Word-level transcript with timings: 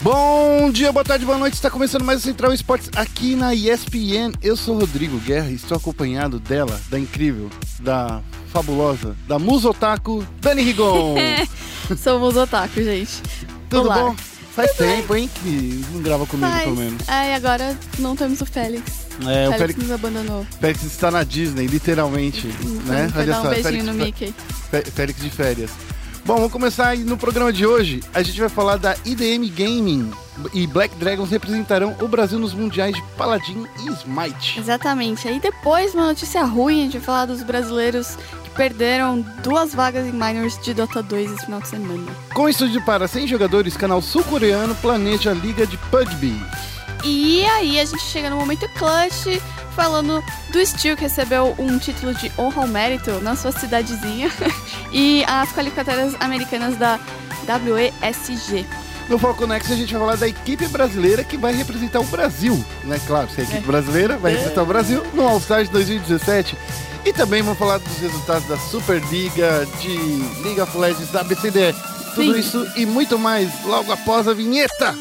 Bom 0.00 0.70
dia, 0.70 0.92
boa 0.92 1.04
tarde, 1.04 1.24
boa 1.24 1.38
noite. 1.38 1.54
Está 1.54 1.68
começando 1.70 2.04
mais 2.04 2.20
o 2.20 2.22
Central 2.22 2.52
Esportes 2.52 2.88
aqui 2.94 3.34
na 3.34 3.52
ESPN. 3.54 4.32
Eu 4.40 4.56
sou 4.56 4.76
o 4.76 4.80
Rodrigo 4.80 5.18
Guerra 5.18 5.50
e 5.50 5.54
estou 5.54 5.76
acompanhado 5.76 6.38
dela, 6.38 6.80
da 6.88 6.98
incrível, 6.98 7.50
da 7.80 8.20
fabulosa, 8.52 9.16
da 9.26 9.38
Musotaku, 9.38 10.24
Dani 10.40 10.62
Rigon. 10.62 11.16
Sou 11.98 12.20
Musotaku, 12.20 12.82
gente. 12.82 13.22
Tudo 13.68 13.86
Olá. 13.86 13.98
bom? 13.98 14.16
Faz 14.54 14.72
tempo, 14.72 15.14
hein, 15.14 15.28
que 15.42 15.84
não 15.92 16.02
grava 16.02 16.26
comigo, 16.26 16.48
Mas, 16.50 16.64
pelo 16.64 16.76
menos. 16.76 17.08
é, 17.08 17.30
e 17.30 17.34
agora 17.34 17.78
não 17.98 18.14
temos 18.16 18.40
o 18.40 18.46
Félix. 18.46 19.06
É, 19.26 19.48
o 19.48 19.52
Félix 19.52 19.58
Félix, 19.58 19.82
nos 19.82 19.90
abandonou. 19.92 20.46
Félix 20.60 20.84
está 20.84 21.10
na 21.10 21.22
Disney, 21.24 21.66
literalmente, 21.66 22.46
né? 22.86 23.08
Vai 23.14 23.26
dar 23.26 23.40
um 23.40 23.48
beijinho 23.48 23.62
Félix, 23.64 23.84
no 23.86 23.94
Mickey. 23.94 24.34
Fé- 24.70 24.82
Félix 24.82 25.20
de 25.20 25.30
férias. 25.30 25.70
Bom, 26.28 26.36
vamos 26.36 26.52
começar 26.52 26.88
aí 26.88 27.04
no 27.04 27.16
programa 27.16 27.50
de 27.50 27.64
hoje. 27.64 28.02
A 28.12 28.22
gente 28.22 28.38
vai 28.38 28.50
falar 28.50 28.76
da 28.76 28.94
IDM 29.02 29.48
Gaming 29.48 30.10
e 30.52 30.66
Black 30.66 30.94
Dragons 30.96 31.30
representarão 31.30 31.96
o 32.02 32.06
Brasil 32.06 32.38
nos 32.38 32.52
mundiais 32.52 32.94
de 32.94 33.02
Paladin 33.16 33.66
e 33.78 33.88
Smite. 33.88 34.60
Exatamente. 34.60 35.26
Aí 35.26 35.40
depois, 35.40 35.94
uma 35.94 36.08
notícia 36.08 36.44
ruim, 36.44 36.80
a 36.80 36.84
gente 36.84 36.98
vai 36.98 37.06
falar 37.06 37.24
dos 37.24 37.42
brasileiros 37.42 38.16
que 38.44 38.50
perderam 38.50 39.24
duas 39.42 39.74
vagas 39.74 40.06
em 40.06 40.12
minors 40.12 40.60
de 40.62 40.74
Dota 40.74 41.02
2 41.02 41.32
esse 41.32 41.46
final 41.46 41.62
de 41.62 41.68
semana. 41.68 42.12
Com 42.34 42.46
estúdio 42.46 42.84
para 42.84 43.08
100 43.08 43.26
jogadores, 43.26 43.74
canal 43.74 44.02
sul-coreano 44.02 44.74
planeja 44.74 45.30
a 45.30 45.34
liga 45.34 45.66
de 45.66 45.78
PUBG. 45.78 46.38
E 47.04 47.44
aí 47.46 47.80
a 47.80 47.84
gente 47.84 48.02
chega 48.02 48.28
no 48.30 48.36
momento 48.36 48.68
clutch, 48.70 49.40
falando 49.74 50.22
do 50.50 50.66
Steel, 50.66 50.96
que 50.96 51.02
recebeu 51.02 51.54
um 51.58 51.78
título 51.78 52.12
de 52.14 52.30
honra 52.38 52.62
ao 52.62 52.68
mérito 52.68 53.12
na 53.20 53.36
sua 53.36 53.52
cidadezinha, 53.52 54.30
e 54.92 55.24
as 55.26 55.50
qualificatórias 55.52 56.14
americanas 56.20 56.76
da 56.76 56.98
WESG. 57.46 58.66
No 59.08 59.18
Foco 59.18 59.46
Next 59.46 59.72
a 59.72 59.76
gente 59.76 59.92
vai 59.94 60.00
falar 60.02 60.16
da 60.16 60.28
equipe 60.28 60.66
brasileira 60.68 61.24
que 61.24 61.38
vai 61.38 61.54
representar 61.54 62.00
o 62.00 62.04
Brasil, 62.04 62.62
né? 62.84 63.00
Claro, 63.06 63.30
se 63.30 63.40
é 63.40 63.44
a 63.44 63.44
equipe 63.44 63.62
É. 63.62 63.66
brasileira 63.66 64.18
vai 64.18 64.32
representar 64.32 64.62
o 64.62 64.66
Brasil 64.66 65.02
no 65.14 65.26
All-Star 65.26 65.64
de 65.64 65.70
2017. 65.70 66.56
E 67.06 67.12
também 67.14 67.40
vamos 67.40 67.58
falar 67.58 67.78
dos 67.78 67.96
resultados 67.98 68.46
da 68.48 68.58
Superliga 68.58 69.66
de 69.80 69.96
League 70.42 70.60
of 70.60 70.76
Legends 70.76 71.10
da 71.10 71.22
BCD. 71.24 71.72
Tudo 72.14 72.34
Sim. 72.34 72.38
isso 72.38 72.66
e 72.76 72.84
muito 72.84 73.18
mais 73.18 73.48
logo 73.64 73.90
após 73.92 74.28
a 74.28 74.34
vinheta. 74.34 74.94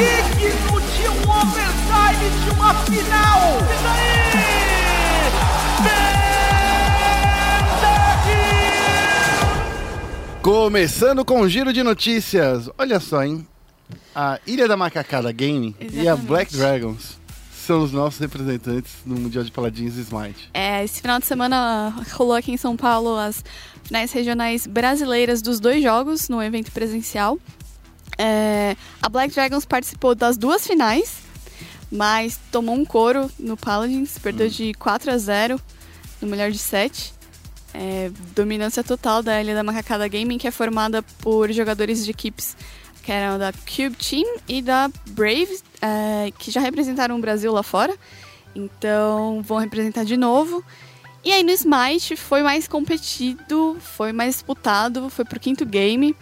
Digno 0.00 0.80
de 0.80 1.08
um 1.08 1.30
overtime 1.30 2.30
de 2.44 2.50
uma 2.50 2.74
final. 2.84 3.58
Isso 3.74 3.86
aí! 3.86 4.18
Começando 10.42 11.24
com 11.24 11.40
um 11.42 11.48
giro 11.48 11.72
de 11.72 11.82
notícias. 11.82 12.70
Olha 12.78 13.00
só, 13.00 13.22
hein? 13.24 13.46
A 14.14 14.38
Ilha 14.46 14.68
da 14.68 14.76
Macacada 14.76 15.30
Game 15.32 15.74
e 15.80 15.84
a 15.84 15.86
Exatamente. 15.86 16.26
Black 16.26 16.56
Dragons 16.56 17.18
são 17.52 17.82
os 17.82 17.92
nossos 17.92 18.18
representantes 18.18 18.92
no 19.04 19.14
Mundial 19.16 19.44
de 19.44 19.50
Paladins 19.50 19.96
e 19.96 20.00
Smite. 20.00 20.48
É, 20.54 20.82
esse 20.82 21.02
final 21.02 21.18
de 21.18 21.26
semana 21.26 21.92
rolou 22.12 22.34
aqui 22.34 22.50
em 22.50 22.56
São 22.56 22.76
Paulo 22.76 23.14
as 23.16 23.44
finais 23.84 24.10
regionais 24.12 24.66
brasileiras 24.66 25.42
dos 25.42 25.60
dois 25.60 25.82
jogos 25.82 26.28
no 26.30 26.42
evento 26.42 26.72
presencial. 26.72 27.38
É, 28.18 28.76
a 29.00 29.08
Black 29.08 29.32
Dragons 29.32 29.64
participou 29.64 30.14
das 30.14 30.36
duas 30.36 30.66
finais, 30.66 31.18
mas 31.90 32.38
tomou 32.50 32.74
um 32.74 32.84
couro 32.84 33.30
no 33.38 33.56
Paladins, 33.56 34.18
perdeu 34.18 34.48
de 34.48 34.74
4 34.74 35.12
a 35.12 35.16
0 35.16 35.60
no 36.20 36.28
melhor 36.28 36.50
de 36.50 36.58
7. 36.58 37.14
É, 37.72 38.10
dominância 38.34 38.82
total 38.82 39.22
da 39.22 39.40
Ilha 39.40 39.54
da 39.54 39.62
Macacada 39.62 40.08
Gaming, 40.08 40.38
que 40.38 40.48
é 40.48 40.50
formada 40.50 41.02
por 41.20 41.52
jogadores 41.52 42.04
de 42.04 42.10
equipes 42.10 42.56
que 43.02 43.12
eram 43.12 43.38
da 43.38 43.52
Cube 43.52 43.96
Team 43.96 44.38
e 44.46 44.60
da 44.60 44.90
Brave, 45.10 45.60
é, 45.80 46.30
que 46.38 46.50
já 46.50 46.60
representaram 46.60 47.16
o 47.16 47.20
Brasil 47.20 47.52
lá 47.52 47.62
fora. 47.62 47.96
Então 48.54 49.40
vão 49.42 49.58
representar 49.58 50.04
de 50.04 50.16
novo. 50.16 50.62
E 51.24 51.32
aí 51.32 51.42
no 51.42 51.50
Smite 51.50 52.16
foi 52.16 52.42
mais 52.42 52.68
competido, 52.68 53.76
foi 53.80 54.12
mais 54.12 54.34
disputado, 54.34 55.08
foi 55.08 55.24
pro 55.24 55.40
quinto 55.40 55.64
game. 55.64 56.14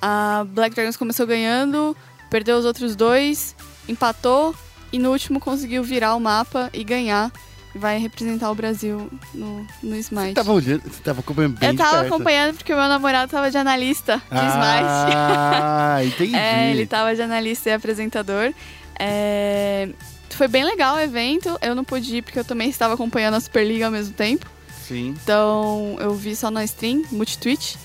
A 0.00 0.44
Black 0.48 0.74
Dragons 0.74 0.96
começou 0.96 1.26
ganhando, 1.26 1.96
perdeu 2.30 2.56
os 2.58 2.64
outros 2.64 2.94
dois, 2.96 3.54
empatou 3.88 4.54
e 4.92 4.98
no 4.98 5.10
último 5.10 5.40
conseguiu 5.40 5.82
virar 5.82 6.14
o 6.14 6.20
mapa 6.20 6.70
e 6.72 6.84
ganhar. 6.84 7.30
E 7.74 7.78
vai 7.78 7.98
representar 7.98 8.50
o 8.50 8.54
Brasil 8.54 9.10
no, 9.34 9.66
no 9.82 9.96
Smite. 9.96 10.28
Você 10.28 10.34
tava 10.34 10.52
olhando, 10.52 10.82
você 10.82 11.02
tava 11.02 11.20
acompanhando 11.20 11.58
bem 11.58 11.68
Eu 11.68 11.76
tava 11.76 11.98
perto. 11.98 12.06
acompanhando 12.14 12.54
porque 12.56 12.72
o 12.72 12.76
meu 12.76 12.88
namorado 12.88 13.30
tava 13.30 13.50
de 13.50 13.58
analista 13.58 14.16
de 14.16 14.22
Ah, 14.38 15.98
Smite. 16.02 16.14
entendi. 16.14 16.36
É, 16.40 16.70
ele 16.70 16.86
tava 16.86 17.14
de 17.14 17.20
analista 17.20 17.68
e 17.68 17.72
apresentador. 17.74 18.52
É, 18.98 19.88
Foi 20.30 20.48
bem 20.48 20.64
legal 20.64 20.96
o 20.96 21.00
evento. 21.00 21.58
Eu 21.60 21.74
não 21.74 21.84
pude 21.84 22.16
ir 22.16 22.22
porque 22.22 22.38
eu 22.38 22.44
também 22.44 22.68
estava 22.70 22.94
acompanhando 22.94 23.34
a 23.34 23.40
Superliga 23.40 23.86
ao 23.86 23.92
mesmo 23.92 24.14
tempo. 24.14 24.46
Sim. 24.86 25.14
Então 25.22 25.96
eu 26.00 26.14
vi 26.14 26.34
só 26.36 26.50
na 26.50 26.64
stream, 26.64 27.02
multi-twitch. 27.10 27.76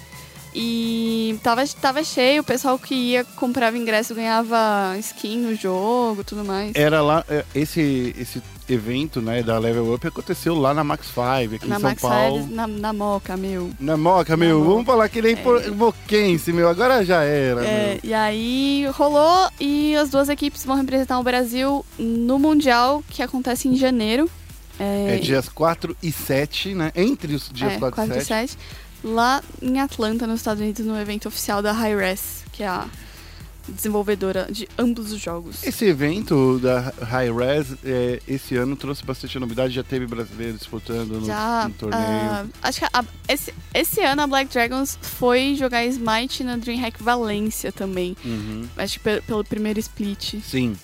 E 0.53 1.39
tava, 1.41 1.65
tava 1.67 2.03
cheio, 2.03 2.41
o 2.41 2.45
pessoal 2.45 2.77
que 2.77 2.93
ia 2.93 3.23
comprava 3.23 3.77
ingresso 3.77 4.13
ganhava 4.13 4.97
skin 4.99 5.37
no 5.37 5.55
jogo 5.55 6.23
tudo 6.23 6.43
mais. 6.43 6.73
Era 6.75 7.01
lá, 7.01 7.23
é, 7.29 7.45
esse, 7.55 8.13
esse 8.17 8.41
evento, 8.67 9.21
né, 9.21 9.41
da 9.43 9.57
Level 9.57 9.93
Up 9.93 10.05
aconteceu 10.05 10.55
lá 10.55 10.73
na 10.73 10.83
Max 10.83 11.07
5, 11.07 11.55
aqui 11.55 11.67
na 11.67 11.77
em 11.77 11.79
São 11.79 11.89
Max 11.89 12.01
Paulo. 12.01 12.43
Five, 12.43 12.53
na, 12.53 12.67
na 12.67 12.93
Moca, 12.93 13.37
meu. 13.37 13.71
Na 13.79 13.97
Moca, 13.97 14.35
meu, 14.35 14.59
Moca. 14.59 14.69
vamos 14.71 14.85
falar 14.85 15.09
que 15.09 15.21
nem 15.21 15.35
é. 15.35 15.71
moquense, 15.71 16.51
meu, 16.51 16.67
agora 16.67 17.03
já 17.05 17.23
era, 17.23 17.65
É, 17.65 17.99
e 18.03 18.13
aí 18.13 18.87
rolou 18.93 19.49
e 19.59 19.95
as 19.95 20.09
duas 20.09 20.29
equipes 20.29 20.65
vão 20.65 20.75
representar 20.75 21.19
o 21.19 21.23
Brasil 21.23 21.85
no 21.97 22.37
Mundial 22.39 23.03
que 23.09 23.21
acontece 23.21 23.67
em 23.67 23.75
janeiro. 23.75 24.29
É 24.79 25.17
dias 25.17 25.47
4 25.47 25.95
e 26.01 26.11
7, 26.11 26.73
né, 26.73 26.91
entre 26.95 27.35
os 27.35 27.49
dias 27.49 27.73
é, 27.73 27.77
4, 27.77 27.95
4 27.95 28.15
e 28.15 28.17
e 28.17 28.25
7. 28.25 28.51
7, 28.51 28.57
lá 29.03 29.41
em 29.61 29.79
Atlanta, 29.79 30.25
nos 30.27 30.39
Estados 30.41 30.61
Unidos, 30.61 30.85
no 30.85 30.97
evento 30.99 31.27
oficial 31.27 31.61
da 31.61 31.71
Hi-Res, 31.71 32.43
que 32.51 32.63
é 32.63 32.67
a 32.67 32.87
desenvolvedora 33.67 34.47
de 34.51 34.67
ambos 34.77 35.11
os 35.11 35.19
jogos. 35.21 35.63
Esse 35.63 35.85
evento 35.85 36.59
da 36.59 36.91
High 37.01 37.31
Res, 37.31 37.67
é, 37.85 38.19
esse 38.27 38.55
ano 38.57 38.75
trouxe 38.75 39.05
bastante 39.05 39.37
novidade, 39.39 39.73
já 39.73 39.83
teve 39.83 40.07
brasileiro 40.07 40.57
disputando 40.57 41.19
no, 41.19 41.25
Já, 41.25 41.67
no 41.67 41.73
torneio. 41.75 42.01
ah, 42.03 42.45
acho 42.63 42.79
que 42.79 42.85
a- 42.91 43.05
esse, 43.27 43.53
esse 43.73 44.01
ano 44.01 44.23
a 44.23 44.27
Black 44.27 44.51
Dragons 44.51 44.97
foi 45.01 45.55
jogar 45.55 45.85
Smite 45.85 46.43
na 46.43 46.57
DreamHack 46.57 47.01
Valência 47.01 47.71
também. 47.71 48.17
Uhum. 48.25 48.67
Acho 48.77 48.93
que 48.97 49.03
pe- 49.03 49.21
pelo 49.21 49.43
primeiro 49.43 49.79
split. 49.79 50.41
Sim. 50.43 50.75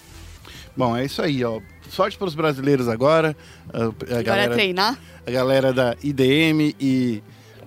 Bom, 0.76 0.96
é 0.96 1.04
isso 1.04 1.22
aí, 1.22 1.44
ó. 1.44 1.60
Sorte 1.90 2.18
para 2.18 2.28
os 2.28 2.36
brasileiros 2.36 2.88
agora. 2.88 3.36
A, 3.74 3.78
a 3.78 3.86
Agora 3.88 4.20
é 4.20 4.24
galera, 4.24 4.54
treinar. 4.54 5.00
a 5.26 5.32
galera 5.32 5.74
da 5.74 5.96
IDM 6.04 6.76
e 6.80 7.24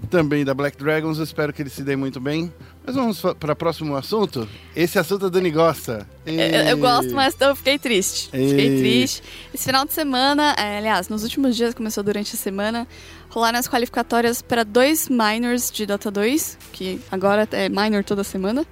também 0.09 0.45
da 0.45 0.55
Black 0.55 0.77
Dragons. 0.77 1.19
Espero 1.19 1.53
que 1.53 1.63
eles 1.63 1.73
se 1.73 1.83
deem 1.83 1.97
muito 1.97 2.21
bem. 2.21 2.53
Mas 2.85 2.95
vamos 2.95 3.21
para 3.39 3.53
o 3.53 3.57
próximo 3.57 3.95
assunto. 3.95 4.49
Esse 4.75 4.99
assunto 4.99 5.27
a 5.27 5.29
Dani 5.29 5.51
gosta. 5.51 6.07
Eu, 6.25 6.35
eu 6.35 6.79
gosto, 6.79 7.15
mas 7.15 7.35
eu 7.41 7.55
fiquei 7.55 7.79
triste. 7.79 8.31
Fiquei 8.31 8.69
Ei. 8.69 8.79
triste. 8.79 9.23
Esse 9.53 9.65
final 9.65 9.85
de 9.85 9.93
semana, 9.93 10.55
é, 10.59 10.79
aliás, 10.79 11.09
nos 11.09 11.23
últimos 11.23 11.57
dias, 11.57 11.75
começou 11.75 12.03
durante 12.03 12.35
a 12.35 12.39
semana, 12.39 12.89
rolaram 13.29 13.59
as 13.59 13.69
qualificatórias 13.69 14.41
para 14.41 14.65
dois 14.65 15.09
minors 15.09 15.71
de 15.71 15.87
Dota 15.87 16.11
2, 16.11 16.59
que 16.73 17.01
agora 17.11 17.47
é 17.53 17.69
minor 17.69 18.03
toda 18.03 18.25
semana. 18.25 18.67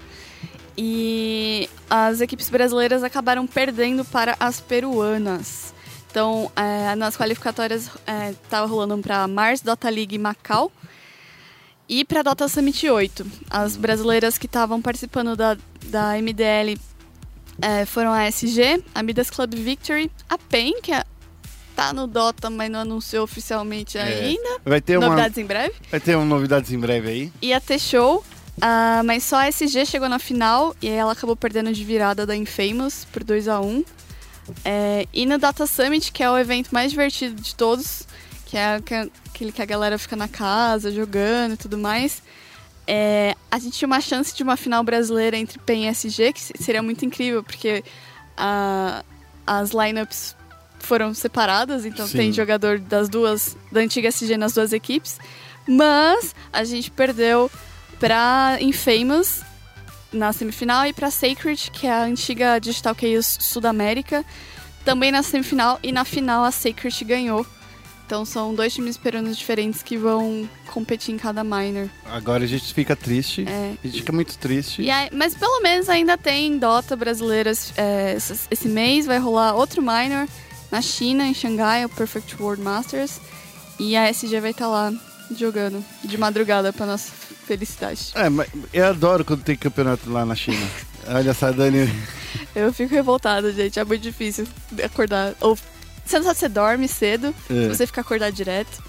E 0.76 1.68
as 1.90 2.20
equipes 2.20 2.48
brasileiras 2.48 3.02
acabaram 3.02 3.46
perdendo 3.46 4.04
para 4.04 4.36
as 4.38 4.60
peruanas. 4.60 5.74
Então, 6.10 6.50
é, 6.56 6.94
nas 6.94 7.16
qualificatórias, 7.16 7.90
estava 8.44 8.66
rolando 8.66 9.02
para 9.02 9.26
Mars 9.28 9.60
Dota 9.60 9.90
League 9.90 10.16
Macau 10.16 10.72
e 11.88 12.04
para 12.04 12.22
Dota 12.22 12.48
Summit 12.48 12.88
8. 12.88 13.26
As 13.50 13.76
brasileiras 13.76 14.36
que 14.38 14.46
estavam 14.46 14.80
participando 14.82 15.34
da, 15.36 15.56
da 15.86 16.12
MDL 16.20 16.78
é, 17.60 17.84
foram 17.86 18.12
a 18.12 18.26
SG, 18.28 18.82
a 18.94 19.02
Midas 19.02 19.30
Club 19.30 19.54
Victory, 19.54 20.10
a 20.28 20.36
PEN, 20.38 20.80
que 20.82 20.92
é, 20.92 21.04
tá 21.74 21.92
no 21.92 22.06
Dota, 22.06 22.50
mas 22.50 22.70
não 22.70 22.80
anunciou 22.80 23.24
oficialmente 23.24 23.96
É. 23.98 24.02
ainda. 24.02 24.60
Vai 24.64 24.80
ter, 24.80 24.96
uma, 24.98 25.08
Novidades 25.08 25.38
em 25.38 25.44
breve. 25.46 25.74
vai 25.90 26.00
ter 26.00 26.14
uma 26.16 26.24
novidades 26.24 26.72
em 26.72 26.78
breve 26.78 27.08
aí. 27.08 27.32
E 27.40 27.52
a 27.52 27.60
T-Show, 27.60 28.22
ah, 28.60 29.02
mas 29.04 29.24
só 29.24 29.36
a 29.36 29.48
SG 29.48 29.86
chegou 29.86 30.08
na 30.08 30.18
final 30.18 30.74
e 30.82 30.88
aí 30.88 30.94
ela 30.94 31.12
acabou 31.12 31.36
perdendo 31.36 31.72
de 31.72 31.84
virada 31.84 32.26
da 32.26 32.36
Infamous 32.36 33.06
por 33.12 33.24
2 33.24 33.48
a 33.48 33.60
1 33.60 33.84
É, 34.64 35.06
e 35.12 35.26
no 35.26 35.38
Data 35.38 35.66
Summit, 35.66 36.10
que 36.10 36.22
é 36.22 36.30
o 36.30 36.36
evento 36.38 36.70
mais 36.70 36.90
divertido 36.90 37.40
de 37.40 37.54
todos, 37.54 38.06
que 38.48 38.56
é 38.56 38.80
que- 38.80 38.94
aquele 39.28 39.52
que 39.52 39.62
a 39.62 39.66
galera 39.66 39.96
fica 39.98 40.16
na 40.16 40.26
casa 40.26 40.90
jogando 40.90 41.52
e 41.54 41.56
tudo 41.56 41.78
mais. 41.78 42.22
é, 42.90 43.34
a 43.50 43.58
gente 43.58 43.76
tinha 43.76 43.86
uma 43.86 44.00
chance 44.00 44.34
de 44.34 44.42
uma 44.42 44.56
final 44.56 44.82
brasileira 44.82 45.36
entre 45.36 45.58
PEN 45.58 45.84
e 45.84 45.88
SG, 45.88 46.32
que 46.32 46.40
se- 46.40 46.54
seria 46.58 46.82
muito 46.82 47.04
incrível, 47.04 47.42
porque 47.44 47.84
ah, 48.34 49.04
as 49.46 49.72
lineups 49.72 50.34
foram 50.78 51.12
separadas, 51.12 51.84
então 51.84 52.06
Sim. 52.06 52.16
tem 52.16 52.32
jogador 52.32 52.78
das 52.78 53.10
duas, 53.10 53.54
da 53.70 53.80
antiga 53.80 54.08
SG 54.08 54.38
nas 54.38 54.54
duas 54.54 54.72
equipes. 54.72 55.18
Mas 55.68 56.34
a 56.50 56.64
gente 56.64 56.90
perdeu 56.90 57.50
pra 58.00 58.56
Infamous 58.60 59.42
na 60.10 60.32
semifinal 60.32 60.86
e 60.86 60.94
pra 60.94 61.10
Sacred, 61.10 61.70
que 61.70 61.86
é 61.86 61.92
a 61.92 62.04
antiga 62.04 62.58
Digital 62.58 62.94
Chaos 62.98 63.36
Sudamérica, 63.40 64.24
também 64.82 65.12
na 65.12 65.22
semifinal 65.22 65.78
e 65.82 65.92
na 65.92 66.06
final 66.06 66.42
a 66.42 66.50
Sacred 66.50 67.04
ganhou. 67.04 67.46
Então 68.08 68.24
são 68.24 68.54
dois 68.54 68.72
times 68.72 68.96
peruanos 68.96 69.36
diferentes 69.36 69.82
que 69.82 69.98
vão 69.98 70.48
competir 70.68 71.14
em 71.14 71.18
cada 71.18 71.44
minor. 71.44 71.90
Agora 72.06 72.44
a 72.44 72.46
gente 72.46 72.72
fica 72.72 72.96
triste. 72.96 73.44
É. 73.46 73.74
A 73.84 73.86
gente 73.86 73.98
fica 73.98 74.12
muito 74.12 74.38
triste. 74.38 74.90
Aí- 74.90 75.10
mas 75.12 75.34
pelo 75.34 75.60
menos 75.60 75.90
ainda 75.90 76.16
tem 76.16 76.58
Dota 76.58 76.96
brasileiras 76.96 77.70
é, 77.76 78.16
esse, 78.16 78.66
mês. 78.66 79.04
Vai 79.04 79.18
rolar 79.18 79.52
outro 79.52 79.82
minor 79.82 80.26
na 80.72 80.80
China, 80.80 81.26
em 81.26 81.34
Xangai, 81.34 81.84
o 81.84 81.88
Perfect 81.90 82.34
World 82.42 82.62
Masters. 82.62 83.20
E 83.78 83.94
a 83.94 84.08
SG 84.08 84.40
vai 84.40 84.52
estar 84.52 84.68
lá 84.68 84.90
jogando 85.36 85.84
de 86.02 86.16
madrugada 86.16 86.72
pra 86.72 86.86
nossa 86.86 87.12
felicidade. 87.46 88.12
É, 88.14 88.30
mas 88.30 88.48
eu 88.72 88.86
adoro 88.86 89.22
quando 89.22 89.42
tem 89.42 89.54
campeonato 89.54 90.10
lá 90.10 90.24
na 90.24 90.34
China. 90.34 90.66
Olha 91.08 91.34
só, 91.34 91.52
Dani. 91.52 91.86
Eu 92.56 92.72
fico 92.72 92.94
revoltada, 92.94 93.52
gente. 93.52 93.78
É 93.78 93.84
muito 93.84 94.00
difícil 94.00 94.48
acordar. 94.82 95.34
Ou 95.40 95.58
você 96.10 96.18
não 96.18 96.24
sabe 96.24 96.34
se 96.36 96.40
você 96.40 96.48
dorme 96.48 96.88
cedo, 96.88 97.34
É. 97.50 97.52
se 97.54 97.68
você 97.68 97.86
fica 97.86 98.00
acordado 98.00 98.32
direto. 98.34 98.82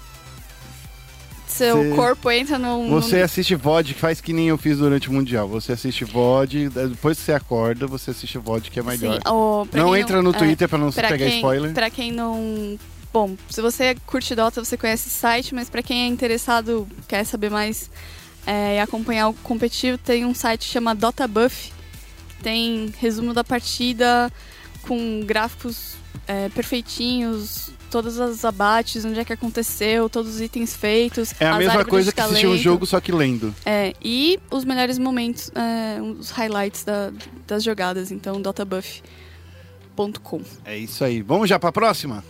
Seu 1.46 1.76
Você- 1.82 1.96
corpo 1.96 2.30
entra 2.30 2.58
num. 2.58 2.88
Você 2.90 3.18
num... 3.18 3.24
assiste 3.24 3.54
VOD, 3.56 3.94
que 3.94 4.00
faz 4.00 4.20
que 4.20 4.32
nem 4.32 4.48
eu 4.48 4.56
fiz 4.56 4.78
durante 4.78 5.08
o 5.08 5.12
Mundial. 5.12 5.48
Você 5.48 5.72
assiste 5.72 6.04
VOD, 6.04 6.68
depois 6.68 7.18
que 7.18 7.24
você 7.24 7.32
acorda, 7.32 7.86
você 7.88 8.12
assiste 8.12 8.38
VOD, 8.38 8.70
que 8.70 8.78
é 8.78 8.82
melhor. 8.82 9.14
Sim, 9.16 9.68
pra 9.68 9.80
não 9.82 9.96
entra 9.96 10.22
no 10.22 10.30
é, 10.30 10.32
Twitter 10.32 10.68
pra 10.68 10.78
não 10.78 10.92
se 10.92 11.00
Pra 11.00 11.08
pegar 11.08 11.26
quem, 11.26 11.36
spoiler. 11.36 11.72
Pra 11.74 11.90
quem 11.90 12.12
não. 12.12 12.78
Bom, 13.12 13.36
se 13.48 13.60
você 13.60 13.96
curte 14.06 14.32
Dota, 14.36 14.64
você 14.64 14.76
conhece 14.76 15.08
esse 15.08 15.18
site, 15.18 15.52
mas 15.52 15.68
pra 15.68 15.82
quem 15.82 16.04
é 16.04 16.06
interessado, 16.06 16.86
quer 17.08 17.24
saber 17.24 17.50
mais 17.50 17.90
é, 18.46 18.76
e 18.76 18.78
acompanhar 18.78 19.28
o 19.28 19.34
competitivo, 19.34 19.98
tem 19.98 20.24
um 20.24 20.32
site 20.32 20.60
que 20.66 20.72
chama 20.72 20.94
Dota 20.94 21.26
Buff, 21.26 21.72
que 22.36 22.44
tem 22.44 22.94
resumo 23.00 23.34
da 23.34 23.42
partida 23.42 24.30
com 24.82 25.24
gráficos 25.26 25.96
é, 26.28 26.48
perfeitinhos, 26.48 27.70
todos 27.90 28.18
os 28.18 28.44
abates, 28.44 29.04
onde 29.04 29.18
é 29.18 29.24
que 29.24 29.32
aconteceu, 29.32 30.08
todos 30.08 30.36
os 30.36 30.40
itens 30.40 30.76
feitos. 30.76 31.34
É 31.40 31.46
a 31.48 31.58
mesma 31.58 31.84
coisa 31.84 32.12
que 32.12 32.20
assistir 32.20 32.46
um 32.46 32.56
jogo, 32.56 32.86
só 32.86 33.00
que 33.00 33.10
lendo. 33.12 33.52
É, 33.66 33.92
e 34.02 34.38
os 34.50 34.64
melhores 34.64 34.98
momentos, 34.98 35.50
é, 35.54 36.00
os 36.00 36.30
highlights 36.30 36.84
da- 36.84 37.10
das 37.46 37.62
jogadas, 37.64 38.10
então 38.12 38.40
dotabuff.com. 38.40 40.40
É 40.64 40.76
isso 40.78 41.04
aí. 41.04 41.20
Vamos 41.22 41.48
já 41.48 41.58
pra 41.58 41.72
próxima? 41.72 42.24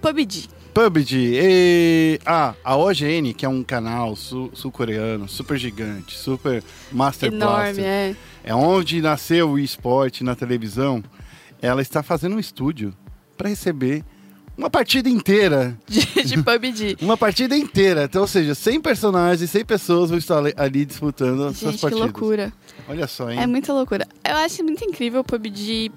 PUBG. 0.00 0.48
PUBG. 0.74 1.32
E... 1.34 2.20
Ah, 2.24 2.54
a 2.64 2.76
OGN, 2.76 3.34
que 3.34 3.44
é 3.44 3.48
um 3.48 3.62
canal 3.62 4.16
sul- 4.16 4.50
sul-coreano, 4.54 5.28
super 5.28 5.58
gigante, 5.58 6.16
super 6.16 6.64
Master 6.90 7.30
Enorme, 7.32 7.74
Blaster. 7.74 7.84
é. 7.84 8.16
É 8.44 8.54
onde 8.54 9.02
nasceu 9.02 9.50
o 9.50 9.58
esporte 9.58 10.24
na 10.24 10.34
televisão. 10.34 11.02
Ela 11.60 11.82
está 11.82 12.02
fazendo 12.02 12.34
um 12.36 12.40
estúdio 12.40 12.92
para 13.42 13.48
receber 13.50 14.04
uma 14.56 14.70
partida 14.70 15.08
inteira. 15.08 15.76
De, 15.88 16.00
de 16.22 16.42
PUBG. 16.42 16.96
Uma 17.00 17.16
partida 17.16 17.56
inteira. 17.56 18.04
Então, 18.04 18.22
ou 18.22 18.28
seja, 18.28 18.54
100 18.54 18.80
personagens, 18.80 19.50
100 19.50 19.64
pessoas 19.64 20.10
vão 20.10 20.18
estar 20.18 20.38
ali- 20.56 20.84
disputando 20.84 21.44
as 21.46 21.56
suas 21.56 21.72
Gente, 21.72 21.74
que 21.76 21.80
partidas. 21.82 22.04
loucura. 22.04 22.52
Olha 22.88 23.06
só, 23.08 23.30
hein? 23.30 23.40
É 23.40 23.46
muita 23.46 23.72
loucura. 23.72 24.06
Eu 24.24 24.36
acho 24.36 24.62
muito 24.62 24.84
incrível 24.84 25.22
o 25.22 25.24
PUBG, 25.24 25.90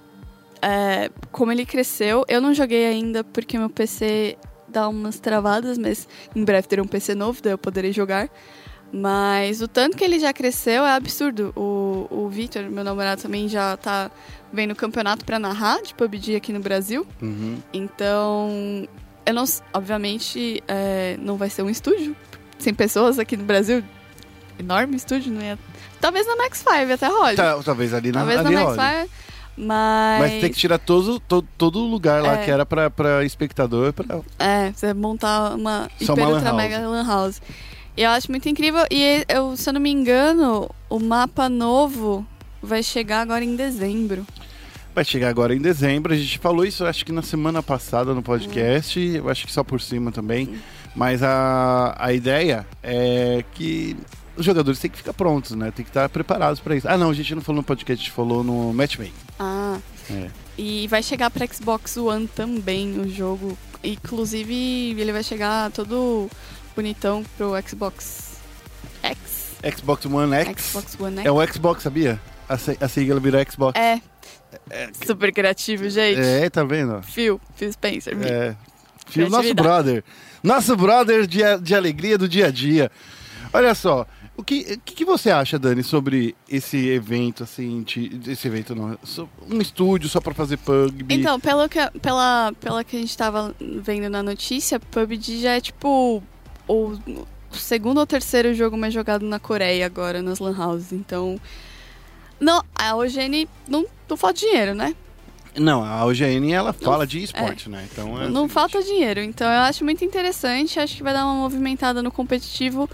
é, 0.61 1.11
como 1.31 1.51
ele 1.51 1.65
cresceu. 1.65 2.25
Eu 2.27 2.41
não 2.41 2.53
joguei 2.53 2.85
ainda 2.87 3.23
porque 3.23 3.57
meu 3.59 3.69
PC 3.69 4.37
dá 4.67 4.87
umas 4.89 5.19
travadas, 5.19 5.77
mas 5.77 6.07
em 6.35 6.43
breve 6.43 6.67
terei 6.67 6.83
um 6.83 6.87
PC 6.87 7.13
novo, 7.13 7.41
daí 7.43 7.53
eu 7.53 7.57
poderei 7.57 7.91
jogar. 7.93 8.29
Mas 8.91 9.61
o 9.61 9.67
tanto 9.67 9.97
que 9.97 10.03
ele 10.03 10.19
já 10.19 10.31
cresceu 10.31 10.85
é 10.85 10.91
absurdo. 10.93 11.51
O, 11.55 12.07
o 12.09 12.29
Victor, 12.29 12.63
meu 12.69 12.83
namorado, 12.83 13.21
também 13.21 13.47
já 13.49 13.75
tá 13.75 14.09
vendo 14.53 14.71
o 14.71 14.75
campeonato 14.75 15.25
pra 15.25 15.37
narrar 15.37 15.81
de 15.81 15.93
PUBG 15.93 16.35
aqui 16.35 16.53
no 16.53 16.59
Brasil. 16.61 17.05
Uhum. 17.21 17.57
Então, 17.73 18.87
eu 19.25 19.33
não. 19.33 19.43
Obviamente, 19.73 20.63
é, 20.67 21.17
não 21.19 21.35
vai 21.35 21.49
ser 21.49 21.61
um 21.63 21.69
estúdio. 21.69 22.15
100 22.57 22.73
pessoas 22.73 23.19
aqui 23.19 23.35
no 23.35 23.43
Brasil. 23.43 23.83
Enorme 24.57 24.95
estúdio, 24.95 25.33
não 25.33 25.41
é? 25.41 25.57
Talvez 25.99 26.25
na 26.25 26.37
Max 26.37 26.59
5 26.59 26.93
até 26.93 27.07
role. 27.07 27.35
Tá, 27.35 27.61
talvez 27.63 27.93
ali 27.93 28.11
na, 28.11 28.19
Talvez 28.19 28.41
na 28.41 28.47
ali 28.47 28.55
Max 28.55 28.77
role. 28.77 28.99
5. 29.01 29.09
Mas. 29.57 30.21
Mas 30.21 30.31
tem 30.41 30.51
que 30.51 30.57
tirar 30.57 30.77
todo, 30.77 31.19
todo, 31.19 31.47
todo 31.57 31.79
lugar 31.79 32.21
lá 32.21 32.39
É. 32.39 32.45
que 32.45 32.51
era 32.51 32.65
pra, 32.65 32.89
pra 32.89 33.25
espectador. 33.25 33.91
Pra... 33.91 34.19
É, 34.39 34.71
você 34.71 34.93
montar 34.93 35.55
uma 35.55 35.89
Só 36.01 36.13
hiper 36.13 36.25
uma 36.25 36.33
ultra 36.35 36.49
house. 36.51 36.57
mega 36.57 36.79
lan 36.87 37.05
house. 37.05 37.41
Eu 37.97 38.09
acho 38.09 38.29
muito 38.29 38.47
incrível. 38.49 38.85
E 38.91 39.25
eu, 39.27 39.55
se 39.55 39.69
eu 39.69 39.73
não 39.73 39.81
me 39.81 39.89
engano, 39.89 40.69
o 40.89 40.99
mapa 40.99 41.47
novo 41.47 42.25
vai 42.61 42.83
chegar 42.83 43.21
agora 43.21 43.43
em 43.43 43.55
dezembro. 43.55 44.25
Vai 44.93 45.05
chegar 45.05 45.29
agora 45.29 45.55
em 45.55 45.61
dezembro. 45.61 46.13
A 46.13 46.15
gente 46.17 46.39
falou 46.39 46.65
isso, 46.65 46.85
acho 46.85 47.05
que 47.05 47.11
na 47.11 47.21
semana 47.21 47.63
passada 47.63 48.13
no 48.13 48.21
podcast. 48.21 48.99
Eu 48.99 49.29
acho 49.29 49.45
que 49.45 49.51
só 49.53 49.63
por 49.63 49.79
cima 49.79 50.11
também. 50.11 50.57
Mas 50.95 51.21
a, 51.21 51.95
a 51.97 52.13
ideia 52.13 52.65
é 52.81 53.43
que 53.53 53.95
os 54.37 54.45
jogadores 54.45 54.79
têm 54.79 54.89
que 54.89 54.97
ficar 54.97 55.13
prontos, 55.13 55.51
né? 55.51 55.71
Tem 55.71 55.83
que 55.83 55.89
estar 55.89 56.09
preparados 56.09 56.59
pra 56.59 56.75
isso. 56.75 56.87
Ah, 56.87 56.97
não, 56.97 57.09
a 57.09 57.13
gente 57.13 57.33
não 57.35 57.41
falou 57.41 57.61
no 57.61 57.65
podcast, 57.65 58.01
a 58.01 58.05
gente 58.05 58.15
falou 58.15 58.43
no 58.43 58.73
Matchmaking. 58.73 59.13
Ah. 59.39 59.77
É. 60.09 60.29
E 60.57 60.87
vai 60.87 61.01
chegar 61.03 61.29
pra 61.29 61.45
Xbox 61.47 61.97
One 61.97 62.27
também 62.27 62.99
o 62.99 63.09
jogo. 63.09 63.57
Inclusive, 63.83 64.95
ele 64.97 65.11
vai 65.11 65.23
chegar 65.23 65.71
todo 65.71 66.29
bonitão 66.75 67.23
pro 67.37 67.51
Xbox 67.67 68.37
X. 69.01 69.53
Xbox 69.77 70.05
One 70.05 70.33
X. 70.35 70.63
Xbox 70.65 70.97
One 70.99 71.17
X. 71.19 71.25
É 71.25 71.31
o 71.31 71.47
Xbox, 71.53 71.83
sabia? 71.83 72.19
A, 72.47 72.57
se- 72.57 72.77
a 72.79 72.87
sigla 72.87 73.19
virou 73.19 73.41
Xbox. 73.49 73.79
É. 73.79 73.99
Super 75.05 75.31
criativo, 75.33 75.89
gente. 75.89 76.19
É, 76.19 76.49
tá 76.49 76.63
vendo? 76.63 77.01
Phil, 77.03 77.39
Phil 77.55 77.71
Spencer. 77.73 78.15
É. 78.23 78.55
Fio, 79.07 79.29
nosso 79.29 79.53
brother. 79.53 80.03
Nosso 80.43 80.75
brother 80.75 81.25
de, 81.27 81.39
de 81.61 81.75
alegria 81.75 82.17
do 82.17 82.27
dia 82.27 82.47
a 82.47 82.51
dia. 82.51 82.91
Olha 83.53 83.73
só, 83.73 84.05
o 84.37 84.43
que, 84.43 84.77
que, 84.77 84.95
que 84.95 85.05
você 85.05 85.31
acha, 85.31 85.57
Dani, 85.57 85.83
sobre 85.83 86.35
esse 86.49 86.87
evento, 86.89 87.43
assim, 87.43 87.83
de- 87.83 88.31
esse 88.31 88.47
evento 88.47 88.75
não, 88.75 88.97
um 89.49 89.61
estúdio 89.61 90.07
só 90.09 90.19
pra 90.21 90.33
fazer 90.33 90.57
PUBG? 90.57 91.05
Então, 91.15 91.39
pelo 91.39 91.67
que, 91.69 91.79
pela, 91.99 92.53
pela 92.59 92.83
que 92.83 92.95
a 92.95 92.99
gente 92.99 93.15
tava 93.17 93.55
vendo 93.59 94.09
na 94.09 94.21
notícia, 94.21 94.79
PUBG 94.79 95.41
já 95.41 95.51
é 95.53 95.61
tipo 95.61 96.21
o, 96.67 96.93
o 97.51 97.55
segundo 97.55 97.99
ou 97.99 98.05
terceiro 98.05 98.53
jogo 98.53 98.77
mais 98.77 98.93
jogado 98.93 99.25
na 99.25 99.39
Coreia 99.39 99.85
agora, 99.85 100.21
nas 100.21 100.39
Lan 100.39 100.55
Houses. 100.57 100.91
Então. 100.91 101.39
Não, 102.39 102.61
a 102.75 102.95
OGN 102.95 103.47
não, 103.67 103.85
não 104.09 104.17
falta 104.17 104.39
dinheiro, 104.39 104.75
né? 104.75 104.93
Não, 105.57 105.83
a 105.83 106.05
OGN, 106.05 106.51
ela 106.51 106.73
fala 106.73 107.07
de 107.07 107.23
esporte, 107.23 107.69
né? 107.69 107.87
Então, 107.89 108.21
é 108.21 108.27
não 108.27 108.41
seguinte, 108.41 108.51
falta 108.51 108.83
dinheiro. 108.83 109.21
Então 109.21 109.47
eu 109.47 109.61
acho 109.61 109.85
muito 109.85 110.03
interessante, 110.03 110.79
acho 110.79 110.97
que 110.97 111.03
vai 111.03 111.13
dar 111.13 111.25
uma 111.25 111.35
movimentada 111.35 112.03
no 112.03 112.11
competitivo 112.11 112.89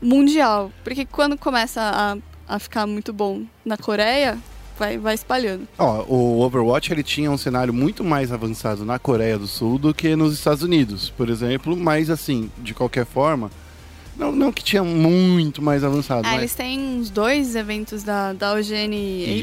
mundial. 0.00 0.70
Porque 0.84 1.04
quando 1.04 1.36
começa 1.36 1.80
a, 1.82 2.54
a 2.54 2.58
ficar 2.60 2.86
muito 2.86 3.12
bom 3.12 3.42
na 3.64 3.76
Coreia, 3.76 4.38
vai, 4.78 4.98
vai 4.98 5.14
espalhando. 5.14 5.66
Ó, 5.78 6.02
o 6.08 6.40
Overwatch, 6.40 6.92
ele 6.92 7.02
tinha 7.02 7.30
um 7.30 7.36
cenário 7.38 7.72
muito 7.72 8.02
mais 8.04 8.30
avançado 8.32 8.84
na 8.84 8.98
Coreia 8.98 9.38
do 9.38 9.46
Sul 9.46 9.78
do 9.78 9.92
que 9.94 10.14
nos 10.16 10.34
Estados 10.34 10.62
Unidos, 10.62 11.10
por 11.16 11.28
exemplo. 11.30 11.76
Mas, 11.76 12.10
assim, 12.10 12.50
de 12.58 12.74
qualquer 12.74 13.06
forma, 13.06 13.50
não, 14.16 14.32
não 14.32 14.52
que 14.52 14.62
tinha 14.64 14.82
muito 14.84 15.60
mais 15.62 15.84
avançado, 15.84 16.26
Ah, 16.26 16.30
mas... 16.32 16.38
eles 16.40 16.54
têm 16.54 16.78
uns 16.78 17.10
dois 17.10 17.54
eventos 17.56 18.02
da, 18.02 18.32
da 18.32 18.52
OGN 18.54 18.94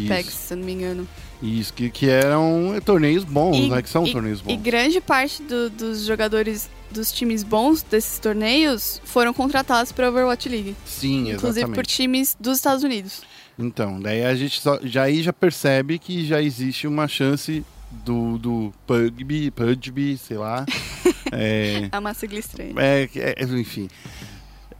Apex, 0.06 0.28
Isso. 0.30 0.38
se 0.48 0.54
eu 0.54 0.58
não 0.58 0.66
me 0.66 0.72
engano. 0.74 1.08
Isso, 1.42 1.74
que, 1.74 1.90
que 1.90 2.10
eram 2.10 2.74
torneios 2.86 3.24
bons, 3.26 3.58
E- 3.58 3.70
né? 3.70 3.82
Que 3.82 3.90
são 3.90 4.08
e- 4.08 4.12
torneios 4.14 4.40
E 4.40 4.44
bons. 4.44 4.62
grande 4.62 5.02
parte 5.02 5.44
do- 5.44 5.70
dos 5.70 6.06
jogadores 6.06 6.70
dos 6.90 7.12
times 7.12 7.44
bons 7.44 7.82
desses 7.84 8.18
torneios 8.18 9.02
foram 9.04 9.34
contratados 9.34 9.92
para 9.92 10.08
Overwatch 10.10 10.48
League. 10.48 10.76
Sim, 10.86 11.32
Inclusive 11.32 11.48
exatamente. 11.50 11.76
por 11.76 11.86
times 11.86 12.38
dos 12.40 12.58
Estados 12.58 12.84
Unidos. 12.84 13.24
Então, 13.58 14.00
daí 14.00 14.26
a 14.26 14.34
gente 14.36 14.60
só, 14.60 14.80
já 14.84 15.04
aí 15.04 15.22
já 15.22 15.32
percebe 15.34 16.00
que 16.00 16.26
já 16.26 16.42
existe 16.42 16.88
uma 16.88 17.08
chance 17.08 17.64
do, 17.92 18.38
do 18.40 18.74
PUBG, 18.88 19.52
PUBG, 19.52 20.18
sei 20.18 20.38
lá. 20.38 20.66
é, 21.32 21.90
É 21.92 22.00
uma 22.00 22.14
sigla 22.14 22.40
estranha. 22.40 22.74
é, 22.78 23.10
é, 23.16 23.44
enfim. 23.44 23.88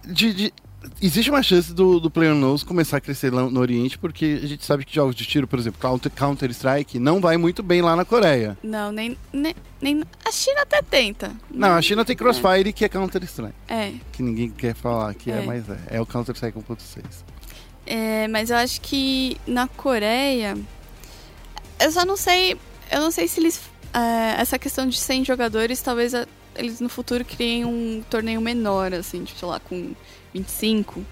De, 0.06 0.34
de- 0.34 0.54
existe 1.02 1.30
uma 1.30 1.42
chance 1.44 1.72
do, 1.74 2.00
do 2.00 2.10
PlayerUnknown's 2.10 2.64
começar 2.64 2.98
a 2.98 3.02
crescer 3.02 3.32
lá 3.32 3.48
no 3.50 3.60
Oriente, 3.60 3.98
porque 3.98 4.40
a 4.44 4.48
gente 4.48 4.66
sabe 4.66 4.84
que 4.84 4.94
jogos 4.96 5.16
de 5.16 5.26
tiro, 5.26 5.48
por 5.48 5.60
exemplo, 5.60 5.80
Counter- 5.80 6.12
Counter-Strike, 6.12 6.98
não 7.00 7.22
vai 7.22 7.38
muito 7.38 7.62
bem 7.64 7.82
lá 7.82 7.96
na 7.96 8.04
Coreia. 8.04 8.58
Não, 8.64 8.92
nem, 8.92 9.16
nem, 9.32 9.54
nem. 9.80 10.04
A 10.26 10.32
China 10.32 10.62
até 10.64 10.82
tenta. 10.82 11.32
Não, 11.50 11.70
a 11.76 11.82
China 11.82 12.04
tem 12.04 12.16
Crossfire, 12.18 12.74
que 12.74 12.84
é 12.84 12.90
Counter-Strike, 12.90 13.54
É, 13.68 13.94
que 14.12 14.22
ninguém 14.24 14.50
quer 14.50 14.74
falar 14.76 15.14
que 15.14 15.32
é, 15.32 15.38
É. 15.38 15.46
mas 15.46 15.70
é. 15.70 15.78
É 15.92 16.02
o 16.02 16.06
Counter-Strike 16.08 16.58
1.6. 16.58 17.04
é, 17.86 18.28
mas 18.28 18.50
eu 18.50 18.58
acho 18.58 18.80
que 18.82 19.38
na 19.48 19.68
Coreia. 19.68 20.58
Eu 21.80 21.92
só 21.92 22.06
não 22.06 22.16
sei. 22.18 22.58
Eu 22.92 23.02
não 23.02 23.12
sei 23.12 23.28
se 23.28 23.40
eles. 23.40 23.60
é, 23.94 24.42
essa 24.42 24.58
questão 24.58 24.88
de 24.88 24.98
100 24.98 25.24
jogadores 25.26 25.82
talvez 25.82 26.14
a- 26.16 26.26
eles 26.56 26.80
no 26.80 26.90
futuro 26.90 27.24
criem 27.26 27.66
um 27.66 28.04
torneio 28.10 28.40
menor, 28.42 28.94
assim, 28.94 29.24
tipo, 29.24 29.40
sei 29.40 29.48
lá, 29.48 29.60
com 29.60 29.94
25, 30.34 31.04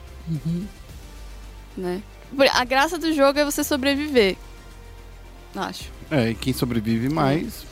né? 1.77 2.01
Por- 2.35 2.47
A 2.51 2.63
graça 2.63 2.97
do 2.97 3.13
jogo 3.13 3.39
é 3.39 3.45
você 3.45 3.63
sobreviver. 3.63 4.37
Acho. 5.55 5.85
É, 6.09 6.29
e 6.29 6.35
quem 6.35 6.53
sobrevive 6.53 7.09
mais. 7.09 7.65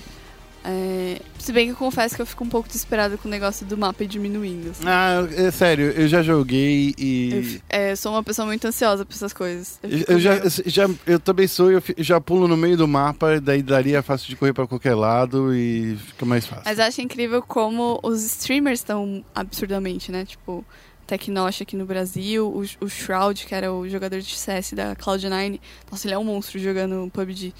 É, 0.71 1.19
se 1.39 1.51
bem 1.51 1.65
que 1.65 1.71
eu 1.71 1.75
confesso 1.75 2.15
que 2.15 2.21
eu 2.21 2.25
fico 2.27 2.43
um 2.43 2.47
pouco 2.49 2.67
desesperada 2.67 3.17
com 3.17 3.27
o 3.27 3.31
negócio 3.31 3.65
do 3.65 3.75
mapa 3.75 4.05
diminuindo. 4.05 4.69
assim. 4.69 4.83
Ah, 4.85 5.27
é 5.35 5.49
sério, 5.49 5.85
eu 5.91 6.07
já 6.07 6.21
joguei 6.21 6.89
Eu, 6.89 7.03
e. 7.03 7.43
fi- 7.43 7.61
é, 7.69 7.95
sou 7.95 8.11
uma 8.11 8.21
pessoa 8.23 8.45
muito 8.45 8.67
ansiosa 8.67 9.03
pra 9.03 9.15
essas 9.15 9.33
coisas. 9.33 9.79
Eu 9.81 9.89
Eu, 9.89 10.05
eu 10.09 10.19
já, 10.19 10.33
já, 10.67 10.87
eu 11.07 11.19
também 11.19 11.47
sou, 11.47 11.71
eu 11.71 11.81
já 11.97 12.21
pulo 12.21 12.47
no 12.47 12.55
meio 12.55 12.77
do 12.77 12.87
mapa, 12.87 13.39
daí 13.41 13.63
daria 13.63 14.03
fácil 14.03 14.27
de 14.29 14.35
correr 14.35 14.53
pra 14.53 14.67
qualquer 14.67 14.93
lado 14.93 15.55
e 15.55 15.95
fica 15.97 16.23
mais 16.25 16.45
fácil. 16.45 16.63
Mas 16.65 16.77
eu 16.77 16.85
acho 16.85 17.01
incrível 17.01 17.41
como 17.41 17.99
os 18.03 18.23
streamers 18.23 18.79
estão 18.81 19.25
absurdamente, 19.33 20.11
né? 20.11 20.23
Tipo, 20.25 20.63
Tecnosh 21.07 21.63
aqui 21.63 21.75
no 21.75 21.85
Brasil, 21.85 22.45
o, 22.47 22.85
o 22.85 22.87
Shroud, 22.89 23.43
que 23.47 23.55
era 23.55 23.73
o 23.73 23.89
jogador 23.89 24.19
de 24.21 24.35
CS 24.37 24.73
da 24.73 24.95
Cloud9. 24.95 25.59
Nossa, 25.89 26.05
ele 26.05 26.13
é 26.13 26.17
um 26.19 26.23
monstro 26.25 26.59
jogando 26.59 27.09
PUBG. 27.11 27.53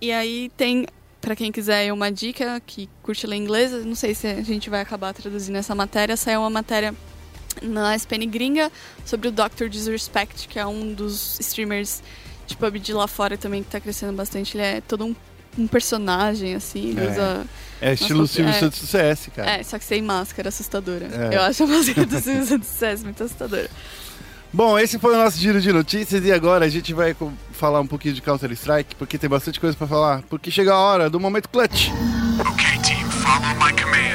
E 0.00 0.10
aí 0.10 0.50
tem, 0.56 0.86
pra 1.22 1.34
quem 1.34 1.50
quiser 1.50 1.90
uma 1.92 2.12
dica 2.12 2.60
que 2.66 2.88
curte 3.02 3.26
ler 3.26 3.36
inglês, 3.36 3.72
não 3.86 3.94
sei 3.94 4.14
se 4.14 4.26
a 4.26 4.42
gente 4.42 4.68
vai 4.68 4.82
acabar 4.82 5.14
traduzindo 5.14 5.56
essa 5.56 5.74
matéria, 5.74 6.16
saiu 6.18 6.40
uma 6.40 6.50
matéria 6.50 6.94
na 7.62 7.94
SPN 7.96 8.26
gringa 8.26 8.70
sobre 9.06 9.28
o 9.28 9.32
Dr. 9.32 9.68
Disrespect, 9.70 10.48
que 10.48 10.58
é 10.58 10.66
um 10.66 10.92
dos 10.92 11.38
streamers 11.40 12.02
de 12.46 12.56
PUBG 12.56 12.92
lá 12.92 13.06
fora 13.06 13.38
também 13.38 13.62
que 13.62 13.70
tá 13.70 13.80
crescendo 13.80 14.12
bastante. 14.14 14.56
Ele 14.56 14.64
é 14.64 14.80
todo 14.80 15.04
um, 15.06 15.14
um 15.56 15.66
personagem, 15.66 16.54
assim, 16.54 16.90
ele 16.90 17.00
É. 17.06 17.10
usa 17.10 17.46
É 17.80 17.92
estilo 17.94 18.26
Silvio 18.26 18.50
é. 18.52 18.58
Santos 18.58 18.80
do 18.80 18.86
CS, 18.86 19.28
cara. 19.34 19.50
é, 19.50 19.62
só 19.62 19.78
que 19.78 19.84
sem 19.84 20.02
máscara, 20.02 20.48
assustadora. 20.48 21.06
É. 21.06 21.36
Eu 21.36 21.42
acho 21.42 21.62
a 21.62 21.66
máscara 21.66 22.06
do 22.06 22.20
Silvio 22.20 22.46
Santos 22.46 22.68
CS 22.68 23.02
muito 23.04 23.22
assustadora. 23.22 23.70
Bom, 24.54 24.78
esse 24.78 24.98
foi 24.98 25.14
o 25.14 25.16
nosso 25.16 25.38
giro 25.38 25.62
de 25.62 25.72
notícias 25.72 26.22
e 26.26 26.30
agora 26.30 26.66
a 26.66 26.68
gente 26.68 26.92
vai 26.92 27.16
falar 27.52 27.80
um 27.80 27.86
pouquinho 27.86 28.12
de 28.12 28.20
Counter-Strike, 28.20 28.96
porque 28.96 29.16
tem 29.16 29.30
bastante 29.30 29.58
coisa 29.58 29.74
pra 29.74 29.86
falar. 29.86 30.20
Porque 30.28 30.50
chega 30.50 30.74
a 30.74 30.78
hora 30.78 31.08
do 31.08 31.18
momento 31.18 31.48
clutch. 31.48 31.88
Okay, 32.38 32.78
team, 32.82 33.10
follow 33.10 33.54
my 33.54 33.72
command. 33.72 34.12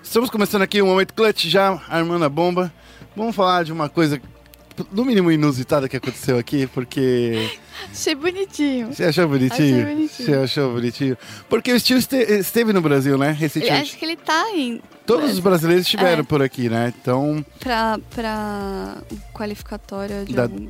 Estamos 0.00 0.30
começando 0.30 0.62
aqui 0.62 0.80
o 0.80 0.86
momento 0.86 1.14
clutch 1.14 1.46
já 1.46 1.82
armando 1.88 2.24
a 2.24 2.28
bomba. 2.28 2.72
Vamos 3.16 3.34
falar 3.34 3.64
de 3.64 3.72
uma 3.72 3.88
coisa 3.88 4.22
no 4.92 5.04
mínimo 5.04 5.32
inusitada 5.32 5.88
que 5.88 5.96
aconteceu 5.96 6.38
aqui, 6.38 6.68
porque 6.68 7.58
Achei 7.90 8.14
bonitinho. 8.14 8.92
você 8.92 9.04
achou 9.04 9.28
bonitinho? 9.28 9.80
Achei 9.82 9.94
bonitinho. 9.94 10.26
Você 10.28 10.34
achou 10.34 10.72
bonitinho? 10.72 11.18
Porque 11.48 11.72
o 11.72 11.78
Steel 11.80 11.98
este- 11.98 12.16
esteve 12.38 12.72
no 12.72 12.80
Brasil, 12.80 13.16
né? 13.18 13.30
Eu 13.30 13.34
Recentemente. 13.34 13.82
acho 13.82 13.98
que 13.98 14.04
ele 14.04 14.16
tá 14.16 14.50
em. 14.54 14.80
Todos 15.06 15.32
os 15.32 15.38
brasileiros 15.40 15.84
estiveram 15.86 16.20
É. 16.20 16.22
por 16.22 16.42
aqui, 16.42 16.68
né? 16.68 16.92
Então, 17.00 17.44
Pra, 17.60 17.98
pra 18.14 18.98
qualificatória 19.32 20.24
de 20.24 20.34
Da- 20.34 20.42
algum. 20.42 20.68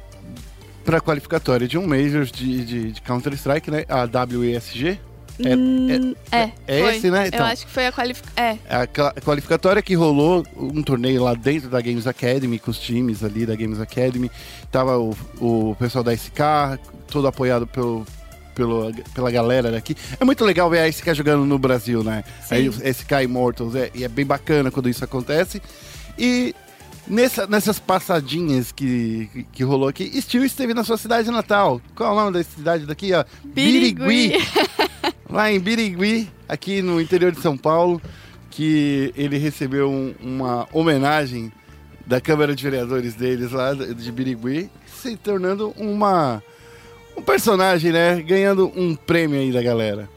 pra 0.84 1.00
qualificatória 1.00 1.66
de 1.66 1.76
um 1.76 1.86
Major 1.86 2.24
de, 2.24 2.64
de, 2.64 2.92
de 2.92 3.02
Counter-Strike, 3.02 3.70
né? 3.70 3.84
A 3.88 4.04
WESG. 4.36 5.00
É- 5.44 5.56
Hum, 5.56 6.14
é, 6.32 6.50
é 6.66 6.80
foi. 6.82 6.96
esse, 6.96 7.10
né? 7.10 7.28
Então. 7.28 7.40
Eu 7.40 7.46
acho 7.46 7.66
que 7.66 7.72
foi 7.72 7.86
a 7.86 7.92
qualificatória. 7.92 8.58
É, 8.68 8.74
A 8.74 9.20
qualificatória 9.20 9.80
que 9.82 9.94
rolou 9.94 10.44
um 10.56 10.82
torneio 10.82 11.22
lá 11.22 11.34
dentro 11.34 11.68
da 11.68 11.80
Games 11.80 12.06
Academy, 12.06 12.58
com 12.58 12.70
os 12.70 12.78
times 12.78 13.22
ali 13.22 13.46
da 13.46 13.54
Games 13.54 13.80
Academy. 13.80 14.30
Tava 14.72 14.98
o, 14.98 15.16
o 15.40 15.76
pessoal 15.78 16.02
da 16.02 16.12
SK, 16.12 16.78
todo 17.06 17.28
apoiado 17.28 17.66
pelo, 17.66 18.04
pelo, 18.54 18.92
pela 19.14 19.30
galera 19.30 19.70
daqui. 19.70 19.96
É 20.18 20.24
muito 20.24 20.44
legal 20.44 20.68
ver 20.68 20.80
a 20.80 20.88
SK 20.90 21.14
jogando 21.14 21.44
no 21.44 21.58
Brasil, 21.58 22.02
né? 22.02 22.24
Sim. 22.42 22.54
Aí 22.54 22.92
SK 22.92 23.22
Immortals, 23.22 23.74
é, 23.76 23.90
e 23.94 24.02
é 24.04 24.08
bem 24.08 24.26
bacana 24.26 24.70
quando 24.70 24.88
isso 24.88 25.04
acontece. 25.04 25.62
E 26.18 26.52
nessa, 27.08 27.46
nessas 27.46 27.78
passadinhas 27.78 28.72
que, 28.72 29.28
que, 29.32 29.42
que 29.44 29.64
rolou 29.64 29.88
aqui, 29.88 30.20
Steel 30.20 30.44
esteve 30.44 30.74
na 30.74 30.84
sua 30.84 30.96
cidade 30.96 31.30
natal. 31.30 31.80
Qual 31.94 32.10
é 32.10 32.12
o 32.12 32.16
nome 32.16 32.32
da 32.32 32.42
cidade 32.42 32.86
daqui? 32.86 33.12
Ó? 33.12 33.24
Birigui. 33.44 34.32
lá 35.28 35.50
em 35.50 35.58
Birigui, 35.60 36.28
aqui 36.48 36.82
no 36.82 37.00
interior 37.00 37.32
de 37.32 37.40
São 37.40 37.56
Paulo, 37.56 38.00
que 38.50 39.12
ele 39.16 39.38
recebeu 39.38 39.90
um- 39.90 40.14
uma 40.20 40.66
homenagem 40.72 41.52
da 42.06 42.20
Câmara 42.20 42.54
de 42.54 42.62
Vereadores 42.64 43.14
deles 43.14 43.52
lá 43.52 43.74
de 43.74 44.10
Birigui, 44.12 44.70
se 45.00 45.16
tornando 45.16 45.74
uma 45.76 46.42
um 47.16 47.22
personagem, 47.22 47.90
né, 47.90 48.22
ganhando 48.22 48.72
um 48.76 48.94
prêmio 48.94 49.40
aí 49.40 49.50
da 49.52 49.60
galera. 49.60 50.08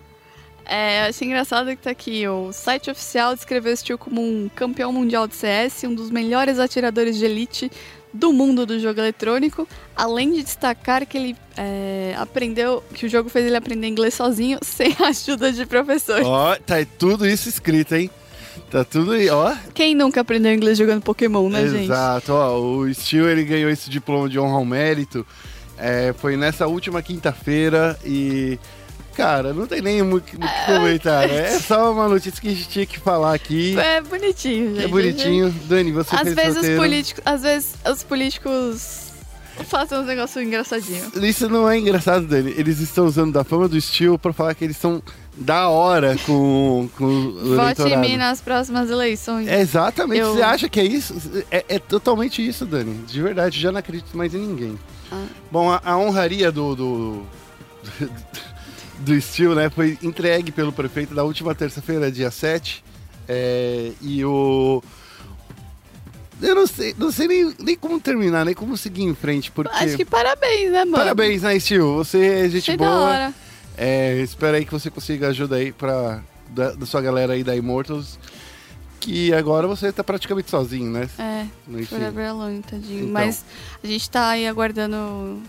É, 0.72 1.02
achei 1.02 1.28
engraçado 1.28 1.68
que 1.72 1.84
tá 1.84 1.90
aqui. 1.92 2.26
O 2.30 2.54
site 2.54 2.90
oficial 2.90 3.36
descreveu 3.36 3.74
o 3.74 3.76
Steel 3.76 3.98
como 3.98 4.22
um 4.22 4.50
campeão 4.56 4.94
mundial 4.94 5.28
de 5.28 5.36
CS, 5.36 5.84
um 5.84 5.94
dos 5.94 6.10
melhores 6.10 6.60
atiradores 6.60 7.18
de 7.18 7.26
elite 7.26 7.70
do 8.14 8.32
mundo 8.32 8.66
do 8.66 8.80
jogo 8.80 9.02
eletrônico, 9.02 9.68
além 9.94 10.32
de 10.32 10.44
destacar 10.44 11.06
que 11.06 11.18
ele 11.18 11.36
é, 11.58 12.16
aprendeu, 12.18 12.82
que 12.94 13.06
o 13.06 13.10
jogo 13.10 13.30
fez 13.30 13.46
ele 13.48 13.58
aprender 13.58 13.86
inglês 13.86 14.14
sozinho, 14.14 14.60
sem 14.64 14.96
a 14.98 15.10
ajuda 15.10 15.52
de 15.52 15.66
professor. 15.66 16.22
Ó, 16.24 16.56
tá 16.56 16.76
tudo 16.98 17.28
isso 17.28 17.50
escrito, 17.50 17.94
hein? 17.94 18.10
Tá 18.70 18.86
tudo 18.86 19.12
aí, 19.12 19.30
ó. 19.30 19.54
Quem 19.74 19.94
nunca 19.94 20.22
aprendeu 20.22 20.54
inglês 20.54 20.78
jogando 20.78 21.02
Pokémon, 21.02 21.50
né, 21.50 21.68
gente? 21.68 21.84
Exato, 21.84 22.32
ó, 22.32 22.58
o 22.58 22.94
Steel 22.94 23.30
ele 23.30 23.44
ganhou 23.44 23.70
esse 23.70 23.90
diploma 23.90 24.30
de 24.30 24.40
honra 24.40 24.56
ao 24.56 24.66
mérito. 24.66 25.28
é, 25.78 26.14
foi 26.18 26.38
nessa 26.38 26.66
última 26.66 27.02
quinta-feira 27.02 28.00
e 28.06 28.58
cara, 29.16 29.54
não 29.54 29.68
tem 29.68 29.82
nem 29.82 30.02
muito 30.02 30.36
o 30.36 30.40
que 30.40 30.66
comentar, 30.66 31.28
né? 31.28 31.56
É 31.56 31.60
só 31.60 31.92
uma 31.92 32.08
notícia 32.08 32.42
que 32.42 32.48
a 32.48 32.52
gente 32.52 32.68
tinha 32.70 32.86
que 32.86 33.00
falar 33.00 33.34
aqui. 33.34 33.78
É 33.80 34.02
bonitinho, 34.02 34.76
gente. 34.76 34.86
É 34.86 34.88
bonitinho. 34.88 35.52
Dani, 35.66 35.92
você 35.92 36.16
Às 36.16 36.22
fez 36.22 36.36
vezes 36.36 36.58
os 36.70 36.78
políticos, 36.78 37.22
às 37.26 37.42
vezes 37.42 37.74
os 37.90 38.04
políticos 38.04 39.02
fazem 39.68 39.98
uns 40.00 40.06
negócios 40.08 40.44
engraçadinhos. 40.44 41.14
Isso 41.16 41.48
não 41.50 41.70
é 41.70 41.78
engraçado, 41.78 42.26
Dani. 42.26 42.54
Eles 42.58 42.80
estão 42.80 43.06
usando 43.06 43.32
da 43.34 43.44
fama 43.44 43.68
do 43.68 43.80
Steel 43.80 44.18
pra 44.18 44.34
falar 44.34 44.56
que 44.56 44.64
eles 44.64 44.78
são 44.78 45.02
da 45.36 45.70
hora 45.70 46.16
com, 46.26 46.90
com 46.98 47.06
o 47.06 47.56
Vote 47.56 47.82
em 47.84 47.98
mim 47.98 48.18
nas 48.18 48.42
próximas 48.42 48.90
eleições. 48.90 49.48
É 49.48 49.62
exatamente. 49.62 50.20
Eu- 50.22 50.34
Você 50.36 50.42
acha 50.42 50.68
que 50.70 50.80
é 50.80 50.84
isso? 50.86 51.16
É, 51.50 51.64
é 51.70 51.80
totalmente 51.80 52.46
isso, 52.46 52.66
Dani. 52.66 52.94
De 53.08 53.22
verdade, 53.22 53.60
já 53.60 53.72
não 53.72 53.80
acredito 53.80 54.16
mais 54.16 54.34
em 54.34 54.40
ninguém. 54.40 54.78
Ah. 55.12 55.24
Bom, 55.52 55.70
a, 55.72 55.82
a 55.84 55.98
honraria 55.98 56.52
do, 56.52 56.76
do, 56.76 57.24
do 58.00 58.12
Steel, 59.22 59.56
né, 59.56 59.70
foi 59.70 59.98
entregue 60.02 60.52
pelo 60.52 60.72
prefeito 60.72 61.14
da 61.14 61.24
última 61.24 61.56
terça-feira, 61.56 62.12
dia 62.12 62.30
7. 62.32 62.84
É, 63.28 63.92
e 64.02 64.24
o. 64.26 64.84
Eu 66.42 66.56
não 66.56 66.66
sei, 66.66 66.96
não 66.98 67.12
sei 67.12 67.28
nem, 67.28 67.56
nem 67.60 67.76
como 67.76 68.00
terminar, 68.00 68.44
nem 68.44 68.54
como 68.56 68.76
seguir 68.76 69.04
em 69.04 69.14
frente, 69.14 69.52
porque. 69.52 69.74
Acho 69.74 69.96
que 69.98 70.06
parabéns, 70.06 70.72
né, 70.72 70.80
mano? 70.86 70.98
Parabéns, 70.98 71.44
né, 71.44 71.58
Steel? 71.60 71.96
Você 71.98 72.18
é 72.18 72.50
gente 72.50 72.64
Achei 72.64 72.78
boa. 72.78 72.90
hora. 72.90 73.34
É, 73.78 74.18
espero 74.18 74.58
aí 74.58 74.66
que 74.66 74.72
você 74.72 74.90
consiga 74.90 75.30
ajuda 75.30 75.56
aí 75.56 75.72
pra, 75.72 76.22
da, 76.50 76.72
da 76.72 76.86
sua 76.86 77.02
galera 77.02 77.34
aí 77.34 77.44
da 77.44 77.56
Immortals. 77.56 78.20
Que 79.00 79.34
agora 79.34 79.68
você 79.68 79.92
tá 79.92 80.04
praticamente 80.04 80.52
sozinho, 80.52 80.92
né? 80.92 81.10
É, 81.18 81.48
Enfim. 81.68 81.86
Forever 81.86 82.30
Alone, 82.30 82.62
tadinho. 82.62 83.00
Então. 83.00 83.12
Mas 83.14 83.44
a 83.84 83.88
gente 83.88 84.10
tá 84.10 84.30
aí 84.30 84.48
aguardando 84.48 85.42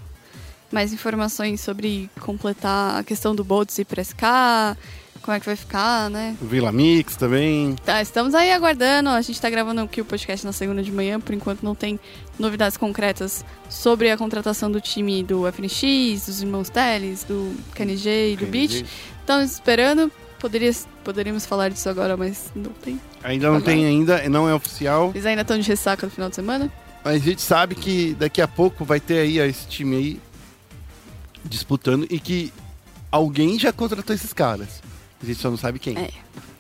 mais 0.73 0.93
informações 0.93 1.61
sobre 1.61 2.11
completar 2.21 3.01
a 3.01 3.05
questão 3.05 3.35
do 3.35 3.45
Boltz 3.45 3.79
e 3.79 3.83
SK, 3.83 4.77
como 5.23 5.37
é 5.37 5.41
que 5.41 5.47
vai 5.47 5.55
ficar, 5.55 6.11
né? 6.11 6.37
Vila 6.43 6.73
Mix 6.73 7.17
também. 7.17 7.77
Tá, 7.85 8.03
estamos 8.03 8.35
aí 8.35 8.51
aguardando. 8.51 9.09
A 9.11 9.21
gente 9.23 9.41
tá 9.41 9.49
gravando 9.49 9.81
aqui 9.81 10.01
o 10.01 10.05
podcast 10.05 10.45
na 10.45 10.53
segunda 10.53 10.83
de 10.83 10.91
manhã, 10.91 11.21
por 11.21 11.33
enquanto 11.33 11.63
não 11.63 11.75
tem 11.75 11.99
novidades 12.39 12.77
concretas 12.77 13.45
sobre 13.71 14.11
a 14.11 14.17
contratação 14.17 14.71
do 14.71 14.81
time 14.81 15.23
do 15.23 15.47
FNX, 15.47 16.27
dos 16.27 16.43
irmãos 16.43 16.69
Teles, 16.69 17.23
do 17.23 17.55
KNG 17.75 18.33
e 18.33 18.37
do 18.37 18.47
Beat. 18.47 18.85
Estamos 19.21 19.53
esperando. 19.53 20.11
Poderia, 20.41 20.73
poderíamos 21.05 21.47
falar 21.47 21.69
disso 21.69 21.89
agora, 21.89 22.17
mas 22.17 22.51
não 22.53 22.73
tem. 22.73 23.01
Ainda 23.23 23.49
não 23.49 23.61
tem 23.61 23.87
ainda, 23.87 24.29
não 24.29 24.49
é 24.49 24.55
oficial. 24.55 25.13
Eles 25.15 25.25
ainda 25.25 25.43
estão 25.43 25.57
de 25.57 25.69
ressaca 25.69 26.05
no 26.05 26.11
final 26.11 26.29
de 26.29 26.35
semana? 26.35 26.73
Mas 27.05 27.23
a 27.23 27.25
gente 27.25 27.43
sabe 27.43 27.77
que 27.77 28.15
daqui 28.15 28.41
a 28.43 28.49
pouco 28.49 28.85
vai 28.85 28.99
ter 28.99 29.21
aí 29.21 29.39
esse 29.39 29.69
time 29.69 29.97
aí 29.97 30.21
disputando 31.45 32.07
e 32.11 32.19
que 32.19 32.53
alguém 33.11 33.59
já 33.59 33.73
contratou 33.73 34.15
esses 34.15 34.33
caras. 34.33 34.83
A 35.23 35.27
gente 35.27 35.39
só 35.41 35.51
não 35.51 35.57
sabe 35.57 35.79
quem. 35.79 35.97
É. 35.99 36.11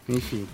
Enfim. 0.09 0.47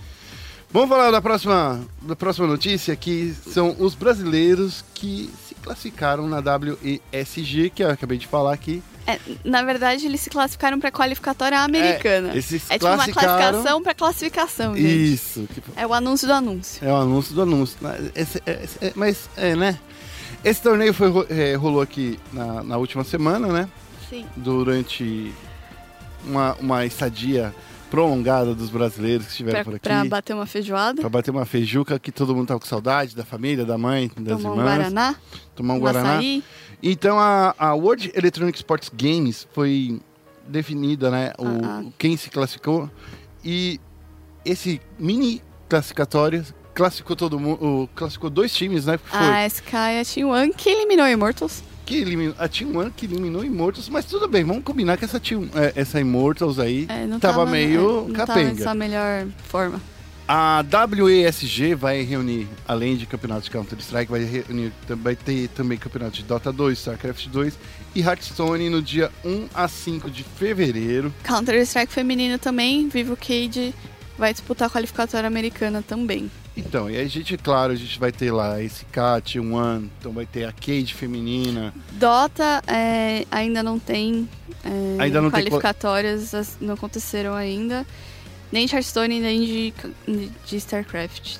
Vamos 0.70 0.88
falar 0.90 1.10
da 1.10 1.22
próxima, 1.22 1.80
da 2.02 2.14
próxima 2.14 2.46
notícia, 2.46 2.94
que 2.94 3.34
são 3.50 3.74
os 3.78 3.94
brasileiros 3.94 4.84
que 4.94 5.30
se 5.48 5.54
classificaram 5.54 6.28
na 6.28 6.38
WESG, 6.40 7.70
que 7.70 7.82
eu 7.82 7.90
acabei 7.90 8.18
de 8.18 8.26
falar 8.26 8.52
aqui. 8.52 8.82
É, 9.06 9.18
na 9.42 9.62
verdade, 9.62 10.04
eles 10.04 10.20
se 10.20 10.28
classificaram 10.28 10.78
pra 10.78 10.92
qualificatória 10.92 11.58
americana. 11.60 12.34
É, 12.34 12.36
esses 12.36 12.70
É 12.70 12.74
tipo 12.74 12.84
uma 12.84 12.96
classificaram- 12.96 13.38
classificação 13.38 13.82
pra 13.82 13.94
classificação, 13.94 14.76
gente. 14.76 15.14
Isso. 15.14 15.48
que- 15.54 15.62
É 15.74 15.86
o 15.86 15.94
anúncio 15.94 16.26
do 16.26 16.34
anúncio. 16.34 16.86
É 16.86 16.92
o 16.92 16.96
anúncio 16.96 17.34
do 17.34 17.40
anúncio. 17.42 17.78
Esse- 18.14 18.42
esse- 18.46 18.78
é- 18.84 18.92
mas, 18.94 19.30
é, 19.38 19.56
né? 19.56 19.78
Esse 20.44 20.60
torneio 20.60 20.92
foi, 20.92 21.08
ro- 21.08 21.26
é, 21.30 21.54
rolou 21.54 21.80
aqui 21.80 22.20
na, 22.30 22.62
na 22.62 22.76
última 22.76 23.02
semana, 23.02 23.48
né? 23.48 23.68
Sim. 24.08 24.26
Durante 24.36 25.32
uma, 26.24 26.54
uma 26.54 26.84
estadia 26.86 27.54
prolongada 27.90 28.54
dos 28.54 28.68
brasileiros 28.68 29.26
que 29.26 29.32
estiveram 29.32 29.56
Pra, 29.58 29.64
por 29.64 29.74
aqui. 29.76 29.82
pra 29.82 30.04
bater 30.04 30.34
uma 30.34 30.44
feijoada, 30.46 31.00
Pra 31.00 31.08
bater 31.08 31.30
uma 31.30 31.46
feijuca 31.46 31.98
que 31.98 32.12
todo 32.12 32.34
mundo 32.34 32.48
tá 32.48 32.58
com 32.58 32.66
saudade, 32.66 33.16
da 33.16 33.24
família, 33.24 33.64
da 33.64 33.78
mãe, 33.78 34.10
das 34.18 34.42
tomar 34.42 34.50
um 34.54 34.58
irmãs. 34.58 34.76
guaraná, 34.76 35.16
Tomar 35.56 35.74
um 35.74 35.78
Guaraná. 35.80 36.12
açaí. 36.18 36.44
Então 36.82 37.18
a, 37.18 37.54
a 37.58 37.74
World 37.74 38.12
Electronic 38.14 38.58
Sports 38.58 38.90
Games 38.94 39.48
foi 39.52 40.00
definida, 40.46 41.10
né? 41.10 41.32
O, 41.38 41.46
Ah, 41.64 41.82
ah. 41.86 41.90
Quem 41.98 42.16
se 42.16 42.28
classificou. 42.30 42.90
E 43.44 43.80
esse 44.44 44.80
mini 44.98 45.42
classificatório 45.68 46.44
classificou 46.74 47.16
todo 47.16 47.40
mundo. 47.40 47.88
Classificou 47.94 48.28
dois 48.30 48.54
times, 48.54 48.84
né? 48.86 48.98
Foi. 48.98 49.18
A 49.18 49.48
SK 49.48 49.72
e 49.72 50.00
a 50.00 50.04
Team 50.04 50.28
One, 50.30 50.52
que 50.52 50.68
eliminou 50.68 51.06
Immortals. 51.08 51.62
Que 51.88 52.02
eliminou, 52.02 52.34
a 52.38 52.46
Team 52.46 52.76
One 52.76 52.90
que 52.90 53.06
eliminou 53.06 53.42
Immortals, 53.42 53.88
mas 53.88 54.04
tudo 54.04 54.28
bem, 54.28 54.44
vamos 54.44 54.62
combinar 54.62 54.98
que 54.98 55.06
essa, 55.06 55.18
team, 55.18 55.48
é, 55.54 55.72
essa 55.74 55.98
Immortals 55.98 56.58
aí 56.58 56.84
É, 56.86 57.06
não 57.06 57.18
tava, 57.18 57.46
meio 57.46 57.80
é, 57.80 58.08
não 58.08 58.14
tava 58.14 58.26
capenga. 58.26 58.50
em 58.50 58.62
sua 58.62 58.74
melhor 58.74 59.26
forma. 59.44 59.80
A 60.28 60.62
WESG 61.00 61.74
vai 61.74 62.02
reunir, 62.02 62.46
além 62.66 62.94
de 62.94 63.06
campeonatos 63.06 63.44
de 63.44 63.50
Counter-Strike, 63.52 64.10
vai, 64.10 64.22
reunir, 64.22 64.70
vai 64.86 65.16
ter 65.16 65.48
também 65.48 65.78
campeonato 65.78 66.16
de 66.16 66.24
Dota 66.24 66.52
2, 66.52 66.78
StarCraft 66.78 67.26
2 67.28 67.58
e 67.94 68.02
Hearthstone 68.02 68.68
no 68.68 68.82
dia 68.82 69.10
1 69.24 69.48
a 69.54 69.66
5 69.66 70.10
de 70.10 70.24
fevereiro. 70.24 71.10
Counter-Strike 71.24 71.90
feminino 71.90 72.38
também, 72.38 72.86
Vivo 72.90 73.16
Cage 73.16 73.74
vai 74.18 74.34
disputar 74.34 74.68
a 74.68 74.70
qualificatória 74.70 75.26
americana 75.26 75.80
também. 75.80 76.30
Então, 76.58 76.90
e 76.90 76.98
a 76.98 77.06
gente, 77.06 77.36
claro, 77.36 77.72
a 77.72 77.76
gente 77.76 77.98
vai 78.00 78.10
ter 78.10 78.32
lá 78.32 78.60
esse 78.62 78.84
Cat, 78.86 79.38
One, 79.38 79.90
então 79.98 80.12
vai 80.12 80.26
ter 80.26 80.44
a 80.44 80.52
Cade 80.52 80.92
feminina. 80.92 81.72
Dota 81.92 82.62
é, 82.66 83.24
ainda 83.30 83.62
não 83.62 83.78
tem 83.78 84.28
é, 84.64 85.02
Ainda 85.02 85.20
não 85.22 85.30
tem 85.30 85.42
qualificatórias, 85.44 86.34
as- 86.34 86.56
não 86.60 86.74
aconteceram 86.74 87.34
ainda. 87.34 87.86
Nem 88.50 88.66
de 88.66 88.74
Hearthstone, 88.74 89.20
nem 89.20 89.40
de, 89.44 89.74
de 90.46 90.56
StarCraft. 90.56 91.36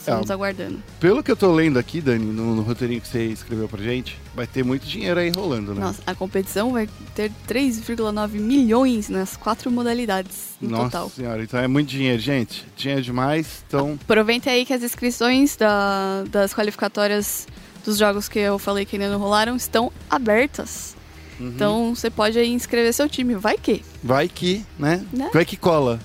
Estamos 0.00 0.30
É, 0.30 0.32
aguardando. 0.32 0.82
Pelo 0.98 1.22
que 1.22 1.30
eu 1.30 1.36
tô 1.36 1.52
lendo 1.52 1.78
aqui, 1.78 2.00
Dani, 2.00 2.24
no, 2.24 2.54
no 2.56 2.62
roteirinho 2.62 3.00
que 3.00 3.06
você 3.08 3.24
escreveu 3.26 3.68
pra 3.68 3.82
gente, 3.82 4.18
vai 4.34 4.46
ter 4.46 4.64
muito 4.64 4.86
dinheiro 4.86 5.20
aí 5.20 5.30
rolando, 5.30 5.74
né? 5.74 5.80
Nossa, 5.82 6.02
a 6.06 6.14
competição 6.14 6.72
vai 6.72 6.88
ter 7.14 7.30
3,9 7.46 8.30
milhões 8.40 9.08
nas 9.10 9.36
quatro 9.36 9.70
modalidades 9.70 10.54
no 10.60 10.70
Nossa 10.70 10.84
total. 10.84 11.10
senhora, 11.10 11.42
então 11.42 11.60
é 11.60 11.68
muito 11.68 11.88
dinheiro, 11.88 12.18
gente. 12.20 12.64
Dinheiro 12.76 13.02
demais, 13.02 13.62
então 13.68 13.98
Aproveita 14.02 14.50
aí 14.50 14.64
que 14.64 14.72
as 14.72 14.82
inscrições 14.82 15.54
da- 15.56 16.24
das 16.30 16.54
qualificatórias 16.54 17.46
dos 17.84 17.98
jogos 17.98 18.28
que 18.28 18.38
eu 18.38 18.58
falei 18.58 18.84
que 18.86 18.96
ainda 18.96 19.10
não 19.10 19.18
rolaram 19.18 19.54
estão 19.56 19.92
abertas. 20.08 20.96
uhum. 21.38 21.48
Então 21.48 21.94
você 21.94 22.08
pode 22.10 22.38
aí 22.38 22.50
inscrever 22.52 22.92
seu 22.94 23.08
time. 23.08 23.34
Vai 23.34 23.56
que. 23.58 23.84
vai 24.02 24.28
que, 24.28 24.64
né? 24.78 25.04
Né? 25.12 25.30
Vai 25.32 25.44
que 25.44 25.56
cola. 25.56 26.00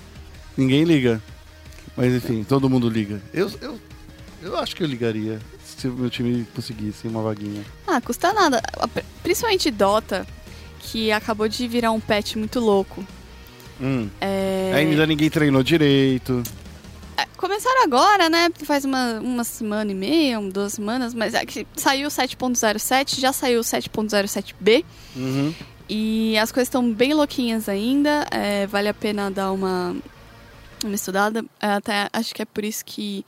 Ninguém 0.56 0.84
liga. 0.84 1.20
Mas 1.96 2.12
enfim, 2.12 2.44
todo 2.44 2.68
mundo 2.68 2.88
liga. 2.88 3.22
Eu, 3.32 3.50
eu, 3.60 3.80
eu 4.42 4.56
acho 4.58 4.76
que 4.76 4.82
eu 4.82 4.86
ligaria 4.86 5.40
se 5.64 5.88
o 5.88 5.92
meu 5.92 6.10
time 6.10 6.46
conseguisse 6.54 7.08
uma 7.08 7.22
vaguinha. 7.22 7.64
Ah, 7.86 8.00
custa 8.00 8.32
nada. 8.32 8.62
Principalmente 9.22 9.70
Dota, 9.70 10.26
que 10.80 11.10
acabou 11.10 11.48
de 11.48 11.66
virar 11.66 11.90
um 11.92 12.00
patch 12.00 12.36
muito 12.36 12.60
louco. 12.60 13.04
Hum. 13.80 14.08
É... 14.20 14.72
Ainda 14.74 15.06
ninguém 15.06 15.28
treinou 15.28 15.62
direito. 15.62 16.42
é, 17.16 17.26
Começaram 17.36 17.82
agora, 17.82 18.28
né? 18.28 18.48
Faz 18.64 18.84
uma, 18.84 19.20
uma 19.20 19.44
semana 19.44 19.90
e 19.90 19.94
meia, 19.94 20.38
um, 20.38 20.48
duas 20.48 20.74
semanas, 20.74 21.12
mas 21.14 21.34
é 21.34 21.44
que 21.44 21.66
saiu 21.76 22.08
o 22.08 22.10
7.07, 22.10 23.20
já 23.20 23.32
saiu 23.32 23.60
o 23.60 23.64
7.07b. 23.64 24.84
Uhum. 25.14 25.54
E 25.88 26.36
as 26.38 26.50
coisas 26.50 26.68
estão 26.68 26.90
bem 26.92 27.14
louquinhas 27.14 27.68
ainda. 27.68 28.26
é, 28.30 28.66
vale 28.66 28.88
a 28.88 28.94
pena 28.94 29.30
dar 29.30 29.52
uma, 29.52 29.94
uma 30.84 30.94
estudada. 30.94 31.44
Até 31.60 32.08
acho 32.12 32.34
que 32.34 32.42
é 32.42 32.44
por 32.44 32.64
isso 32.64 32.84
que 32.84 33.24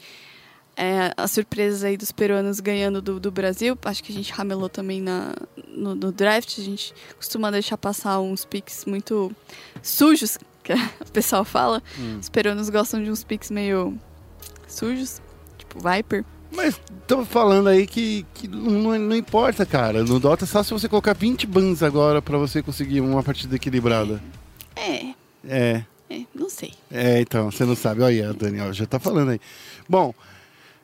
é, 0.76 1.12
as 1.17 1.33
surpresas 1.33 1.83
aí 1.83 1.97
dos 1.97 2.12
peruanos 2.12 2.61
ganhando 2.61 3.02
do, 3.02 3.19
do 3.19 3.31
Brasil. 3.31 3.76
Acho 3.85 4.02
que 4.02 4.12
a 4.12 4.14
gente 4.14 4.33
ramelou 4.33 4.69
também 4.69 5.00
na, 5.00 5.35
no, 5.69 5.95
no 5.95 6.12
draft. 6.12 6.59
A 6.59 6.62
gente 6.62 6.95
costuma 7.17 7.50
deixar 7.50 7.76
passar 7.76 8.21
uns 8.21 8.45
picks 8.45 8.84
muito 8.84 9.32
sujos, 9.82 10.39
que 10.63 10.73
o 11.00 11.13
pessoal 11.13 11.45
fala. 11.45 11.82
Hum. 11.99 12.19
Os 12.21 12.28
peruanos 12.28 12.71
gostam 12.71 13.02
de 13.02 13.11
uns 13.11 13.25
picks 13.25 13.50
meio 13.50 13.99
sujos, 14.69 15.21
tipo 15.58 15.78
Viper. 15.80 16.25
Mas 16.50 16.80
estamos 17.02 17.28
falando 17.28 17.69
aí 17.69 17.87
que, 17.87 18.25
que 18.32 18.49
não, 18.49 18.99
não 18.99 19.17
importa, 19.17 19.67
cara. 19.67 20.02
No 20.02 20.19
Dota 20.19 20.45
é 20.45 20.47
só 20.49 20.63
se 20.63 20.73
você 20.73 20.89
colocar 20.89 21.13
20 21.13 21.47
bans 21.47 21.82
agora 21.82 22.23
pra 22.23 22.39
você 22.39 22.63
conseguir 22.63 23.00
uma 23.00 23.23
partida 23.23 23.56
equilibrada. 23.56 24.23
É, 24.75 25.06
É. 25.06 25.15
é, 25.47 25.84
não 26.34 26.49
sei. 26.49 26.73
É, 26.90 27.21
então, 27.21 27.50
você 27.50 27.64
não 27.64 27.76
sabe. 27.76 28.02
Olha, 28.02 28.32
Daniel, 28.32 28.73
já 28.73 28.86
tá 28.86 28.99
falando 28.99 29.30
aí. 29.30 29.40
Bom, 29.88 30.14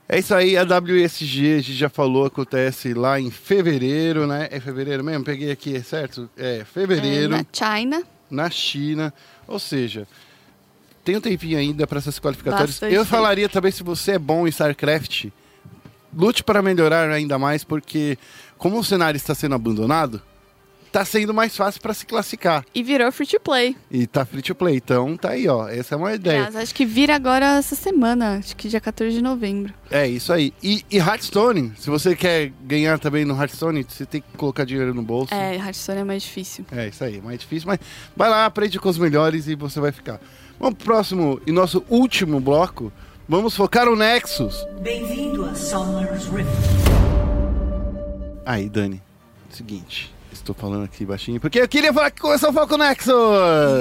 é 0.08 0.18
isso 0.18 0.34
aí, 0.34 0.56
a 0.56 0.64
WSG, 0.64 1.54
a 1.54 1.60
gente 1.60 1.74
já 1.74 1.88
falou, 1.88 2.26
acontece 2.26 2.92
lá 2.92 3.18
em 3.18 3.30
fevereiro, 3.30 4.26
né? 4.26 4.48
É 4.50 4.60
fevereiro 4.60 5.02
mesmo? 5.02 5.24
Peguei 5.24 5.50
aqui, 5.50 5.76
é 5.76 5.82
certo? 5.82 6.28
É, 6.36 6.58
É, 6.58 6.64
fevereiro, 6.64 7.30
na 7.30 7.44
China. 7.50 8.02
na 8.30 8.50
China. 8.50 9.14
Ou 9.46 9.58
seja, 9.58 10.06
tem 11.04 11.16
um 11.16 11.20
tempinho 11.20 11.58
ainda 11.58 11.86
para 11.86 11.98
essas 11.98 12.18
qualificatórias. 12.18 12.70
Bastante 12.70 12.94
Eu 12.94 13.04
falaria 13.04 13.48
também, 13.48 13.72
se 13.72 13.82
você 13.82 14.12
é 14.12 14.18
bom 14.18 14.46
em 14.46 14.50
StarCraft, 14.50 15.26
lute 16.14 16.44
para 16.44 16.60
melhorar 16.62 17.10
ainda 17.10 17.38
mais, 17.38 17.64
porque 17.64 18.18
como 18.58 18.78
o 18.78 18.84
cenário 18.84 19.16
está 19.16 19.34
sendo 19.34 19.54
abandonado, 19.54 20.22
tá 20.94 21.04
sendo 21.04 21.34
mais 21.34 21.56
fácil 21.56 21.80
para 21.80 21.92
se 21.92 22.06
classificar. 22.06 22.64
E 22.72 22.80
virou 22.80 23.10
free 23.10 23.26
to 23.26 23.40
play. 23.40 23.76
E 23.90 24.06
tá 24.06 24.24
free 24.24 24.42
to 24.42 24.54
play, 24.54 24.76
então 24.76 25.16
tá 25.16 25.30
aí, 25.30 25.48
ó. 25.48 25.66
Essa 25.68 25.96
é 25.96 25.98
uma 25.98 26.14
ideia. 26.14 26.46
Aliás, 26.46 26.54
acho 26.54 26.72
que 26.72 26.86
vira 26.86 27.16
agora 27.16 27.58
essa 27.58 27.74
semana, 27.74 28.36
acho 28.38 28.54
que 28.54 28.68
dia 28.68 28.80
14 28.80 29.12
de 29.12 29.20
novembro. 29.20 29.74
É 29.90 30.06
isso 30.06 30.32
aí. 30.32 30.54
E, 30.62 30.84
e 30.88 30.98
Hearthstone, 30.98 31.72
se 31.76 31.90
você 31.90 32.14
quer 32.14 32.52
ganhar 32.62 33.00
também 33.00 33.24
no 33.24 33.34
Hearthstone, 33.34 33.82
você 33.82 34.06
tem 34.06 34.20
que 34.20 34.36
colocar 34.36 34.64
dinheiro 34.64 34.94
no 34.94 35.02
bolso. 35.02 35.34
É, 35.34 35.56
Hearthstone 35.56 35.98
é 35.98 36.04
mais 36.04 36.22
difícil. 36.22 36.64
É 36.70 36.86
isso 36.86 37.02
aí, 37.02 37.20
mais 37.20 37.40
difícil, 37.40 37.66
mas 37.66 37.80
vai 38.16 38.30
lá, 38.30 38.46
aprende 38.46 38.78
com 38.78 38.88
os 38.88 38.96
melhores 38.96 39.48
e 39.48 39.56
você 39.56 39.80
vai 39.80 39.90
ficar. 39.90 40.20
Vamos 40.60 40.76
pro 40.76 40.84
próximo 40.84 41.40
e 41.44 41.50
nosso 41.50 41.84
último 41.88 42.38
bloco. 42.38 42.92
Vamos 43.28 43.56
focar 43.56 43.86
no 43.86 43.96
Nexus. 43.96 44.64
Bem-vindo 44.80 45.44
a 45.44 45.56
Summer's 45.56 46.26
Rift. 46.26 46.48
Aí, 48.46 48.68
Dani, 48.68 49.02
seguinte. 49.50 50.14
Estou 50.44 50.54
falando 50.54 50.84
aqui 50.84 51.06
baixinho 51.06 51.40
porque 51.40 51.58
eu 51.58 51.66
queria 51.66 51.90
falar 51.90 52.10
que 52.10 52.20
começou 52.20 52.50
o 52.50 52.52
Foco 52.52 52.76
Nexus! 52.76 53.14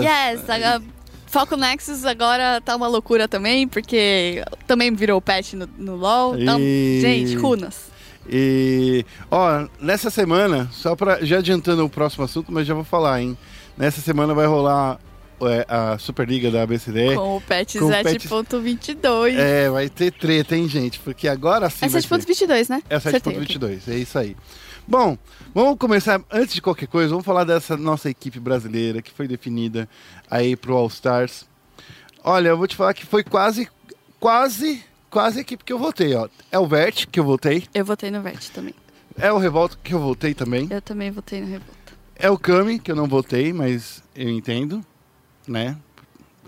Yes! 0.02 0.50
A 0.50 0.82
Falcon 1.28 1.58
Nexus 1.58 2.06
agora 2.06 2.62
tá 2.62 2.74
uma 2.74 2.88
loucura 2.88 3.28
também, 3.28 3.68
porque 3.68 4.42
também 4.66 4.94
virou 4.96 5.20
patch 5.22 5.54
no, 5.56 5.68
no 5.78 5.96
LoL. 5.98 6.40
Então, 6.40 6.58
E- 6.62 7.00
gente, 7.02 7.36
runas. 7.36 7.92
E, 8.30 9.06
ó, 9.30 9.68
nessa 9.78 10.10
semana, 10.10 10.70
só 10.72 10.96
pra. 10.96 11.26
Já 11.26 11.40
adiantando 11.40 11.84
o 11.84 11.90
próximo 11.90 12.24
assunto, 12.24 12.50
mas 12.50 12.66
já 12.66 12.74
vou 12.74 12.86
falar, 12.86 13.22
hein? 13.22 13.38
Nessa 13.78 14.00
semana 14.00 14.34
vai 14.34 14.46
rolar 14.46 15.00
é, 15.42 15.66
a 15.68 15.98
Superliga 15.98 16.50
da 16.50 16.64
ABCD. 16.64 17.16
Com 17.16 17.36
o 17.38 17.42
patch 17.42 17.78
com 17.78 17.86
o 17.88 17.90
patch- 17.90 18.26
7.22. 18.26 19.38
É, 19.38 19.70
vai 19.70 19.90
ter 19.90 20.12
treta, 20.14 20.56
hein, 20.56 20.70
gente? 20.70 21.00
Porque 21.00 21.28
agora 21.28 21.70
sim. 21.70 21.86
É 21.86 21.90
vai 21.90 22.02
ter. 22.02 22.08
7.22, 22.08 22.70
né? 22.70 22.82
É 22.90 22.96
Acertei, 22.96 23.34
7.22, 23.34 23.80
é 23.90 23.96
isso 23.96 24.18
aí. 24.18 24.38
Bom, 24.88 25.18
vamos 25.54 25.78
começar, 25.78 26.22
antes 26.32 26.54
de 26.56 26.62
qualquer 26.62 26.88
coisa, 26.88 27.10
vamos 27.10 27.26
falar 27.26 27.44
dessa 27.46 27.78
nossa 27.78 28.10
equipe 28.10 28.40
brasileira 28.40 29.02
que 29.02 29.12
foi 29.12 29.28
definida 29.28 29.88
aí 30.30 30.56
pro 30.56 30.76
All 30.76 30.88
Stars. 30.88 31.48
Olha, 32.24 32.50
eu 32.50 32.58
vou 32.58 32.68
te 32.68 32.76
falar 32.76 32.94
que 32.94 33.06
foi 33.06 33.24
quase, 33.24 33.70
quase, 34.20 34.84
quase 35.10 35.40
a 35.40 35.42
equipe 35.42 35.64
que 35.64 35.72
eu 35.72 35.80
votei, 35.80 36.14
ó. 36.16 36.28
É 36.52 36.60
o 36.60 36.68
Vert 36.68 37.08
que 37.08 37.20
eu 37.20 37.24
votei. 37.24 37.64
Eu 37.74 37.86
votei 37.86 38.12
no 38.12 38.22
Vert 38.22 38.50
também. 38.50 38.74
é 39.18 39.32
o 39.32 39.38
Revolta 39.38 39.78
que 39.84 39.94
eu 39.94 40.00
votei 40.00 40.34
também, 40.34 40.68
Eu 40.70 40.82
também 40.82 41.12
votei 41.12 41.40
no 41.42 41.48
Revolta. 41.48 41.94
é 42.16 42.30
o 42.30 42.38
Kami 42.38 42.80
que 42.80 42.92
eu 42.92 42.96
não 42.96 43.08
votei, 43.08 43.54
mas 43.54 44.04
eu 44.16 44.30
entendo, 44.30 44.84
né? 45.48 45.78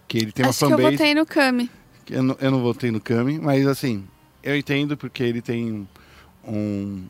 Que 0.07 0.17
ele 0.17 0.31
tem 0.33 0.45
uma 0.45 0.49
Acho 0.49 0.59
que 0.59 0.65
eu 0.65 0.69
fanbase. 0.77 0.97
votei 0.97 1.15
no 1.15 1.25
Kami. 1.25 1.69
Eu 2.09 2.21
não, 2.21 2.37
eu 2.39 2.51
não 2.51 2.61
votei 2.61 2.91
no 2.91 2.99
Kami, 3.01 3.39
mas 3.39 3.65
assim, 3.65 4.05
eu 4.43 4.55
entendo 4.57 4.95
porque 4.97 5.23
ele 5.23 5.41
tem 5.41 5.87
um. 6.45 7.05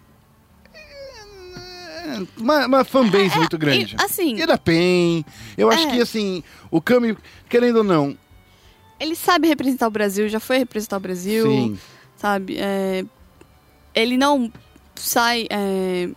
Uma, 2.37 2.65
uma 2.65 2.83
fanbase 2.83 3.37
muito 3.37 3.57
grande. 3.57 3.95
E, 3.99 4.03
assim, 4.03 4.35
E 4.39 4.45
da 4.45 4.57
PEN. 4.57 5.23
Eu 5.57 5.69
acho 5.69 5.87
É. 5.87 5.91
que 5.91 6.01
assim, 6.01 6.43
o 6.71 6.81
Kami, 6.81 7.17
querendo 7.49 7.77
ou 7.77 7.83
não, 7.83 8.17
ele 8.99 9.15
sabe 9.15 9.47
representar 9.47 9.87
o 9.87 9.91
Brasil, 9.91 10.27
já 10.29 10.39
foi 10.39 10.57
representar 10.57 10.97
o 10.97 11.01
Brasil. 11.01 11.45
sim. 11.45 11.79
sabe? 12.17 12.57
É, 12.59 13.03
ele 13.93 14.17
não 14.17 14.51
sai. 14.95 15.47
é, 15.49 16.09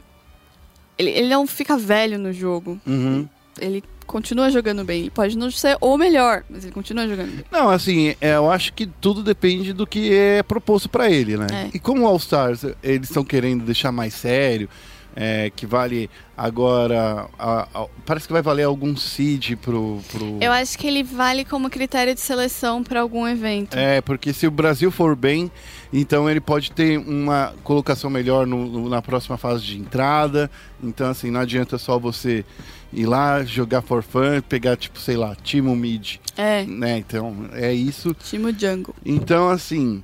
ele, 0.97 1.11
ele 1.11 1.29
não 1.29 1.47
fica 1.47 1.77
velho 1.77 2.19
no 2.19 2.33
jogo. 2.33 2.81
Uhum. 2.87 3.29
Ele 3.61 3.83
continua 4.07 4.51
jogando 4.51 4.85
bem. 4.85 5.01
Ele 5.03 5.11
pode 5.11 5.37
não 5.37 5.51
ser 5.51 5.77
o 5.81 5.97
melhor, 5.99 6.43
mas 6.49 6.65
ele 6.65 6.73
continua 6.73 7.07
jogando 7.07 7.31
bem. 7.37 7.45
Não, 7.51 7.69
assim, 7.69 8.15
é, 8.21 8.37
eu 8.37 8.51
acho 8.51 8.73
que 8.73 8.87
tudo 8.87 9.23
depende 9.23 9.73
do 9.73 9.87
que 9.87 10.13
é 10.15 10.43
proposto 10.43 10.89
pra 10.89 11.11
ele, 11.11 11.37
né? 11.37 11.47
É. 11.53 11.71
E 11.75 11.79
como 11.79 12.03
o 12.03 12.07
All 12.07 12.17
Stars, 12.17 12.65
eles 12.83 13.09
estão 13.11 13.23
querendo 13.25 13.65
deixar 13.65 13.93
mais 13.93 14.15
sério, 14.15 14.69
é, 15.17 15.51
que 15.55 15.67
vale 15.67 16.09
agora. 16.37 17.27
a- 17.39 17.69
a- 17.75 17.87
parece 18.07 18.27
que 18.27 18.33
vai 18.33 18.43
valer 18.43 18.65
algum 18.65 18.97
seed 18.97 19.57
pro. 19.57 20.01
pro... 20.11 20.39
Eu 20.41 20.53
acho 20.53 20.79
que 20.79 20.87
ele 20.87 21.03
vale 21.03 21.45
como 21.45 21.69
critério 21.71 22.15
de 22.15 22.21
seleção 22.21 22.83
para 22.85 23.01
algum 23.01 23.27
evento. 23.27 23.77
É, 23.77 24.01
porque 24.01 24.33
se 24.33 24.47
o 24.47 24.51
Brasil 24.51 24.91
for 24.91 25.17
bem, 25.17 25.51
então 25.93 26.29
ele 26.31 26.41
pode 26.41 26.71
ter 26.73 26.99
uma 26.99 27.55
colocação 27.65 28.09
melhor 28.11 28.47
no- 28.47 28.67
no- 28.69 28.89
na 28.89 29.03
próxima 29.03 29.37
fase 29.37 29.65
de 29.65 29.79
entrada. 29.79 30.51
Então, 30.83 31.11
assim, 31.11 31.31
não 31.31 31.41
adianta 31.41 31.79
só 31.79 31.99
você 31.99 32.45
ir 32.93 33.05
lá, 33.07 33.43
jogar 33.45 33.83
for 33.83 34.03
fun, 34.03 34.41
pegar, 34.49 34.77
tipo, 34.77 34.99
sei 35.01 35.17
lá, 35.17 35.37
Timo 35.43 35.75
Mid, 35.77 36.17
É, 36.37 36.65
né? 36.65 36.99
Então, 36.99 37.49
é 37.53 37.73
isso. 37.73 38.15
time 38.15 38.55
Jungle. 38.59 38.95
Então, 39.05 39.49
assim, 39.51 40.03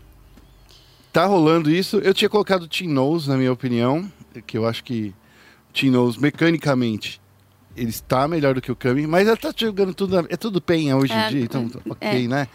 tá 1.12 1.24
rolando 1.26 1.70
isso. 1.70 1.98
Eu 1.98 2.12
tinha 2.12 2.28
colocado 2.28 2.66
Team 2.68 2.90
Knows, 2.90 3.26
na 3.28 3.36
minha 3.36 3.52
opinião, 3.52 4.10
que 4.42 4.56
eu 4.56 4.66
acho 4.66 4.84
que 4.84 5.14
Knows, 5.82 6.16
mecanicamente, 6.16 7.20
ele 7.76 7.90
está 7.90 8.26
melhor 8.28 8.54
do 8.54 8.60
que 8.60 8.70
o 8.72 8.76
Kami, 8.76 9.06
mas 9.06 9.26
ele 9.26 9.36
tá 9.36 9.52
jogando 9.56 9.94
tudo, 9.94 10.20
na- 10.22 10.28
é 10.28 10.36
tudo 10.36 10.60
penha 10.60 10.96
hoje 10.96 11.12
É, 11.12 11.26
em 11.26 11.30
dia, 11.30 11.42
então 11.44 11.70
ok, 11.88 12.24
é. 12.24 12.28
né? 12.28 12.48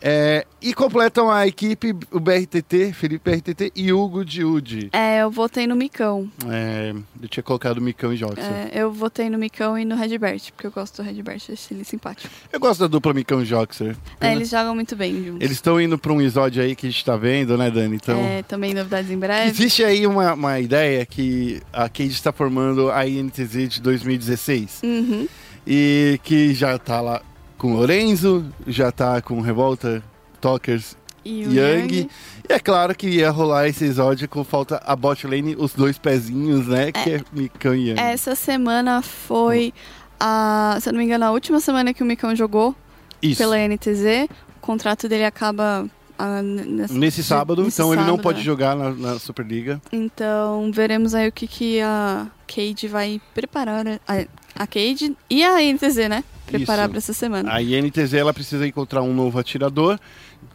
É, 0.00 0.46
e 0.60 0.74
completam 0.74 1.30
a 1.30 1.46
equipe 1.46 1.94
o 2.10 2.20
BRTT, 2.20 2.92
Felipe 2.92 3.30
BRTT 3.30 3.72
e 3.74 3.92
Hugo 3.92 4.24
Diude. 4.24 4.88
É, 4.92 5.22
eu 5.22 5.30
votei 5.30 5.66
no 5.66 5.74
Micão. 5.74 6.30
É, 6.48 6.94
eu 7.22 7.28
tinha 7.28 7.42
colocado 7.42 7.78
o 7.78 7.80
Micão 7.82 8.12
e 8.12 8.16
Joxer. 8.16 8.44
É, 8.44 8.70
eu 8.74 8.92
votei 8.92 9.28
no 9.30 9.38
Micão 9.38 9.78
e 9.78 9.84
no 9.84 9.96
Redbert, 9.96 10.52
porque 10.54 10.66
eu 10.66 10.70
gosto 10.70 11.02
do 11.02 11.06
Redbert, 11.06 11.40
achei 11.50 11.56
ele 11.76 11.84
simpático. 11.84 12.32
Eu 12.52 12.60
gosto 12.60 12.80
da 12.80 12.86
dupla 12.86 13.12
Micão 13.14 13.42
e 13.42 13.44
Joxer. 13.44 13.96
É, 14.20 14.32
eles 14.32 14.50
jogam 14.50 14.74
muito 14.74 14.94
bem 14.94 15.24
juntos. 15.24 15.40
Eles 15.40 15.52
estão 15.52 15.80
indo 15.80 15.96
para 15.98 16.12
um 16.12 16.20
episódio 16.20 16.62
aí 16.62 16.76
que 16.76 16.86
a 16.86 16.90
gente 16.90 17.04
tá 17.04 17.16
vendo, 17.16 17.56
né, 17.56 17.70
Dani? 17.70 17.96
Então, 17.96 18.18
É, 18.20 18.42
também 18.42 18.74
novidades 18.74 19.10
em 19.10 19.18
breve. 19.18 19.50
Existe 19.50 19.82
aí 19.84 20.06
uma, 20.06 20.34
uma 20.34 20.60
ideia 20.60 21.04
que 21.06 21.60
a 21.72 21.88
Cade 21.88 22.10
está 22.10 22.30
formando 22.32 22.90
a 22.90 23.06
INTZ 23.06 23.68
de 23.68 23.80
2016 23.80 24.51
Uhum. 24.82 25.26
e 25.66 26.18
que 26.22 26.52
já 26.54 26.78
tá 26.78 27.00
lá 27.00 27.22
com 27.58 27.74
Lorenzo, 27.74 28.44
já 28.66 28.90
tá 28.90 29.20
com 29.22 29.40
Revolta, 29.40 30.02
Talkers 30.40 30.96
E 31.24 31.42
Young. 31.42 31.54
Young. 31.54 32.08
E 32.48 32.52
é 32.52 32.58
claro 32.58 32.94
que 32.94 33.08
ia 33.08 33.30
rolar 33.30 33.68
esse 33.68 33.84
episódio 33.84 34.28
com 34.28 34.42
falta 34.42 34.82
a 34.84 34.96
bot 34.96 35.24
lane, 35.26 35.54
os 35.56 35.72
dois 35.72 35.96
pezinhos, 35.98 36.66
né? 36.66 36.90
Que 36.90 37.10
é 37.10 37.20
Mikan 37.32 37.76
e 37.76 37.90
Young. 37.90 38.00
Essa 38.00 38.34
semana 38.34 39.00
foi 39.02 39.72
a, 40.18 40.76
se 40.80 40.88
eu 40.88 40.92
não 40.92 40.98
me 40.98 41.04
engano, 41.06 41.24
a 41.24 41.30
última 41.30 41.60
semana 41.60 41.94
que 41.94 42.02
o 42.02 42.06
Micão 42.06 42.34
jogou 42.34 42.74
Isso. 43.22 43.38
pela 43.38 43.56
NTZ. 43.56 44.28
O 44.56 44.60
contrato 44.60 45.08
dele 45.08 45.24
acaba 45.24 45.86
ah, 46.18 46.42
nessa- 46.42 46.94
Nesse 46.94 47.22
sábado, 47.22 47.62
nesse 47.64 47.76
então 47.80 47.92
ele 47.92 48.00
não 48.02 48.10
sábado, 48.16 48.22
pode 48.22 48.38
né? 48.38 48.44
jogar 48.44 48.74
na, 48.76 48.90
na 48.90 49.18
Superliga. 49.20 49.80
Então 49.92 50.70
veremos 50.72 51.14
aí 51.14 51.28
o 51.28 51.32
que, 51.32 51.46
que 51.46 51.80
a 51.80 52.26
Cade 52.48 52.86
vai 52.88 53.20
preparar. 53.34 53.84
A, 54.08 54.24
a 54.54 54.66
Cade 54.66 55.16
e 55.30 55.42
a 55.44 55.60
NTZ, 55.62 56.08
né? 56.08 56.24
Preparar 56.46 56.88
para 56.88 56.98
essa 56.98 57.12
semana. 57.14 57.52
A 57.52 57.62
INTZ 57.62 58.12
ela 58.14 58.34
precisa 58.34 58.66
encontrar 58.66 59.00
um 59.02 59.14
novo 59.14 59.38
atirador. 59.38 59.98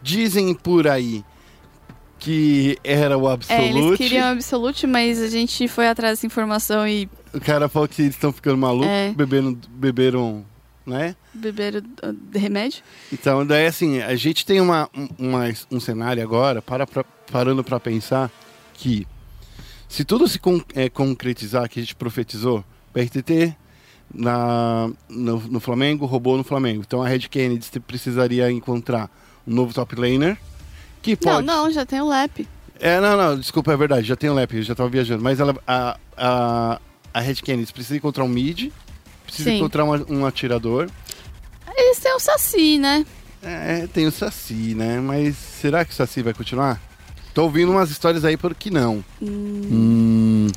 Dizem 0.02 0.54
por 0.54 0.86
aí 0.86 1.24
que 2.18 2.76
era 2.82 3.16
o 3.16 3.28
É, 3.28 3.32
Absolute. 3.32 3.64
eles 3.78 3.96
queriam 3.98 4.26
Absolute, 4.28 4.86
mas 4.86 5.20
a 5.20 5.28
gente 5.28 5.68
foi 5.68 5.88
atrás 5.88 6.14
dessa 6.18 6.26
informação 6.26 6.86
e 6.86 7.08
O 7.32 7.40
cara 7.40 7.68
falou 7.68 7.86
que 7.88 8.02
eles 8.02 8.14
estão 8.14 8.32
ficando 8.32 8.56
malucos, 8.58 8.88
É. 8.88 9.12
bebendo, 9.14 9.58
beberam, 9.70 10.44
né? 10.86 11.14
beberam 11.34 11.80
uh, 12.02 12.12
de 12.12 12.38
remédio. 12.38 12.82
Então, 13.12 13.46
daí 13.46 13.66
assim, 13.66 14.00
a 14.02 14.16
gente 14.16 14.44
tem 14.46 14.60
uma, 14.60 14.88
um- 14.96 15.08
uma- 15.18 15.52
um 15.70 15.78
cenário 15.78 16.22
agora, 16.22 16.60
para, 16.62 16.86
pra- 16.86 17.04
parando 17.30 17.62
para 17.62 17.78
pensar, 17.78 18.30
que 18.74 19.06
se 19.88 20.04
tudo 20.04 20.26
se 20.26 20.38
con- 20.38 20.62
é, 20.74 20.88
concretizar, 20.88 21.68
que 21.68 21.78
a 21.78 21.82
gente 21.82 21.94
profetizou, 21.94 22.64
BRTT 22.92 23.54
na, 24.14 24.90
no, 25.08 25.38
no 25.40 25.60
Flamengo, 25.60 26.06
roubou 26.06 26.36
no 26.36 26.44
Flamengo. 26.44 26.82
Então 26.86 27.02
a 27.02 27.08
Red 27.08 27.20
Kennedy 27.20 27.68
precisaria 27.80 28.50
encontrar 28.50 29.10
um 29.46 29.54
novo 29.54 29.72
top 29.74 29.94
laner, 29.96 30.36
que 31.02 31.16
pode... 31.16 31.46
Não, 31.46 31.64
não, 31.64 31.70
já 31.70 31.84
tem 31.86 32.00
o 32.00 32.08
Lep. 32.08 32.46
É, 32.80 33.00
não, 33.00 33.16
não, 33.16 33.38
desculpa, 33.38 33.72
é 33.72 33.76
verdade, 33.76 34.06
já 34.06 34.14
tem 34.16 34.30
o 34.30 34.34
Lep, 34.34 34.54
eu 34.56 34.62
já 34.62 34.74
tava 34.74 34.88
viajando. 34.88 35.22
Mas 35.22 35.40
ela, 35.40 35.56
a, 35.66 35.96
a, 36.16 36.80
a 37.12 37.20
Red 37.20 37.36
Kennedy 37.36 37.72
precisa 37.72 37.96
encontrar 37.96 38.24
um 38.24 38.28
mid, 38.28 38.70
precisa 39.24 39.50
Sim. 39.50 39.56
encontrar 39.56 39.84
uma- 39.84 40.06
um 40.08 40.24
atirador. 40.26 40.88
Eles 41.76 41.98
têm 41.98 42.14
o 42.14 42.18
Saci, 42.20 42.78
né? 42.78 43.04
É, 43.42 43.86
tem 43.86 44.06
o 44.06 44.10
Saci, 44.12 44.74
né? 44.74 45.00
Mas 45.00 45.36
será 45.36 45.84
que 45.84 45.92
o 45.92 45.94
Saci 45.94 46.22
vai 46.22 46.34
continuar? 46.34 46.80
Tô 47.32 47.44
ouvindo 47.44 47.70
umas 47.70 47.88
histórias 47.90 48.24
aí 48.24 48.36
por 48.36 48.52
que 48.54 48.68
não. 48.70 49.04
Hum, 49.22 50.48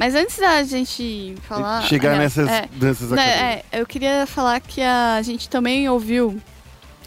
Mas 0.00 0.14
antes 0.14 0.38
da 0.38 0.62
gente 0.62 1.34
falar. 1.42 1.82
chegar 1.82 2.14
aliás, 2.14 2.34
nessas 2.34 2.50
é, 2.50 2.68
danças 2.74 3.10
né, 3.10 3.62
é, 3.70 3.80
eu 3.80 3.84
queria 3.86 4.26
falar 4.26 4.58
que 4.58 4.80
a 4.80 5.20
gente 5.20 5.46
também 5.46 5.86
ouviu 5.90 6.40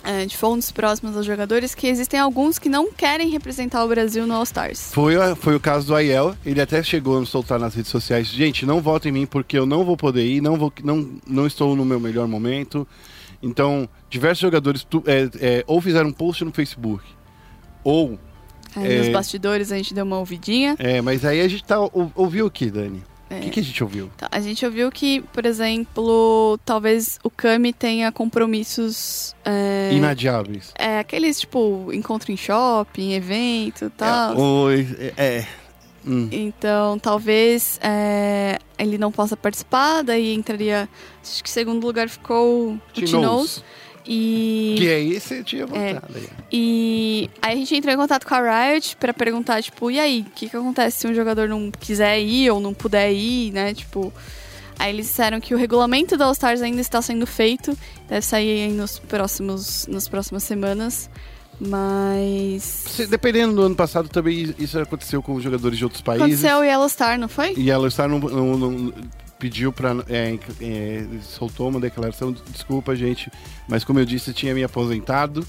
é, 0.03 0.27
de 0.27 0.37
fontes 0.37 0.71
próximas 0.71 1.17
aos 1.17 1.25
jogadores 1.25 1.73
que 1.73 1.87
existem 1.87 2.19
alguns 2.19 2.59
que 2.59 2.69
não 2.69 2.91
querem 2.93 3.31
representar 3.31 3.83
o 3.83 3.87
Brasil 3.87 4.27
no 4.27 4.35
All 4.35 4.43
Stars. 4.43 4.93
Foi, 4.93 5.15
foi 5.37 5.55
o 5.55 5.59
caso 5.59 5.87
do 5.87 5.95
Aiel, 5.95 6.35
ele 6.45 6.61
até 6.61 6.83
chegou 6.83 7.19
a 7.19 7.25
soltar 7.25 7.59
nas 7.59 7.73
redes 7.73 7.89
sociais, 7.89 8.27
gente, 8.27 8.63
não 8.63 8.79
votem 8.79 9.09
em 9.09 9.13
mim 9.13 9.25
porque 9.25 9.57
eu 9.57 9.65
não 9.65 9.83
vou 9.83 9.97
poder 9.97 10.23
ir, 10.23 10.39
não, 10.39 10.55
vou, 10.55 10.71
não, 10.83 11.09
não 11.25 11.47
estou 11.47 11.75
no 11.75 11.83
meu 11.83 11.99
melhor 11.99 12.27
momento. 12.27 12.87
Então, 13.41 13.89
diversos 14.07 14.39
jogadores 14.39 14.83
tu- 14.83 15.03
é, 15.07 15.29
é, 15.41 15.63
ou 15.65 15.81
fizeram 15.81 16.09
um 16.09 16.13
post 16.13 16.45
no 16.45 16.51
Facebook, 16.53 17.03
ou... 17.83 18.19
Aí 18.75 18.93
É. 18.95 18.97
Nos 18.99 19.09
bastidores 19.09 19.71
a 19.71 19.77
gente 19.77 19.93
deu 19.93 20.03
uma 20.05 20.17
ouvidinha. 20.19 20.75
É, 20.79 21.01
mas 21.01 21.23
aí 21.25 21.41
a 21.41 21.47
gente 21.47 21.63
tá, 21.63 21.79
ou- 21.79 22.11
ouviu 22.15 22.45
o 22.47 22.51
que, 22.51 22.69
Dani? 22.71 23.03
O 23.29 23.33
É. 23.35 23.39
que, 23.39 23.49
que 23.51 23.59
a 23.59 23.63
gente 23.63 23.83
ouviu? 23.83 24.11
Tá, 24.17 24.27
a 24.31 24.39
gente 24.39 24.63
ouviu 24.65 24.91
que, 24.91 25.21
por 25.33 25.45
exemplo, 25.45 26.59
talvez 26.65 27.19
o 27.23 27.29
Kami 27.31 27.73
tenha 27.73 28.11
compromissos. 28.11 29.35
É, 29.43 29.89
Inadiáveis. 29.93 30.71
é, 30.77 30.99
aqueles 30.99 31.39
tipo 31.39 31.89
encontro 31.93 32.31
em 32.31 32.37
shopping, 32.37 33.13
evento 33.13 33.85
e 33.85 33.89
tal. 33.89 34.33
É, 34.33 34.37
oi, 34.39 34.87
é, 35.17 35.25
é. 35.37 35.47
Hum. 36.05 36.27
Então, 36.31 36.99
talvez 36.99 37.79
é, 37.81 38.59
ele 38.77 38.97
não 38.97 39.11
possa 39.11 39.37
participar, 39.37 40.03
daí 40.03 40.33
entraria. 40.33 40.87
Acho 41.23 41.41
que 41.43 41.49
segundo 41.49 41.85
lugar 41.85 42.09
ficou 42.09 42.73
o. 42.73 42.79
Tinoz. 42.93 43.63
E, 44.05 44.75
Que 44.77 44.87
aí 44.89 45.19
você 45.19 45.43
tinha 45.43 45.65
votado. 45.65 46.01
aí. 46.15 46.29
e 46.51 47.29
aí 47.41 47.53
a 47.53 47.55
gente 47.55 47.75
entrou 47.75 47.93
em 47.93 47.97
contato 47.97 48.27
com 48.27 48.35
a 48.35 48.67
Riot 48.69 48.97
pra 48.97 49.13
perguntar, 49.13 49.61
tipo, 49.63 49.89
e 49.89 49.99
aí, 49.99 50.25
o 50.27 50.31
que, 50.31 50.49
que 50.49 50.57
acontece 50.57 50.99
se 50.99 51.07
um 51.07 51.13
jogador 51.13 51.47
não 51.47 51.71
quiser 51.71 52.19
ir 52.19 52.49
ou 52.51 52.59
não 52.59 52.73
puder 52.73 53.11
ir, 53.13 53.51
né? 53.51 53.73
Tipo. 53.73 54.11
Aí 54.79 54.91
eles 54.91 55.05
disseram 55.05 55.39
que 55.39 55.53
o 55.53 55.57
regulamento 55.57 56.17
da 56.17 56.25
All 56.25 56.31
Stars 56.33 56.61
ainda 56.61 56.81
está 56.81 57.01
sendo 57.01 57.25
feito, 57.27 57.77
deve 58.09 58.25
sair 58.25 58.63
aí 58.65 58.71
nos 58.73 58.97
próximos, 58.99 59.85
nas 59.87 60.07
próximas 60.07 60.43
semanas. 60.43 61.09
Mas. 61.59 62.85
Dependendo 63.09 63.55
do 63.55 63.61
ano 63.61 63.75
passado, 63.75 64.09
também 64.09 64.53
isso 64.59 64.77
aconteceu 64.79 65.21
com 65.21 65.35
os 65.35 65.43
jogadores 65.43 65.77
de 65.77 65.83
outros 65.83 66.01
países. 66.01 66.23
Aconteceu 66.23 66.57
o 66.57 66.63
Yellow 66.63 66.89
Star, 66.89 67.19
não 67.19 67.27
foi? 67.29 67.53
E 67.55 67.69
ela 67.69 67.87
está 67.87 68.07
não, 68.07 68.19
não- 68.19 68.57
não- 68.57 68.93
pediu 69.43 69.73
para 69.73 69.91
é, 70.07 70.39
é, 70.61 71.05
soltou 71.21 71.67
uma 71.67 71.77
declaração, 71.77 72.31
desculpa 72.49 72.95
gente, 72.95 73.29
mas 73.67 73.83
como 73.83 73.99
eu 73.99 74.05
disse, 74.05 74.31
tinha 74.33 74.53
me 74.53 74.63
aposentado 74.63 75.45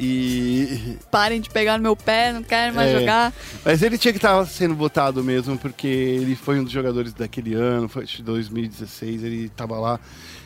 e 0.00 0.96
Parem 1.12 1.40
de 1.40 1.48
pegar 1.48 1.76
no 1.76 1.82
meu 1.84 1.94
pé, 1.94 2.32
não 2.32 2.42
querem 2.42 2.74
mais 2.74 2.88
É. 2.92 2.98
jogar. 2.98 3.32
mas 3.64 3.82
ele 3.82 3.96
tinha 3.96 4.10
que 4.12 4.18
estar 4.18 4.44
sendo 4.46 4.74
votado 4.74 5.22
mesmo 5.22 5.56
porque 5.56 5.86
ele 5.86 6.34
foi 6.34 6.58
um 6.58 6.64
dos 6.64 6.72
jogadores 6.72 7.12
daquele 7.12 7.54
ano, 7.54 7.88
foi 7.88 8.04
de 8.04 8.20
2016, 8.20 9.22
ele 9.22 9.44
estava 9.44 9.78
lá, 9.78 10.00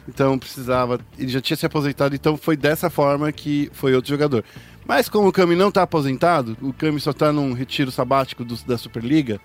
então 0.06 0.38
precisava, 0.38 1.00
ele 1.18 1.28
já 1.28 1.40
tinha 1.40 1.56
se 1.56 1.64
aposentado, 1.64 2.14
então 2.14 2.36
foi 2.36 2.54
dessa 2.54 2.90
forma 2.90 3.32
que 3.32 3.70
foi 3.72 3.94
outro 3.94 4.10
jogador. 4.10 4.44
Mas 4.86 5.08
como 5.08 5.28
o 5.28 5.32
Cami 5.32 5.56
não 5.56 5.68
está 5.70 5.80
aposentado, 5.84 6.54
o 6.60 6.70
Cami 6.70 7.00
só 7.00 7.12
está 7.12 7.32
num 7.32 7.54
retiro 7.54 7.90
sabático 7.90 8.44
do- 8.44 8.62
da 8.66 8.76
Superliga, 8.76 9.40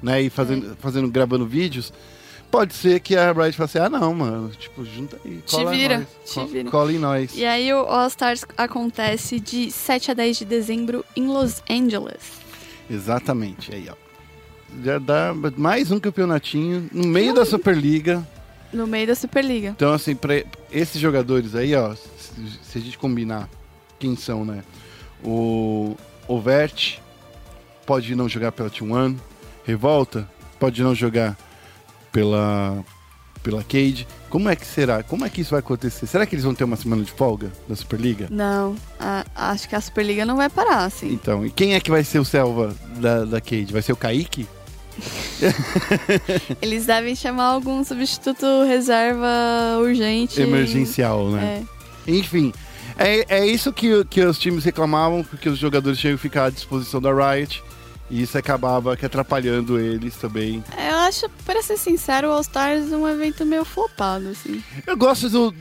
né, 0.00 0.22
e 0.22 0.30
fazendo, 0.30 0.76
fazendo 0.78 1.08
gravando 1.08 1.44
vídeos, 1.44 1.92
pode 2.50 2.74
ser 2.74 3.00
que 3.00 3.16
a 3.16 3.32
Riot 3.32 3.56
fale 3.56 3.64
assim, 3.66 3.78
ah 3.78 3.88
não, 3.88 4.14
mano, 4.14 4.50
tipo, 4.50 4.84
junta 4.84 5.18
aí, 5.24 5.42
Te 5.46 5.64
vira, 5.66 5.98
nós, 5.98 6.32
te 6.32 6.44
vira. 6.46 6.70
cola 6.70 6.92
em 6.92 6.98
nós. 6.98 7.36
E 7.36 7.44
aí 7.44 7.72
o 7.72 7.78
All 7.78 8.06
Stars 8.08 8.44
acontece 8.56 9.38
de 9.40 9.70
7 9.70 10.10
a 10.10 10.14
10 10.14 10.38
de 10.38 10.44
dezembro 10.44 11.04
em 11.16 11.26
Los 11.26 11.62
Angeles. 11.68 12.38
Exatamente, 12.90 13.74
aí 13.74 13.88
ó. 13.90 13.94
Já 14.84 14.98
dá 14.98 15.34
mais 15.56 15.90
um 15.90 15.98
campeonatinho 15.98 16.88
no 16.92 17.06
meio 17.06 17.32
da 17.34 17.44
Superliga. 17.44 18.26
No 18.72 18.86
meio 18.86 19.06
da 19.06 19.14
Superliga. 19.14 19.68
Então, 19.70 19.92
assim, 19.94 20.14
pra 20.14 20.42
esses 20.70 21.00
jogadores 21.00 21.54
aí, 21.54 21.74
ó, 21.74 21.94
se, 21.94 22.04
se 22.62 22.78
a 22.78 22.80
gente 22.80 22.98
combinar 22.98 23.48
quem 23.98 24.14
são, 24.14 24.44
né? 24.44 24.62
O 25.24 25.96
Overt 26.28 26.98
pode 27.86 28.14
não 28.14 28.28
jogar 28.28 28.52
pela 28.52 28.68
T1, 28.70 29.16
Revolta 29.64 30.28
pode 30.60 30.82
não 30.82 30.94
jogar 30.94 31.36
pela 32.12 32.84
pela 33.42 33.62
Cade. 33.62 34.06
Como 34.28 34.48
é 34.48 34.56
que 34.56 34.66
será? 34.66 35.02
Como 35.02 35.24
é 35.24 35.30
que 35.30 35.40
isso 35.40 35.50
vai 35.52 35.60
acontecer? 35.60 36.06
Será 36.06 36.26
que 36.26 36.34
eles 36.34 36.44
vão 36.44 36.54
ter 36.54 36.64
uma 36.64 36.76
semana 36.76 37.02
de 37.04 37.12
folga 37.12 37.50
na 37.68 37.74
Superliga? 37.76 38.26
Não, 38.30 38.74
a- 38.98 39.24
acho 39.34 39.68
que 39.68 39.76
a 39.76 39.80
Superliga 39.80 40.26
não 40.26 40.36
vai 40.36 40.50
parar, 40.50 40.84
assim. 40.84 41.12
Então, 41.12 41.46
e 41.46 41.50
quem 41.50 41.74
é 41.74 41.80
que 41.80 41.90
vai 41.90 42.02
ser 42.04 42.18
o 42.18 42.24
Selva 42.24 42.74
da, 42.96 43.24
da 43.24 43.40
Cade? 43.40 43.72
Vai 43.72 43.80
ser 43.80 43.92
o 43.92 43.96
Kaique? 43.96 44.46
Eles 46.60 46.86
devem 46.86 47.14
chamar 47.14 47.44
algum 47.44 47.82
substituto 47.84 48.44
reserva 48.66 49.78
urgente. 49.80 50.40
Emergencial, 50.40 51.30
né? 51.30 51.64
É. 52.06 52.10
Enfim, 52.10 52.52
é, 52.98 53.24
é 53.40 53.46
isso 53.46 53.72
que, 53.72 54.04
que 54.06 54.20
os 54.22 54.38
times 54.38 54.64
reclamavam, 54.64 55.22
porque 55.22 55.48
os 55.48 55.58
jogadores 55.58 55.98
tinham 55.98 56.16
que 56.16 56.22
ficar 56.22 56.46
à 56.46 56.50
disposição 56.50 57.00
da 57.00 57.10
Riot. 57.12 57.62
E 58.10 58.22
isso 58.22 58.38
acabava 58.38 58.96
que 58.96 59.04
atrapalhando 59.04 59.78
eles 59.78 60.16
também. 60.16 60.64
Eu 60.76 60.96
acho, 60.98 61.28
para 61.44 61.62
ser 61.62 61.76
sincero, 61.76 62.28
o 62.28 62.30
All 62.32 62.40
Stars 62.40 62.90
um 62.92 63.06
evento 63.06 63.44
meio 63.44 63.64
flopado, 63.64 64.28
assim. 64.28 64.62
Eu 64.86 64.96
gosto 64.96 65.28
do. 65.28 65.54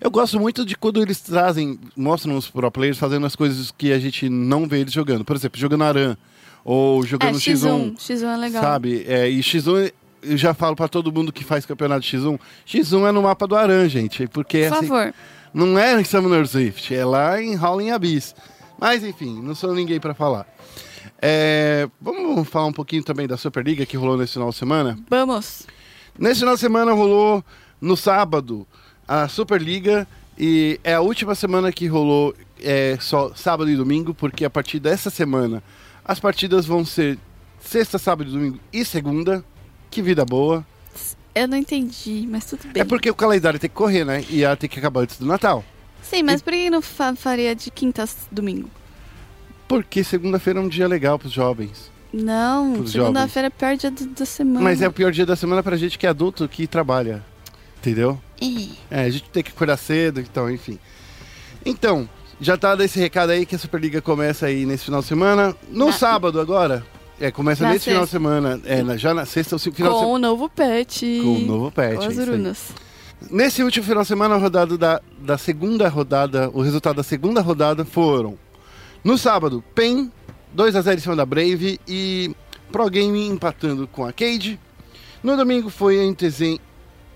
Eu 0.00 0.10
gosto 0.10 0.40
muito 0.40 0.64
de 0.64 0.74
quando 0.76 1.00
eles 1.00 1.20
trazem, 1.20 1.78
mostram 1.96 2.36
os 2.36 2.48
pro 2.48 2.70
players 2.70 2.98
fazendo 2.98 3.24
as 3.24 3.36
coisas 3.36 3.72
que 3.76 3.92
a 3.92 3.98
gente 3.98 4.28
não 4.28 4.66
vê 4.66 4.80
eles 4.80 4.92
jogando. 4.92 5.24
Por 5.24 5.36
exemplo, 5.36 5.60
jogando 5.60 5.84
Aran 5.84 6.16
ou 6.64 7.04
É, 7.04 7.06
jogando 7.06 7.38
X1. 7.38 7.94
X1. 7.94 7.96
X1 7.96 8.24
é 8.24 8.36
legal. 8.36 8.62
Sabe? 8.62 9.04
É, 9.06 9.28
e 9.28 9.40
X1, 9.40 9.92
eu 10.22 10.36
já 10.36 10.54
falo 10.54 10.74
pra 10.74 10.88
todo 10.88 11.12
mundo 11.12 11.32
que 11.32 11.44
faz 11.44 11.64
campeonato 11.66 12.04
X1, 12.04 12.38
X1 12.66 13.08
é 13.08 13.12
no 13.12 13.22
mapa 13.22 13.46
do 13.46 13.54
Aran, 13.54 13.88
gente. 13.88 14.26
Porque 14.26 14.66
Por 14.68 14.76
assim, 14.78 14.88
favor. 14.88 15.14
não 15.54 15.78
é 15.78 16.00
em 16.00 16.04
Summoner's 16.04 16.54
Rift, 16.54 16.92
é 16.92 17.04
lá 17.04 17.40
em 17.40 17.56
Howling 17.56 17.90
Abyss. 17.90 18.34
Mas 18.82 19.04
enfim, 19.04 19.40
não 19.40 19.54
sou 19.54 19.72
ninguém 19.72 20.00
pra 20.00 20.12
falar. 20.12 20.44
É, 21.20 21.88
vamos 22.00 22.48
falar 22.48 22.66
um 22.66 22.72
pouquinho 22.72 23.04
também 23.04 23.28
da 23.28 23.36
Superliga 23.36 23.86
que 23.86 23.96
rolou 23.96 24.16
nesse 24.16 24.32
final 24.32 24.50
de 24.50 24.56
semana? 24.56 24.98
Vamos. 25.08 25.68
Nesse 26.18 26.40
final 26.40 26.56
de 26.56 26.60
semana 26.60 26.92
rolou 26.92 27.44
no 27.80 27.96
sábado 27.96 28.66
a 29.06 29.28
Superliga 29.28 30.04
e 30.36 30.80
é 30.82 30.94
a 30.94 31.00
última 31.00 31.36
semana 31.36 31.70
que 31.70 31.86
rolou 31.86 32.34
é, 32.60 32.98
só 33.00 33.32
sábado 33.36 33.70
e 33.70 33.76
domingo, 33.76 34.12
porque 34.12 34.44
a 34.44 34.50
partir 34.50 34.80
dessa 34.80 35.10
semana 35.10 35.62
as 36.04 36.18
partidas 36.18 36.66
vão 36.66 36.84
ser 36.84 37.20
sexta, 37.60 37.98
sábado 37.98 38.30
e 38.30 38.32
domingo 38.32 38.58
e 38.72 38.84
segunda. 38.84 39.44
Que 39.92 40.02
vida 40.02 40.24
boa. 40.24 40.66
Eu 41.36 41.46
não 41.46 41.56
entendi, 41.56 42.26
mas 42.28 42.46
tudo 42.46 42.66
bem. 42.72 42.82
É 42.82 42.84
porque 42.84 43.08
o 43.08 43.14
calendário 43.14 43.60
tem 43.60 43.70
que 43.70 43.76
correr, 43.76 44.04
né? 44.04 44.24
E 44.28 44.42
ela 44.42 44.56
tem 44.56 44.68
que 44.68 44.80
acabar 44.80 45.02
antes 45.02 45.18
do 45.18 45.24
Natal. 45.24 45.64
Sim, 46.02 46.22
mas 46.22 46.42
por 46.42 46.52
que 46.52 46.68
não 46.70 46.82
fa- 46.82 47.14
faria 47.14 47.54
de 47.54 47.70
quinta 47.70 48.04
a 48.04 48.08
domingo? 48.30 48.68
Porque 49.68 50.04
segunda-feira 50.04 50.58
é 50.60 50.62
um 50.62 50.68
dia 50.68 50.86
legal 50.86 51.18
pros 51.18 51.32
jovens. 51.32 51.90
Não, 52.12 52.86
segunda-feira 52.86 53.46
é 53.46 53.48
o 53.48 53.52
pior 53.52 53.76
dia 53.76 53.90
do- 53.90 54.06
da 54.06 54.26
semana. 54.26 54.60
Mas 54.60 54.82
é 54.82 54.88
o 54.88 54.92
pior 54.92 55.10
dia 55.10 55.24
da 55.24 55.34
semana 55.36 55.62
pra 55.62 55.76
gente 55.76 55.98
que 55.98 56.06
é 56.06 56.10
adulto 56.10 56.46
que 56.48 56.66
trabalha. 56.66 57.24
Entendeu? 57.78 58.20
É, 58.90 59.04
a 59.04 59.10
gente 59.10 59.24
tem 59.30 59.42
que 59.42 59.50
acordar 59.50 59.76
cedo, 59.78 60.20
então, 60.20 60.50
enfim. 60.50 60.78
Então, 61.64 62.08
já 62.40 62.56
tá 62.56 62.74
desse 62.74 62.98
recado 63.00 63.30
aí 63.30 63.46
que 63.46 63.54
a 63.54 63.58
Superliga 63.58 64.02
começa 64.02 64.46
aí 64.46 64.66
nesse 64.66 64.84
final 64.84 65.00
de 65.00 65.06
semana. 65.06 65.56
No 65.70 65.86
Na- 65.86 65.92
sábado 65.92 66.38
agora. 66.40 66.84
É, 67.20 67.30
começa 67.30 67.62
Na 67.64 67.70
nesse 67.72 67.84
final 67.86 68.02
de 68.04 68.10
sexta. 68.10 68.18
semana. 68.18 68.60
É, 68.64 68.82
na- 68.82 68.96
já 68.96 69.14
na 69.14 69.24
sexta 69.24 69.54
ou 69.54 69.58
final 69.58 69.92
de 69.92 69.98
Com 70.00 70.12
o 70.12 70.18
novo 70.18 70.48
patch. 70.48 71.00
Com 71.22 71.36
o 71.36 71.38
novo 71.40 71.70
patch. 71.70 71.96
Com 71.96 72.02
é 72.02 72.06
as 72.08 72.12
isso 72.12 72.20
aí. 72.22 72.26
Nesse 73.30 73.62
último 73.62 73.84
final 73.86 74.02
de 74.02 74.08
semana, 74.08 74.34
a 74.34 74.38
rodada 74.38 74.76
da, 74.78 75.00
da 75.18 75.38
segunda 75.38 75.88
rodada, 75.88 76.50
o 76.52 76.60
resultado 76.62 76.96
da 76.96 77.02
segunda 77.02 77.40
rodada 77.40 77.84
foram. 77.84 78.38
No 79.04 79.16
sábado, 79.18 79.62
PEN, 79.74 80.10
2x0 80.56 80.94
em 80.96 81.00
cima 81.00 81.16
da 81.16 81.26
Brave 81.26 81.80
e 81.88 82.34
Pro 82.70 82.88
Game 82.88 83.26
empatando 83.28 83.86
com 83.88 84.04
a 84.04 84.12
Cade. 84.12 84.58
No 85.22 85.36
domingo 85.36 85.70
foi 85.70 86.00
a 86.00 86.04
NTZ 86.10 86.58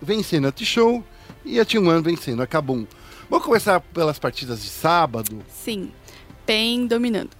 vencendo 0.00 0.48
a 0.48 0.52
T-Show 0.52 1.02
e 1.44 1.58
a 1.60 1.64
T1 1.64 2.02
vencendo 2.02 2.42
a 2.42 2.46
Kabum. 2.46 2.86
Vamos 3.28 3.44
começar 3.44 3.80
pelas 3.80 4.18
partidas 4.18 4.62
de 4.62 4.68
sábado. 4.68 5.42
Sim. 5.48 5.90
PEN 6.44 6.86
dominando. 6.86 7.30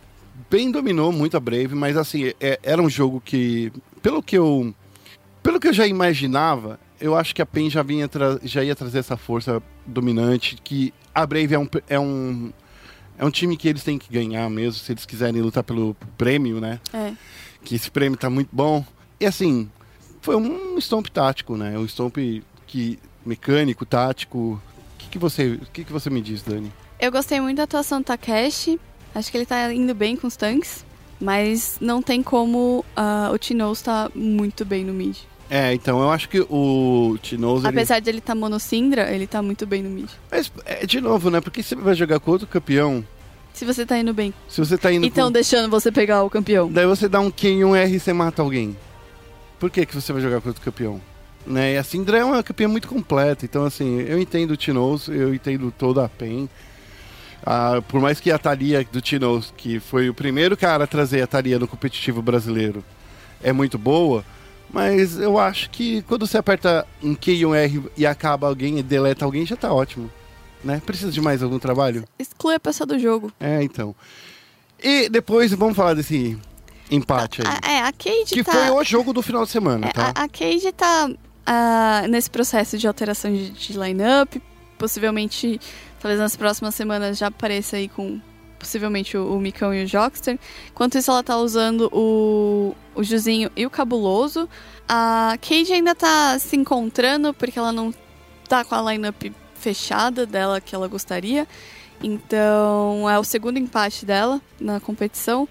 bem 0.51 0.71
dominou 0.71 1.13
muito 1.13 1.37
a 1.37 1.41
Brave, 1.41 1.75
mas 1.75 1.97
assim, 1.97 2.33
é- 2.41 2.59
era 2.63 2.83
um 2.83 2.91
jogo 2.91 3.21
que, 3.25 3.73
pelo 4.03 4.23
que 4.23 4.37
eu 4.37 4.75
pelo 5.43 5.61
que 5.61 5.69
eu 5.69 5.73
já 5.73 5.87
imaginava, 5.87 6.79
eu 7.01 7.15
acho 7.15 7.35
que 7.35 7.43
a 7.43 7.47
PEN 7.47 7.71
já 7.71 7.83
vinha 7.83 8.09
já 8.43 8.63
ia 8.63 8.75
trazer 8.75 8.99
essa 8.99 9.17
força 9.17 9.63
dominante, 9.87 10.57
que 10.63 10.93
a 11.15 11.27
Brave 11.27 11.55
é 11.55 11.59
um 11.59 11.69
é 11.89 12.01
um 12.01 12.53
é 13.19 13.25
um 13.25 13.31
time 13.31 13.57
que 13.57 13.69
eles 13.69 13.83
têm 13.83 13.99
que 13.99 14.13
ganhar 14.13 14.49
mesmo, 14.51 14.81
se 14.81 14.93
eles 14.93 15.07
quiserem 15.07 15.41
lutar 15.41 15.65
pelo 15.65 15.97
prêmio, 16.19 16.61
né? 16.61 16.81
É. 16.93 17.13
Que 17.65 17.75
esse 17.75 17.91
prêmio 17.91 18.19
tá 18.19 18.29
muito 18.29 18.51
bom. 18.53 18.85
E 19.19 19.25
assim, 19.25 19.71
foi 20.21 20.37
um 20.37 20.77
stomp 20.79 21.07
tático, 21.09 21.57
né? 21.57 21.79
Um 21.79 21.87
stomp 21.87 22.19
que 22.67 22.99
mecânico, 23.25 23.87
tático. 23.87 24.39
O 24.39 24.61
que, 24.99 25.09
que 25.09 25.19
você, 25.19 25.59
que, 25.73 25.85
que 25.85 25.93
você 25.93 26.11
me 26.11 26.21
diz, 26.21 26.43
Dani? 26.43 26.73
Eu 27.01 27.11
gostei 27.11 27.41
muito 27.41 27.57
da 27.57 27.63
atuação 27.65 28.01
do 28.01 28.05
Takeshi. 28.05 28.79
Acho 29.15 29.31
que 29.31 29.39
ele 29.39 29.47
tá 29.47 29.73
indo 29.73 29.95
bem 29.95 30.17
com 30.17 30.27
os 30.27 30.37
tanques. 30.37 30.85
Mas 31.19 31.79
não 31.81 32.03
tem 32.03 32.23
como 32.23 32.85
ah, 32.95 33.31
o 33.33 33.39
Tinoz 33.39 33.81
tá 33.81 34.11
muito 34.15 34.65
bem 34.65 34.85
no 34.85 34.93
mid. 34.93 35.17
É, 35.49 35.73
então 35.75 36.01
eu 36.01 36.11
acho 36.11 36.29
que 36.29 36.41
o 36.41 37.17
Tinoz 37.23 37.61
ele- 37.63 37.69
Apesar 37.69 38.01
de 38.01 38.11
ele 38.11 38.21
tá 38.21 38.35
monossindra, 38.35 39.11
ele 39.15 39.27
tá 39.27 39.41
muito 39.41 39.65
bem 39.67 39.83
no 39.83 39.91
mid. 39.91 40.09
Mas, 40.31 40.51
é, 40.65 40.85
de 40.85 41.01
novo, 41.01 41.31
né? 41.31 41.41
Porque 41.41 41.63
você 41.63 41.75
vai 41.77 41.95
jogar 41.95 42.19
com 42.19 42.31
outro 42.33 42.47
campeão. 42.49 43.05
Se 43.55 43.65
você 43.65 43.87
tá 43.87 43.97
indo 43.99 44.13
bem. 44.13 44.35
Se 44.49 44.59
você 44.61 44.77
tá 44.77 44.93
indo 44.93 45.07
Então, 45.07 45.27
com... 45.29 45.33
deixando 45.33 45.71
você 45.71 45.91
pegar 45.93 46.23
o 46.25 46.29
campeão. 46.31 46.71
Daí 46.71 46.85
você 46.87 47.09
dá 47.09 47.21
um 47.21 47.31
Q 47.31 47.49
e 47.49 47.65
um 47.65 47.75
R 47.77 47.95
e 47.95 48.01
você 48.01 48.13
mata 48.13 48.43
alguém. 48.43 48.77
Por 49.59 49.71
que, 49.71 49.87
que 49.87 49.95
você 49.95 50.13
vai 50.13 50.21
jogar 50.21 50.41
com 50.41 50.49
outro 50.49 50.63
campeão? 50.63 51.01
Né? 51.47 51.75
E 51.75 51.79
a 51.79 51.85
Syndra 51.85 52.19
é 52.19 52.25
uma 52.25 52.43
campeã 52.43 52.67
muito 52.69 52.89
completa. 52.89 53.45
Então, 53.45 53.65
assim, 53.65 54.01
eu 54.01 54.21
entendo 54.21 54.51
o 54.51 54.57
Tinoz, 54.57 55.07
eu 55.09 55.33
entendo 55.33 55.73
toda 55.79 56.05
a 56.05 56.09
PEN. 56.09 56.49
Ah, 57.45 57.81
por 57.87 58.01
mais 58.01 58.19
que 58.19 58.31
a 58.33 58.39
Thalia 58.39 58.85
do 58.91 59.01
Tinoz, 59.01 59.55
que 59.57 59.79
foi 59.79 60.09
o 60.11 60.15
primeiro 60.15 60.57
cara 60.57 60.85
a 60.85 60.87
trazer 60.87 61.23
a 61.23 61.27
Thalia 61.27 61.59
no 61.59 61.69
competitivo 61.69 62.21
brasileiro, 62.21 62.85
é 63.43 63.53
muito 63.53 63.79
boa. 63.79 64.25
Mas 64.73 65.19
eu 65.19 65.39
acho 65.39 65.71
que 65.71 66.03
quando 66.03 66.27
você 66.27 66.37
aperta 66.39 66.87
um 67.03 67.15
Q 67.15 67.33
e 67.35 67.47
um 67.47 67.55
R 67.55 67.83
e 67.97 68.07
acaba 68.07 68.47
alguém 68.49 68.79
e 68.79 68.83
deleta 68.83 69.25
alguém, 69.25 69.47
já 69.47 69.57
tá 69.57 69.73
ótimo. 69.73 70.11
Né? 70.65 70.83
Precisa 70.85 71.13
de 71.13 71.21
mais 71.21 71.43
algum 71.43 71.59
trabalho? 71.59 72.05
Exclui 72.19 72.55
a 72.57 72.61
pessoa 72.61 72.87
do 72.87 72.99
jogo. 72.99 73.33
É, 73.39 73.63
então. 73.63 73.95
E 74.83 75.09
depois 75.09 75.53
vamos 75.53 75.77
falar 75.77 75.95
desse 75.95 76.37
empate 76.91 77.41
aí. 77.43 77.47
A- 77.49 77.71
é, 77.71 77.79
a 77.83 77.93
Cade 77.93 78.27
que 78.35 78.43
tá... 78.45 78.53
foi 78.53 78.71
o 78.71 78.85
jogo 78.85 79.13
do 79.13 79.23
final 79.23 79.45
de 79.45 79.51
semana, 79.51 79.87
É, 79.87 79.93
tá? 79.93 80.13
a, 80.15 80.25
a 80.25 80.29
Cade 80.29 80.73
tá 80.73 81.11
ah, 81.47 82.05
nesse 82.09 82.29
processo 82.31 82.77
de 82.77 82.87
alteração 82.87 83.33
de, 83.33 83.51
de 83.51 83.73
line-up. 83.79 84.43
Possivelmente, 84.79 85.59
talvez 86.01 86.21
nas 86.21 86.37
próximas 86.37 86.75
semanas 86.75 87.17
já 87.17 87.29
apareça 87.29 87.77
aí 87.77 87.89
com 87.89 88.21
possivelmente 88.59 89.17
o, 89.17 89.35
o 89.37 89.41
Micão 89.41 89.73
e 89.73 89.85
o 89.85 89.87
Jockster. 89.87 90.39
Enquanto 90.71 90.99
isso, 90.99 91.11
ela 91.11 91.23
tá 91.23 91.37
usando 91.39 91.89
o, 91.93 92.75
o 92.97 93.05
Juzinho 93.05 93.51
e 93.55 93.65
o 93.67 93.71
Cabuloso. 93.71 94.49
A 94.89 95.37
Cade 95.41 95.73
ainda 95.73 95.95
tá 95.95 96.39
se 96.39 96.57
encontrando 96.57 97.33
porque 97.35 97.59
ela 97.59 97.73
não 97.73 97.93
tá 98.49 98.65
com 98.65 98.75
a 98.75 98.93
line-up 98.93 99.33
fechada 99.55 100.25
dela 100.27 100.61
que 100.61 100.75
ela 100.75 100.89
gostaria. 100.89 101.47
Então, 102.03 103.09
é 103.09 103.19
o 103.19 103.25
segundo 103.25 103.59
empate 103.59 104.05
dela 104.07 104.41
na 104.61 104.81
competição. 104.81 105.45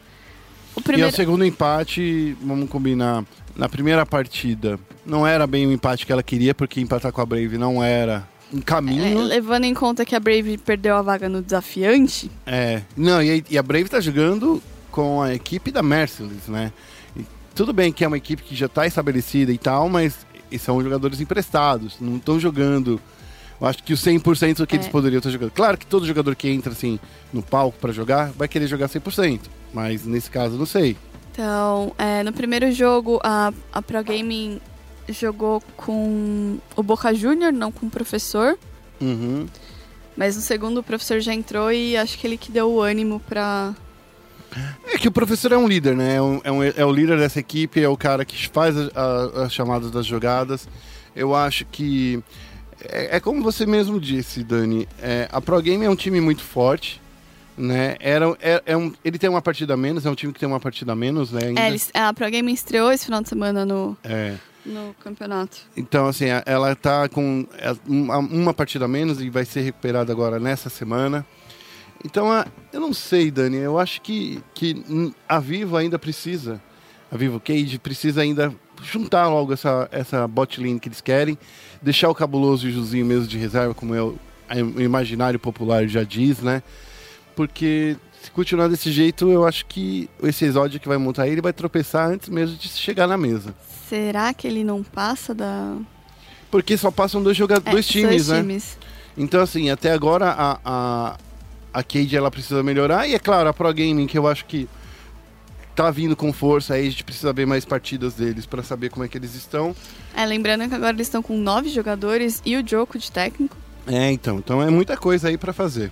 O 0.76 0.80
E 0.80 0.80
é 0.80 0.84
primeiro... 0.84 1.10
o 1.12 1.16
segundo 1.16 1.46
empate, 1.46 2.36
vamos 2.42 2.70
combinar, 2.70 3.24
na 3.56 3.68
primeira 3.70 4.06
partida, 4.06 4.80
não 5.06 5.26
era 5.26 5.46
bem 5.48 5.66
o 5.68 5.72
empate 5.72 6.06
que 6.06 6.12
ela 6.12 6.24
queria, 6.24 6.54
porque 6.54 6.82
empatar 6.82 7.12
com 7.12 7.22
a 7.22 7.26
Brave 7.26 7.58
não 7.58 7.84
era 7.84 8.28
um 8.54 8.60
É, 8.60 8.62
caminho. 8.62 9.22
levando 9.22 9.64
em 9.66 9.74
conta 9.74 10.06
que 10.06 10.16
a 10.16 10.20
Brave 10.20 10.58
perdeu 10.58 10.96
a 10.96 11.02
vaga 11.02 11.28
no 11.30 11.42
desafiante, 11.42 12.30
É. 12.46 12.82
Não, 12.96 13.22
e, 13.22 13.44
e 13.50 13.58
a 13.58 13.64
Brave 13.64 13.90
tá 13.90 14.00
jogando 14.00 14.62
com 14.92 15.22
a 15.22 15.34
equipe 15.34 15.72
da 15.72 15.82
Merciless, 15.84 16.50
né? 16.50 16.72
Tudo 17.56 17.72
bem 17.74 17.92
que 17.92 18.04
é 18.04 18.08
uma 18.08 18.18
equipe 18.18 18.44
que 18.44 18.54
já 18.56 18.68
tá 18.68 18.86
estabelecida 18.86 19.52
e 19.52 19.58
tal, 19.58 19.88
mas 19.90 20.26
são 20.60 20.82
jogadores 20.82 21.20
emprestados, 21.20 21.96
não 22.00 22.18
estão 22.18 22.40
jogando. 22.40 23.00
Eu 23.60 23.68
acho 23.68 23.84
que 23.84 23.94
o 23.94 23.98
100% 23.98 24.58
do 24.58 24.68
que 24.68 24.76
É. 24.76 24.78
eles 24.80 24.88
poderiam 24.90 25.18
estar 25.20 25.30
jogando. 25.32 25.52
Claro 25.52 25.78
que 25.78 25.86
todo 25.86 26.06
jogador 26.06 26.36
que 26.36 26.50
entra 26.50 26.72
assim 26.74 27.00
no 27.34 27.42
palco 27.42 27.78
pra 27.80 27.92
jogar 27.92 28.32
vai 28.32 28.48
querer 28.48 28.68
jogar 28.68 28.88
100%, 28.90 29.42
mas 29.74 30.06
nesse 30.06 30.30
caso 30.30 30.58
não 30.58 30.66
sei. 30.66 30.96
Então, 31.32 31.94
é, 31.98 32.24
no 32.24 32.32
primeiro 32.32 32.72
jogo, 32.72 33.20
a, 33.24 33.52
a 33.74 33.82
Pro 33.82 34.02
Gaming 34.04 34.60
jogou 35.10 35.62
com 35.76 36.58
o 36.76 36.84
Boca 36.84 37.14
Júnior, 37.14 37.52
não 37.52 37.72
com 37.72 37.86
o 37.88 37.90
professor. 37.90 38.58
Uhum. 39.02 39.46
Mas 40.16 40.36
no 40.38 40.42
segundo, 40.42 40.78
o 40.80 40.84
professor 40.84 41.20
já 41.20 41.34
entrou 41.34 41.72
e 41.72 41.98
acho 41.98 42.18
que 42.18 42.26
ele 42.26 42.38
que 42.38 42.52
deu 42.52 42.70
o 42.72 42.82
ânimo 42.82 43.20
pra. 43.20 43.74
É 44.94 44.98
que 44.98 45.08
o 45.08 45.12
professor 45.12 45.52
é 45.52 45.58
um 45.58 45.68
líder, 45.68 45.96
né? 45.96 46.16
É, 46.16 46.22
um- 46.22 46.42
é 46.44 46.52
um- 46.52 46.64
é 46.64 46.86
o 46.86 46.92
líder 46.92 47.18
dessa 47.18 47.40
equipe, 47.40 47.82
é 47.82 47.90
o 47.90 47.98
cara 47.98 48.24
que 48.26 48.48
faz 48.50 48.76
a- 48.78 48.90
a- 48.96 49.44
as 49.46 49.54
chamadas 49.54 49.92
das 49.92 50.06
jogadas. 50.06 50.68
Eu 51.16 51.36
acho 51.36 51.66
que. 51.66 52.22
É, 52.88 53.18
é 53.18 53.20
como 53.20 53.42
você 53.42 53.66
mesmo 53.66 54.00
disse, 54.00 54.44
Dani. 54.44 54.88
é, 55.02 55.28
a 55.32 55.40
Pro 55.42 55.62
Game 55.62 55.84
é 55.86 55.90
um 55.90 55.96
time 55.96 56.20
muito 56.22 56.44
forte. 56.44 57.02
Né? 57.58 57.96
Era, 58.02 58.26
é, 58.42 58.62
é 58.66 58.76
um, 58.76 58.92
ele 59.04 59.18
tem 59.18 59.30
uma 59.30 59.42
partida 59.42 59.76
a 59.76 59.78
menos, 59.78 60.06
é 60.06 60.10
um 60.10 60.16
time 60.16 60.34
que 60.34 60.40
tem 60.42 60.48
uma 60.48 60.60
partida 60.60 60.92
a 60.92 60.96
menos, 60.96 61.32
né? 61.32 61.40
ainda. 61.48 61.62
É, 61.62 61.68
eles- 61.70 61.90
a 61.94 62.14
Pro 62.14 62.30
Gaming 62.30 62.52
estreou 62.54 62.92
esse 62.92 63.06
final 63.06 63.22
de 63.22 63.30
semana 63.30 63.66
no, 63.66 63.96
É. 64.04 64.34
no 64.66 64.94
campeonato. 65.02 65.60
Então, 65.78 66.06
assim, 66.06 66.26
ela 66.46 66.76
tá 66.76 67.08
com 67.08 67.48
uma, 67.88 68.18
uma 68.18 68.54
partida 68.54 68.84
a 68.84 68.88
menos 68.90 69.22
e 69.22 69.30
vai 69.30 69.46
ser 69.46 69.62
recuperada 69.62 70.12
agora 70.12 70.38
nessa 70.38 70.70
semana. 70.70 71.26
Então, 72.06 72.32
a- 72.32 72.46
eu 72.72 72.80
não 72.80 72.94
sei, 72.94 73.32
Dani, 73.32 73.58
eu 73.58 73.80
acho 73.80 74.00
que, 74.00 74.40
que 74.54 74.84
a 75.28 75.40
Vivo 75.40 75.76
ainda 75.76 75.98
precisa. 75.98 76.62
A 77.12 77.18
Vivo 77.18 77.40
Cage 77.40 77.80
precisa 77.80 78.22
ainda 78.22 78.54
juntar 78.84 79.28
logo 79.28 79.52
essa, 79.52 79.90
essa 79.92 80.28
bot 80.28 80.62
lane 80.62 80.80
que 80.80 80.88
eles 80.88 81.02
querem, 81.02 81.36
deixar 81.82 82.08
o 82.10 82.16
Cabuloso 82.16 82.68
e 82.68 82.70
o 82.70 82.74
Juzinho 82.74 83.06
mesmo 83.08 83.26
de 83.26 83.40
reserva, 83.40 83.74
como 83.74 83.96
é 83.96 84.04
o, 84.04 84.16
o 84.76 84.82
imaginário 84.82 85.40
popular 85.40 85.88
já 85.88 86.04
diz, 86.04 86.40
né? 86.42 86.62
Porque 87.36 87.98
se 88.22 88.30
continuar 88.30 88.68
desse 88.68 88.92
jeito, 88.92 89.30
eu 89.32 89.48
acho 89.48 89.66
que 89.66 90.08
esse 90.22 90.46
exódio 90.46 90.80
que 90.80 90.88
vai 90.88 90.98
montar 90.98 91.28
ele 91.28 91.42
vai 91.42 91.54
tropeçar 91.54 92.08
antes 92.08 92.30
mesmo 92.30 92.56
de 92.56 92.68
chegar 92.70 93.08
na 93.08 93.18
mesa. 93.18 93.56
Será 93.90 94.32
que 94.32 94.46
ele 94.48 94.64
não 94.64 94.84
passa 94.84 95.34
da. 95.34 95.76
Porque 96.52 96.78
só 96.78 96.92
passam 96.92 97.24
dois, 97.24 97.36
joga... 97.36 97.56
É, 97.66 97.72
dois 97.72 97.88
times, 97.88 98.28
dois 98.28 98.28
né? 98.28 98.42
times. 98.42 98.78
Então, 99.18 99.42
assim, 99.42 99.70
até 99.70 99.92
agora 99.92 100.30
a, 100.30 100.60
a, 100.64 101.18
a 101.76 101.84
Cade 101.84 102.16
ela 102.16 102.32
precisa 102.32 102.64
melhorar. 102.64 103.06
E 103.06 103.14
é 103.14 103.20
claro, 103.20 103.50
a 103.50 103.54
Pro 103.54 103.68
Gaming, 103.74 104.08
que 104.08 104.18
eu 104.18 104.26
acho 104.26 104.46
que 104.46 104.66
tá 105.76 105.92
vindo 105.92 106.16
com 106.16 106.32
força 106.32 106.76
aí, 106.76 106.88
a 106.88 106.90
gente 106.90 107.04
precisa 107.04 107.34
ver 107.34 107.46
mais 107.46 107.66
partidas 107.66 108.14
deles 108.14 108.46
para 108.46 108.64
saber 108.64 108.90
como 108.90 109.04
é 109.04 109.10
que 109.10 109.18
eles 109.18 109.36
estão. 109.36 109.76
É, 110.16 110.26
lembrando 110.26 110.70
que 110.70 110.74
agora 110.74 110.96
eles 110.96 111.08
estão 111.08 111.22
com 111.22 111.38
nove 111.38 111.68
jogadores 111.68 112.42
e 112.46 112.56
o 112.56 112.66
Joko 112.66 112.98
de 112.98 113.12
técnico. 113.12 113.58
É, 113.86 114.10
então, 114.10 114.38
então 114.38 114.64
é 114.64 114.70
muita 114.70 114.96
coisa 114.96 115.28
aí 115.28 115.38
para 115.38 115.52
fazer. 115.52 115.92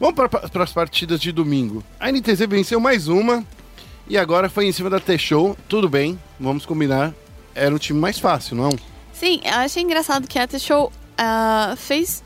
Vamos 0.00 0.16
para 0.16 0.64
as 0.64 0.72
partidas 0.72 1.20
de 1.20 1.30
domingo. 1.30 1.84
A 2.00 2.10
NTZ 2.10 2.40
venceu 2.48 2.80
mais 2.80 3.06
uma 3.06 3.44
e 4.08 4.18
agora 4.18 4.50
foi 4.50 4.66
em 4.66 4.72
cima 4.72 4.90
da 4.90 4.98
T-Show. 4.98 5.56
Tudo 5.68 5.88
bem, 5.88 6.18
vamos 6.40 6.66
combinar. 6.66 7.14
Era 7.54 7.72
um 7.72 7.78
time 7.78 8.00
mais 8.00 8.18
fácil, 8.18 8.56
não? 8.56 8.70
Sim, 9.12 9.40
eu 9.44 9.54
achei 9.54 9.84
engraçado 9.84 10.26
que 10.26 10.36
a 10.36 10.48
T-Show 10.48 10.90
ah, 11.16 11.74
fez 11.76 12.24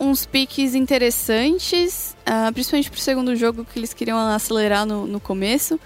uns 0.00 0.24
piques 0.24 0.74
interessantes, 0.74 2.16
ah, 2.24 2.50
principalmente 2.52 2.90
pro 2.90 2.98
segundo 3.00 3.36
jogo 3.36 3.64
que 3.64 3.78
eles 3.78 3.92
queriam 3.94 4.18
acelerar 4.18 4.86
no, 4.86 5.06
no 5.06 5.20
começo. 5.20 5.78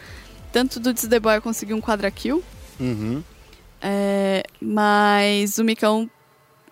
Tanto 0.53 0.79
do 0.79 0.94
The 0.94 1.18
Boy 1.18 1.40
conseguiu 1.40 1.77
um 1.77 1.81
quadra 1.81 2.09
kill, 2.11 2.42
Uhum. 2.79 3.22
é, 3.83 4.44
mas 4.61 5.59
o 5.59 5.64
Micão 5.64 6.09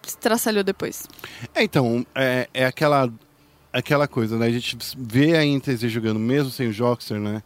se 0.02 0.16
traçalhou 0.16 0.62
depois. 0.64 1.06
É, 1.54 1.62
então, 1.64 2.06
é, 2.14 2.48
é 2.54 2.64
aquela, 2.64 3.12
aquela 3.72 4.06
coisa, 4.06 4.36
né? 4.38 4.46
A 4.46 4.50
gente 4.50 4.76
vê 4.96 5.36
a 5.36 5.44
NTZ 5.44 5.90
jogando 5.90 6.20
mesmo 6.20 6.50
sem 6.50 6.68
o 6.68 6.72
Joxer, 6.72 7.18
né? 7.18 7.42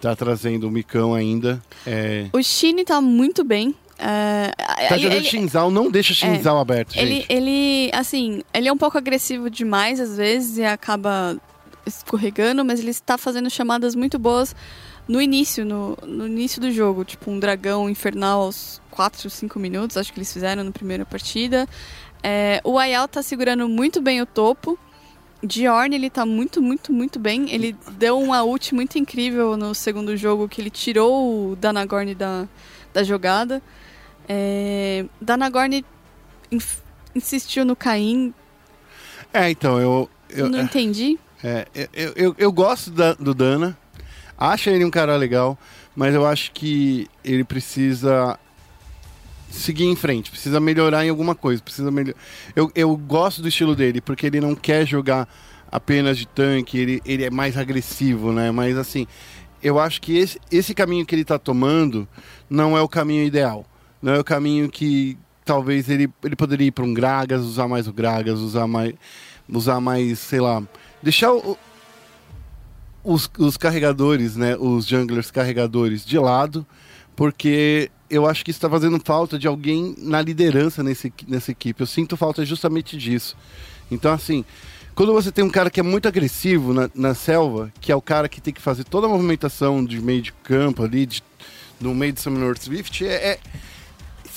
Tá 0.00 0.14
trazendo 0.16 0.66
o 0.68 0.70
Micão 0.70 1.12
ainda. 1.14 1.62
É, 1.86 2.28
O 2.32 2.42
Shine 2.42 2.84
tá 2.84 3.00
muito 3.00 3.42
bem. 3.44 3.74
É, 4.00 4.50
tá 4.88 4.94
ele- 4.94 5.02
jogando 5.02 5.18
ele- 5.18 5.28
Shinzal, 5.28 5.70
não 5.70 5.90
deixa 5.90 6.14
Shinzal 6.14 6.58
aberto, 6.58 6.96
Ele, 6.96 7.16
gente. 7.16 7.26
ele, 7.32 7.90
assim, 7.92 8.42
ele 8.54 8.68
é 8.68 8.72
um 8.72 8.76
pouco 8.78 8.96
agressivo 8.98 9.50
demais 9.50 10.00
às 10.00 10.16
vezes 10.16 10.58
e 10.58 10.64
acaba 10.64 11.36
escorregando, 11.86 12.64
mas 12.64 12.80
ele 12.80 12.90
está 12.90 13.16
fazendo 13.18 13.50
chamadas 13.50 13.94
muito 13.94 14.18
boas 14.18 14.54
no 15.08 15.20
início, 15.20 15.64
no, 15.64 15.98
no 16.06 16.26
início 16.26 16.60
do 16.60 16.70
jogo. 16.70 17.04
Tipo, 17.04 17.30
um 17.30 17.38
dragão 17.38 17.88
infernal 17.90 18.42
aos 18.42 18.80
4, 18.90 19.28
5 19.28 19.58
minutos, 19.58 19.96
acho 19.96 20.12
que 20.12 20.18
eles 20.18 20.32
fizeram 20.32 20.62
na 20.64 20.70
primeira 20.70 21.04
partida. 21.04 21.68
É, 22.22 22.60
o 22.64 22.78
Ayal 22.78 23.08
tá 23.08 23.22
segurando 23.22 23.68
muito 23.68 24.00
bem 24.00 24.20
o 24.20 24.26
topo. 24.26 24.78
Diorn, 25.42 25.94
ele 25.96 26.10
tá 26.10 26.26
muito, 26.26 26.60
muito, 26.60 26.92
muito 26.92 27.18
bem. 27.18 27.50
Ele 27.50 27.74
deu 27.92 28.18
uma 28.20 28.42
ult 28.44 28.74
muito 28.74 28.98
incrível 28.98 29.56
no 29.56 29.74
segundo 29.74 30.14
jogo, 30.16 30.46
que 30.48 30.60
ele 30.60 30.68
tirou 30.70 31.50
o 31.52 31.56
Danagorn 31.56 32.14
da, 32.14 32.46
da 32.92 33.02
jogada. 33.02 33.62
É, 34.32 35.04
Danagorn 35.20 35.84
insistiu 37.12 37.64
no 37.64 37.74
Caim, 37.74 38.32
É, 39.34 39.50
então, 39.50 39.80
eu... 39.80 40.08
eu 40.28 40.48
não 40.48 40.60
entendi. 40.60 41.18
É, 41.42 41.66
eu, 41.92 42.12
eu, 42.14 42.34
eu 42.38 42.52
gosto 42.52 42.92
da- 42.92 43.14
do 43.14 43.34
Dana, 43.34 43.76
acho 44.38 44.70
ele 44.70 44.84
um 44.84 44.90
cara 44.90 45.16
legal, 45.16 45.58
mas 45.96 46.14
eu 46.14 46.24
acho 46.24 46.52
que 46.52 47.08
ele 47.24 47.42
precisa 47.42 48.38
seguir 49.50 49.86
em 49.86 49.96
frente, 49.96 50.30
precisa 50.30 50.60
melhorar 50.60 51.04
em 51.04 51.08
alguma 51.08 51.34
coisa, 51.34 51.60
precisa 51.60 51.90
melhor... 51.90 52.14
eu, 52.54 52.70
eu 52.72 52.96
gosto 52.96 53.42
do 53.42 53.48
estilo 53.48 53.74
dele, 53.74 54.00
porque 54.00 54.26
ele 54.26 54.40
não 54.40 54.54
quer 54.54 54.86
jogar 54.86 55.28
apenas 55.72 56.16
de 56.16 56.26
tanque, 56.28 56.78
ele, 56.78 57.02
ele 57.04 57.24
é 57.24 57.30
mais 57.30 57.56
agressivo, 57.56 58.32
né? 58.32 58.52
Mas 58.52 58.76
assim, 58.76 59.08
eu 59.60 59.78
acho 59.80 60.00
que 60.00 60.16
esse, 60.16 60.38
esse 60.52 60.72
caminho 60.72 61.04
que 61.04 61.14
ele 61.16 61.24
tá 61.24 61.36
tomando 61.38 62.06
não 62.48 62.78
é 62.78 62.80
o 62.80 62.88
caminho 62.88 63.24
ideal. 63.24 63.66
Não 64.02 64.14
é 64.14 64.18
o 64.18 64.24
caminho 64.24 64.68
que 64.70 65.16
talvez 65.44 65.88
ele, 65.88 66.08
ele 66.22 66.36
poderia 66.36 66.68
ir 66.68 66.70
para 66.70 66.84
um 66.84 66.94
Gragas, 66.94 67.42
usar 67.42 67.68
mais 67.68 67.86
o 67.88 67.92
Gragas, 67.92 68.38
usar 68.40 68.66
mais, 68.66 68.94
usar 69.48 69.80
mais, 69.80 70.18
sei 70.18 70.40
lá, 70.40 70.62
deixar 71.02 71.32
o- 71.32 71.58
os, 73.02 73.30
os 73.38 73.56
carregadores, 73.56 74.36
né, 74.36 74.56
os 74.56 74.86
junglers 74.86 75.30
carregadores 75.30 76.04
de 76.04 76.18
lado, 76.18 76.66
porque 77.16 77.90
eu 78.08 78.26
acho 78.26 78.44
que 78.44 78.50
está 78.50 78.68
fazendo 78.68 79.00
falta 79.04 79.38
de 79.38 79.46
alguém 79.46 79.94
na 79.98 80.20
liderança 80.20 80.82
nesse, 80.82 81.12
nessa 81.28 81.50
equipe. 81.50 81.80
Eu 81.80 81.86
sinto 81.86 82.16
falta 82.16 82.44
justamente 82.44 82.96
disso. 82.96 83.36
Então, 83.90 84.12
assim, 84.12 84.44
quando 84.94 85.12
você 85.12 85.30
tem 85.32 85.44
um 85.44 85.50
cara 85.50 85.70
que 85.70 85.80
é 85.80 85.82
muito 85.82 86.08
agressivo 86.08 86.72
na, 86.74 86.90
na 86.94 87.14
selva, 87.14 87.72
que 87.80 87.90
é 87.92 87.96
o 87.96 88.02
cara 88.02 88.28
que 88.28 88.40
tem 88.40 88.52
que 88.52 88.60
fazer 88.60 88.84
toda 88.84 89.06
a 89.06 89.10
movimentação 89.10 89.84
de 89.84 90.00
meio 90.00 90.22
de 90.22 90.32
campo 90.32 90.82
ali, 90.82 91.06
de, 91.06 91.22
no 91.80 91.94
meio 91.94 92.12
de 92.12 92.20
Summoner 92.20 92.58
Swift, 92.60 93.04
é, 93.06 93.12
é- 93.32 93.38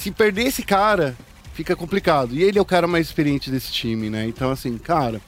se 0.03 0.11
perder 0.11 0.43
esse 0.47 0.63
cara, 0.63 1.15
fica 1.53 1.75
complicado. 1.75 2.35
E 2.35 2.43
ele 2.43 2.59
é 2.59 2.61
o 2.61 2.65
cara 2.65 2.87
mais 2.87 3.07
experiente 3.07 3.49
desse 3.49 3.71
time, 3.71 4.09
né? 4.09 4.25
Então, 4.27 4.51
assim, 4.51 4.77
cara, 4.77 5.21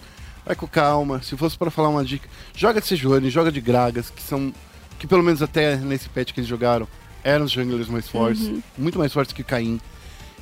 vai 0.46 0.56
com 0.56 0.68
calma. 0.68 1.22
Se 1.24 1.36
fosse 1.38 1.58
para 1.58 1.72
falar 1.72 1.90
uma 1.90 2.04
dica, 2.04 2.28
joga 2.56 2.82
de 2.82 2.88
Sejuani, 2.88 3.30
joga 3.30 3.52
de 3.52 3.62
Gragas, 3.62 4.10
que 4.10 4.22
são. 4.22 4.54
que 5.00 5.08
pelo 5.08 5.24
menos 5.24 5.42
até 5.42 5.78
nesse 5.78 6.10
patch 6.10 6.34
que 6.34 6.40
eles 6.40 6.50
jogaram, 6.50 6.88
eram 7.24 7.46
os 7.46 7.52
junglers 7.52 7.88
mais 7.88 8.08
fortes, 8.08 8.52
muito 8.78 9.00
mais 9.00 9.12
fortes 9.14 9.34
que 9.34 9.44
Caim. 9.44 9.80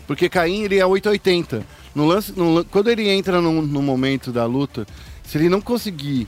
Porque 0.07 0.27
Caim, 0.27 0.63
ele 0.63 0.77
é 0.79 0.85
880. 0.85 1.65
No 1.95 2.05
lance, 2.05 2.33
no 2.35 2.65
quando 2.65 2.89
ele 2.89 3.07
entra 3.09 3.39
no, 3.39 3.61
no 3.61 3.81
momento 3.81 4.31
da 4.31 4.45
luta, 4.45 4.85
se 5.23 5.37
ele 5.37 5.47
não 5.47 5.61
conseguir 5.61 6.27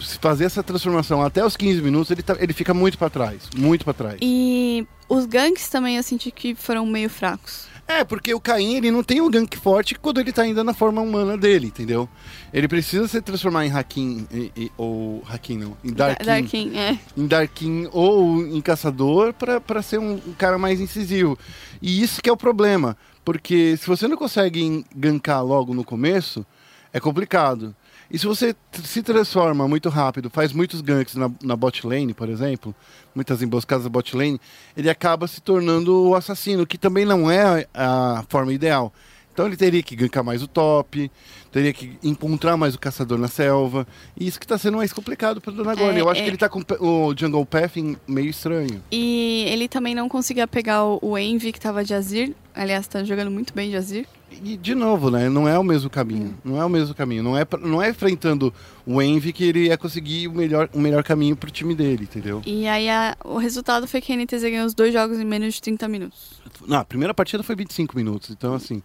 se 0.00 0.18
fazer 0.18 0.44
essa 0.44 0.62
transformação 0.62 1.22
até 1.22 1.44
os 1.44 1.56
15 1.56 1.80
minutos, 1.82 2.10
ele, 2.10 2.22
tá- 2.22 2.36
ele 2.40 2.52
fica 2.52 2.72
muito 2.72 2.96
para 2.98 3.10
trás. 3.10 3.42
Muito 3.56 3.84
para 3.84 3.92
trás. 3.94 4.16
E 4.20 4.86
os 5.14 5.26
ganks 5.26 5.68
também 5.68 5.96
eu 5.96 6.02
senti 6.02 6.30
que 6.30 6.54
foram 6.54 6.86
meio 6.86 7.10
fracos. 7.10 7.70
É, 7.86 8.04
porque 8.04 8.32
o 8.32 8.40
Caim, 8.40 8.76
ele 8.76 8.90
não 8.92 9.02
tem 9.02 9.20
um 9.20 9.28
gank 9.30 9.56
forte 9.58 9.96
quando 9.96 10.20
ele 10.20 10.32
tá 10.32 10.42
ainda 10.42 10.62
na 10.62 10.72
forma 10.72 11.02
humana 11.02 11.36
dele, 11.36 11.66
entendeu? 11.66 12.08
Ele 12.52 12.68
precisa 12.68 13.06
se 13.08 13.20
transformar 13.20 13.66
em 13.66 13.72
Hakim, 13.72 14.26
e- 14.32 14.52
e- 14.56 14.72
ou 14.78 15.22
Hakim 15.28 15.58
não, 15.58 15.76
em 15.84 15.92
Darkin, 15.92 16.24
Da- 16.24 16.32
Darkin, 16.32 16.76
é. 16.78 16.98
em 17.16 17.26
Darkin 17.26 17.88
ou 17.92 18.46
em 18.46 18.60
Caçador 18.60 19.34
pra 19.34 19.82
ser 19.82 19.98
um, 19.98 20.12
um 20.14 20.32
cara 20.32 20.56
mais 20.58 20.80
incisivo. 20.80 21.36
E 21.82 22.00
isso 22.02 22.22
que 22.22 22.30
é 22.30 22.32
o 22.32 22.36
problema, 22.36 22.96
porque 23.24 23.76
se 23.76 23.86
você 23.86 24.06
não 24.08 24.16
consegue 24.16 24.84
gankar 24.94 25.44
logo 25.44 25.74
no 25.74 25.84
começo, 25.84 26.46
é 26.92 27.00
complicado. 27.00 27.74
E 28.12 28.18
se 28.18 28.26
você 28.26 28.54
se 28.84 29.02
transforma 29.02 29.66
muito 29.66 29.88
rápido, 29.88 30.28
faz 30.28 30.52
muitos 30.52 30.82
ganks 30.82 31.14
na, 31.14 31.30
na 31.42 31.56
bot 31.56 31.86
lane, 31.86 32.12
por 32.12 32.28
exemplo, 32.28 32.74
muitas 33.14 33.40
emboscadas 33.40 33.84
na 33.84 33.90
bot 33.90 34.14
lane, 34.14 34.38
ele 34.76 34.90
acaba 34.90 35.26
se 35.26 35.40
tornando 35.40 36.08
o 36.08 36.14
assassino, 36.14 36.66
que 36.66 36.76
também 36.76 37.06
não 37.06 37.30
é 37.30 37.66
a, 37.72 38.22
forma 38.28 38.52
ideal. 38.52 38.92
Então 39.32 39.46
ele 39.46 39.56
teria 39.56 39.82
que 39.82 39.96
gankar 39.96 40.22
mais 40.22 40.42
o 40.42 40.46
top, 40.46 41.10
teria 41.50 41.72
que 41.72 41.96
encontrar 42.02 42.54
mais 42.54 42.74
o 42.74 42.78
caçador 42.78 43.16
na 43.16 43.28
selva. 43.28 43.86
E 44.14 44.26
isso 44.26 44.38
que 44.38 44.46
tá 44.46 44.58
sendo 44.58 44.76
mais 44.76 44.92
complicado 44.92 45.40
para 45.40 45.50
Dona 45.50 45.74
Gordon. 45.74 45.96
É, 45.96 46.00
Eu 46.02 46.10
acho 46.10 46.20
é. 46.20 46.24
que 46.24 46.28
ele 46.28 46.36
tá 46.36 46.50
com 46.50 46.60
o 46.60 47.08
o 47.08 47.16
Jungle 47.16 47.46
Pathing 47.46 47.96
meio 48.06 48.28
estranho. 48.28 48.82
E 48.92 49.46
ele 49.48 49.68
também 49.68 49.94
não 49.94 50.06
conseguia 50.06 50.46
pegar 50.46 50.84
o, 50.84 50.98
o 51.00 51.16
Envy 51.16 51.50
que 51.50 51.58
tava 51.58 51.82
de 51.82 51.94
Azir. 51.94 52.34
Aliás, 52.54 52.86
tá 52.86 53.02
jogando 53.04 53.30
muito 53.30 53.54
bem 53.54 53.70
de 53.70 53.76
Azir. 53.76 54.06
E 54.44 54.56
de 54.56 54.74
novo, 54.74 55.10
né? 55.10 55.28
Não 55.28 55.48
é 55.48 55.58
o 55.58 55.64
mesmo 55.64 55.90
caminho. 55.90 56.36
Não 56.44 56.60
é 56.60 56.64
o 56.64 56.68
mesmo 56.68 56.94
caminho. 56.94 57.22
Não 57.22 57.36
é, 57.36 57.46
não 57.60 57.82
é 57.82 57.90
enfrentando 57.90 58.52
o 58.86 59.00
Envy 59.02 59.32
que 59.32 59.44
ele 59.44 59.66
ia 59.66 59.76
conseguir 59.76 60.28
o 60.28 60.32
melhor, 60.32 60.68
o 60.72 60.80
melhor 60.80 61.02
caminho 61.02 61.36
pro 61.36 61.50
time 61.50 61.74
dele, 61.74 62.04
entendeu? 62.04 62.42
E 62.46 62.66
aí 62.66 62.88
a- 62.88 63.16
o 63.24 63.36
resultado 63.38 63.86
foi 63.86 64.00
que 64.00 64.12
a 64.12 64.16
NTZ 64.16 64.42
ganhou 64.42 64.66
os 64.66 64.74
dois 64.74 64.92
jogos 64.92 65.18
em 65.18 65.24
menos 65.24 65.54
de 65.54 65.62
30 65.62 65.86
minutos. 65.88 66.40
Não, 66.66 66.78
a 66.78 66.84
primeira 66.84 67.12
partida 67.12 67.42
foi 67.42 67.54
25 67.56 67.96
minutos. 67.96 68.30
Então, 68.30 68.54
assim, 68.54 68.82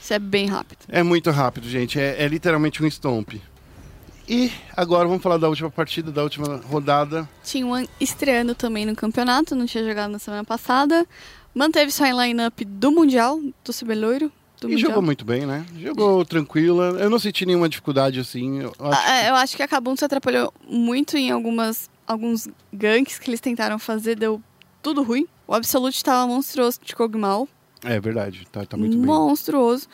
Isso 0.00 0.12
é 0.14 0.18
bem 0.18 0.46
rápido. 0.46 0.78
é 0.88 1.02
muito 1.02 1.30
rápido, 1.30 1.68
gente. 1.68 1.98
É, 1.98 2.22
é 2.22 2.28
literalmente 2.28 2.82
um 2.82 2.86
stomp. 2.86 3.34
E 4.28 4.50
agora 4.76 5.06
vamos 5.06 5.22
falar 5.22 5.36
da 5.36 5.48
última 5.48 5.70
partida, 5.70 6.10
da 6.10 6.22
última 6.22 6.56
rodada. 6.68 7.28
Tinha 7.44 7.86
estreando 8.00 8.54
também 8.56 8.84
no 8.84 8.94
campeonato, 8.96 9.54
não 9.54 9.66
tinha 9.66 9.84
jogado 9.84 10.10
na 10.10 10.18
semana 10.18 10.42
passada. 10.44 11.06
Manteve 11.54 11.90
sua 11.92 12.10
line-up 12.10 12.64
do 12.64 12.90
Mundial, 12.90 13.40
do 13.64 13.72
Cibeloiro. 13.72 14.30
Do 14.60 14.68
E 14.68 14.72
mundial. 14.72 14.88
jogou 14.90 15.02
muito 15.02 15.24
bem, 15.24 15.44
né? 15.44 15.66
Jogou 15.78 16.24
tranquila. 16.24 16.96
Eu 16.98 17.10
não 17.10 17.18
senti 17.18 17.44
nenhuma 17.44 17.68
dificuldade 17.68 18.18
assim. 18.20 18.60
Eu 18.60 18.74
acho 18.80 19.00
Ah, 19.06 19.12
é, 19.12 19.30
Eu 19.30 19.34
acho 19.34 19.56
que 19.56 19.62
a 19.62 19.68
Kabum 19.68 19.94
se 19.96 20.04
atrapalhou 20.04 20.52
muito 20.68 21.16
em 21.16 21.30
algumas, 21.30 21.90
alguns 22.06 22.48
ganks 22.72 23.18
que 23.18 23.28
eles 23.30 23.40
tentaram 23.40 23.78
fazer, 23.78 24.16
deu 24.16 24.40
tudo 24.82 25.02
ruim. 25.02 25.26
O 25.46 25.54
Absolute 25.54 26.02
tava 26.02 26.26
monstruoso 26.26 26.78
de 26.82 26.94
Kog'Maw. 26.96 27.46
É 27.84 28.00
verdade, 28.00 28.46
tá, 28.50 28.64
tá 28.64 28.76
muito 28.76 28.96
bem. 28.96 29.06
monstruoso. 29.06 29.86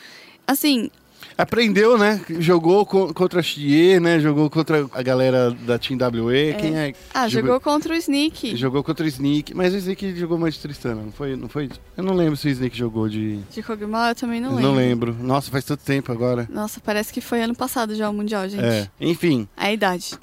Assim, 0.47 0.91
Aprendeu, 1.37 1.97
né? 1.99 2.21
Jogou 2.39 2.85
co- 2.85 3.13
contra 3.15 3.41
a 3.41 3.43
Chie, 3.43 3.99
né? 4.01 4.21
Jogou 4.21 4.49
contra 4.51 4.87
a 4.93 5.03
galera 5.03 5.51
da 5.51 5.79
Team 5.79 5.99
WE. 6.27 6.55
Quem 6.61 6.77
é? 6.79 6.95
Ah, 7.15 7.29
jogou 7.29 7.59
contra 7.61 7.95
o 7.95 7.97
Sneak 7.97 8.57
Jogou 8.57 8.83
contra 8.85 9.05
o 9.05 9.09
Sneak, 9.09 9.55
mas 9.55 9.73
o 9.73 9.77
Sneak 9.77 10.15
jogou 10.17 10.39
mais 10.39 10.55
de 10.55 10.61
Tristana, 10.61 11.03
não 11.03 11.13
foi? 11.13 11.37
Não 11.37 11.49
foi? 11.49 11.69
Eu 11.97 12.05
não 12.05 12.15
lembro 12.15 12.37
se 12.37 12.49
o 12.49 12.51
Sneak 12.51 12.77
jogou 12.77 13.09
de. 13.09 13.39
de 13.51 13.63
Kog'Maw, 13.63 14.11
eu 14.11 14.15
também 14.15 14.41
não 14.41 14.51
Eu 14.51 14.57
lembro. 14.57 14.71
não 14.71 14.77
lembro. 14.77 15.17
Nossa, 15.21 15.51
faz 15.51 15.65
tanto 15.65 15.83
tempo 15.85 16.13
agora. 16.13 16.47
Nossa, 16.51 16.81
parece 16.81 17.13
que 17.13 17.21
foi 17.21 17.43
ano 17.43 17.55
passado 17.55 17.95
já 17.95 18.09
o 18.09 18.13
Mundial, 18.13 18.49
gente. 18.49 18.63
É. 18.65 18.89
Enfim, 19.01 19.49
É 19.57 19.67
a 19.67 19.73
idade. 19.73 20.15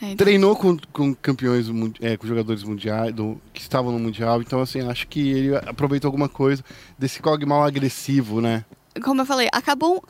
É 0.00 0.16
treinou 0.16 0.56
com, 0.56 0.76
com 0.92 1.14
campeões, 1.14 1.66
é, 2.00 2.16
com 2.16 2.26
jogadores 2.26 2.64
mundiais, 2.64 3.14
do, 3.14 3.40
que 3.52 3.60
estavam 3.60 3.92
no 3.92 4.00
Mundial, 4.00 4.40
então 4.40 4.60
assim, 4.60 4.80
acho 4.80 5.06
que 5.06 5.30
ele 5.30 5.56
aproveitou 5.56 6.08
alguma 6.08 6.28
coisa 6.28 6.64
desse 6.98 7.22
Cogmal 7.22 7.62
agressivo, 7.62 8.40
né? 8.40 8.64
Como 9.02 9.20
eu 9.22 9.26
falei, 9.26 9.48
acabou. 9.52 10.02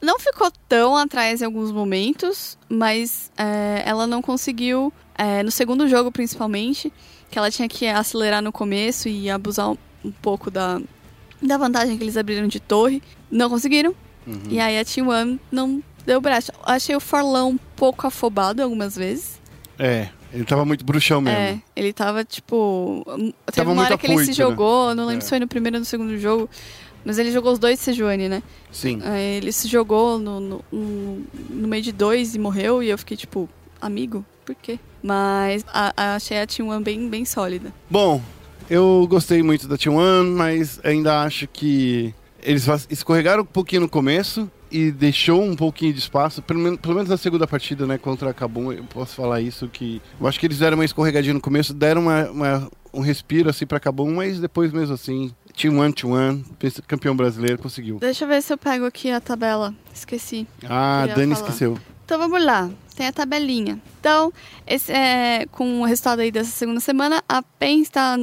Não 0.00 0.18
ficou 0.18 0.50
tão 0.68 0.96
atrás 0.96 1.40
em 1.40 1.44
alguns 1.44 1.72
momentos, 1.72 2.58
mas 2.68 3.30
é, 3.36 3.82
ela 3.84 4.06
não 4.06 4.20
conseguiu, 4.20 4.92
é, 5.16 5.42
no 5.42 5.50
segundo 5.50 5.88
jogo 5.88 6.12
principalmente, 6.12 6.92
que 7.30 7.38
ela 7.38 7.50
tinha 7.50 7.68
que 7.68 7.86
acelerar 7.86 8.42
no 8.42 8.52
começo 8.52 9.08
e 9.08 9.30
abusar 9.30 9.70
um, 9.70 9.76
pouco 10.22 10.50
da, 10.50 10.80
da 11.42 11.56
vantagem 11.56 11.96
que 11.96 12.04
eles 12.04 12.16
abriram 12.16 12.46
de 12.46 12.60
torre. 12.60 13.02
Não 13.30 13.48
conseguiram. 13.48 13.94
Uhum. 14.26 14.42
E 14.48 14.60
aí 14.60 14.78
a 14.78 14.84
T1 14.84 15.38
não 15.50 15.82
deu 16.04 16.20
braço. 16.20 16.52
Achei 16.62 16.94
o 16.94 17.00
Forlão 17.00 17.50
um 17.50 17.58
pouco 17.74 18.06
afobado 18.06 18.62
algumas 18.62 18.96
vezes. 18.96 19.40
É, 19.78 20.08
ele 20.32 20.44
tava 20.44 20.64
muito 20.64 20.84
bruxão 20.84 21.20
mesmo. 21.20 21.38
É, 21.38 21.60
ele 21.74 21.92
tava, 21.92 22.24
tipo. 22.24 23.04
Teve 23.06 23.34
Tava 23.52 23.72
uma 23.72 23.82
hora 23.82 23.98
que 23.98 24.06
ele 24.06 24.18
se 24.20 24.28
né? 24.28 24.32
jogou, 24.32 24.94
não 24.94 25.06
lembro 25.06 25.18
É. 25.18 25.24
se 25.24 25.28
foi 25.28 25.38
no 25.38 25.48
primeiro 25.48 25.76
ou 25.76 25.80
no 25.80 25.84
segundo 25.84 26.16
jogo, 26.18 26.48
mas 27.06 27.18
ele 27.18 27.30
jogou 27.30 27.52
os 27.52 27.58
dois 27.58 27.78
Sejuani, 27.80 28.28
né? 28.28 28.42
Sim. 28.70 29.00
Aí 29.02 29.36
ele 29.36 29.52
se 29.52 29.66
jogou 29.68 30.18
no, 30.18 30.38
no, 30.40 30.64
no- 30.70 31.26
meio 31.68 31.82
de 31.82 31.92
dois 31.92 32.34
e 32.34 32.38
morreu, 32.38 32.82
e 32.82 32.90
eu 32.90 32.98
fiquei 32.98 33.16
tipo, 33.16 33.48
amigo, 33.80 34.22
por 34.44 34.54
quê? 34.54 34.78
Mas 35.02 35.64
a, 35.72 35.92
a, 35.96 36.14
achei 36.16 36.38
a 36.40 36.46
T1 36.46 36.82
bem, 36.82 37.08
bem 37.08 37.24
sólida. 37.24 37.72
Bom, 37.88 38.20
eu 38.68 39.06
gostei 39.08 39.42
muito 39.42 39.66
da 39.68 39.76
T1, 39.78 40.26
mas 40.36 40.80
ainda 40.84 41.22
acho 41.22 41.46
que 41.46 42.12
eles 42.42 42.66
escorregaram 42.90 43.42
um 43.42 43.46
pouquinho 43.46 43.82
no 43.82 43.88
começo 43.88 44.50
e 44.70 44.90
deixou 44.90 45.42
um 45.42 45.54
pouquinho 45.54 45.92
de 45.92 46.00
espaço, 46.00 46.42
pelo, 46.42 46.58
men- 46.58 46.76
pelo 46.76 46.94
menos 46.94 47.08
na 47.08 47.16
segunda 47.16 47.46
partida, 47.46 47.86
né, 47.86 47.98
contra 47.98 48.30
a 48.30 48.34
Kabum, 48.34 48.72
eu 48.72 48.82
posso 48.84 49.14
falar 49.14 49.40
isso, 49.40 49.68
que 49.68 50.02
eu 50.20 50.26
acho 50.26 50.40
que 50.40 50.46
eles 50.46 50.58
deram 50.58 50.76
uma 50.76 50.84
escorregadinha 50.84 51.32
no 51.34 51.40
começo, 51.40 51.72
deram 51.72 52.02
uma, 52.02 52.28
uma- 52.30 52.70
um 52.92 53.00
respiro 53.00 53.48
assim 53.48 53.64
pra 53.64 53.78
Kabum, 53.78 54.14
mas 54.16 54.40
depois 54.40 54.72
mesmo 54.72 54.94
assim, 54.94 55.30
T1, 55.56 55.92
T1, 55.94 56.44
pensa- 56.58 56.82
campeão 56.82 57.16
brasileiro, 57.16 57.58
conseguiu. 57.58 57.98
Deixa 57.98 58.24
eu 58.24 58.28
ver 58.28 58.42
se 58.42 58.52
eu 58.52 58.58
pego 58.58 58.84
aqui 58.84 59.10
a 59.10 59.20
tabela. 59.20 59.74
Esqueci. 59.94 60.46
Ah, 60.68 61.06
Dani 61.14 61.34
falar. 61.34 61.46
esqueceu. 61.48 61.78
Então 62.04 62.18
vamos 62.18 62.44
lá, 62.44 62.70
tem 62.94 63.06
a 63.08 63.12
tabelinha. 63.12 63.80
Então, 63.98 64.32
esse 64.66 64.92
é, 64.92 65.46
com 65.50 65.80
o 65.80 65.84
resultado 65.84 66.20
aí 66.20 66.30
dessa 66.30 66.50
segunda 66.50 66.78
semana, 66.78 67.22
a 67.28 67.42
PEN 67.42 67.80
está 67.82 68.16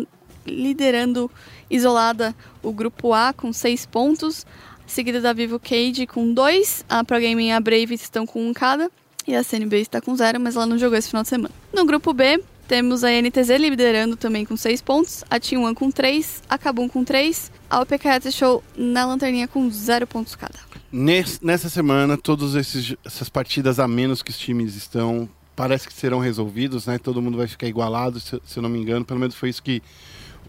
liderando 0.46 1.30
isolada 1.70 2.36
o 2.62 2.72
grupo 2.72 3.14
A 3.14 3.34
com 3.34 3.52
seis 3.52 3.86
pontos, 3.86 4.46
seguida 4.86 5.20
da 5.20 5.34
Vivo 5.34 5.60
Cage 5.60 6.06
com 6.08 6.34
dois, 6.34 6.86
a 6.88 7.04
Pro 7.04 7.20
Gaming 7.20 7.48
e 7.48 7.52
a 7.52 7.60
Brave 7.60 7.94
estão 7.96 8.26
com 8.26 8.48
um 8.48 8.54
cada, 8.54 8.90
e 9.28 9.36
a 9.36 9.44
CNB 9.44 9.82
está 9.82 10.00
com 10.00 10.16
zero, 10.16 10.40
mas 10.40 10.56
ela 10.56 10.66
não 10.66 10.78
jogou 10.78 10.98
esse 10.98 11.08
final 11.10 11.24
de 11.24 11.30
semana. 11.30 11.54
No 11.74 11.86
grupo 11.86 12.14
B, 12.14 12.42
temos 12.74 13.04
a 13.04 13.10
NTZ 13.12 13.50
liderando 13.60 14.16
também 14.16 14.44
com 14.46 14.58
seis 14.58 14.82
pontos, 14.82 15.24
a 15.30 15.40
T1 15.40 15.76
com 15.76 15.92
três, 15.92 16.42
a 16.50 16.58
Kabum 16.58 16.90
com 16.90 17.04
três, 17.04 17.52
a 17.70 17.80
OPK 17.82 18.32
Show 18.32 18.64
na 18.76 19.06
lanterninha 19.06 19.48
com 19.48 19.70
zero 19.70 20.08
pontos 20.08 20.36
cada. 20.36 20.58
Nes- 20.92 21.40
nessa 21.40 21.70
semana, 21.70 22.18
todas 22.18 22.56
essas 22.56 23.30
partidas 23.30 23.80
a 23.80 23.88
menos 23.88 24.24
que 24.24 24.32
os 24.32 24.40
times 24.40 24.76
estão, 24.76 25.30
parece 25.56 25.88
que 25.88 25.94
serão 25.94 26.18
resolvidos, 26.18 26.88
né? 26.88 26.98
Todo 26.98 27.22
mundo 27.22 27.38
vai 27.38 27.46
ficar 27.46 27.68
igualado, 27.68 28.20
se, 28.20 28.42
se 28.44 28.58
eu 28.58 28.64
não 28.64 28.70
me 28.72 28.80
engano. 28.80 29.06
Pelo 29.06 29.20
menos 29.20 29.36
foi 29.36 29.50
isso 29.50 29.62
que 29.62 29.80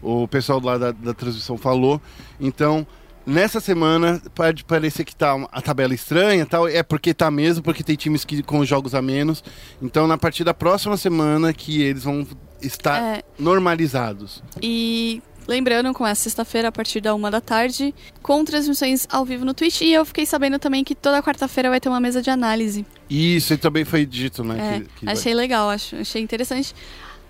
o 0.01 0.27
pessoal 0.27 0.59
lá 0.59 0.79
da, 0.79 0.91
da 0.91 1.13
transmissão 1.13 1.59
falou. 1.59 2.01
Então, 2.39 2.87
nessa 3.25 3.59
semana, 3.59 4.21
pode 4.33 4.63
parecer 4.63 5.03
que 5.03 5.15
tá 5.15 5.33
a 5.51 5.61
tabela 5.61 5.93
estranha 5.93 6.43
e 6.43 6.45
tal. 6.45 6.67
É 6.67 6.83
porque 6.83 7.13
tá 7.13 7.29
mesmo, 7.31 7.63
porque 7.63 7.83
tem 7.83 7.95
times 7.95 8.23
que 8.25 8.43
com 8.43 8.63
jogos 8.65 8.93
a 8.95 9.01
menos. 9.01 9.43
Então, 9.81 10.07
na 10.07 10.17
partir 10.17 10.43
da 10.43 10.53
próxima 10.53 10.97
semana 10.97 11.53
que 11.53 11.81
eles 11.81 12.03
vão 12.03 12.25
estar 12.61 13.01
É, 13.01 13.23
normalizados. 13.39 14.43
E 14.61 15.21
lembrando, 15.47 15.93
com 15.93 16.05
essa 16.07 16.23
sexta-feira, 16.23 16.69
a 16.69 16.71
partir 16.71 17.01
da 17.01 17.13
uma 17.13 17.29
da 17.29 17.39
tarde, 17.41 17.93
com 18.21 18.43
transmissões 18.43 19.07
ao 19.11 19.23
vivo 19.25 19.45
no 19.45 19.53
Twitch. 19.53 19.81
E 19.81 19.93
eu 19.93 20.03
fiquei 20.05 20.25
sabendo 20.25 20.57
também 20.57 20.83
que 20.83 20.95
toda 20.95 21.21
quarta-feira 21.21 21.69
vai 21.69 21.79
ter 21.79 21.89
uma 21.89 21.99
mesa 21.99 22.21
de 22.21 22.29
análise. 22.29 22.85
Isso 23.09 23.53
e 23.53 23.57
também 23.57 23.85
foi 23.85 24.05
dito, 24.05 24.43
né? 24.43 24.57
É, 24.77 24.79
que- 24.79 24.85
que 24.99 25.05
vai- 25.05 25.13
achei 25.13 25.33
legal, 25.35 25.69
acho, 25.69 25.95
achei 25.97 26.21
interessante. 26.21 26.73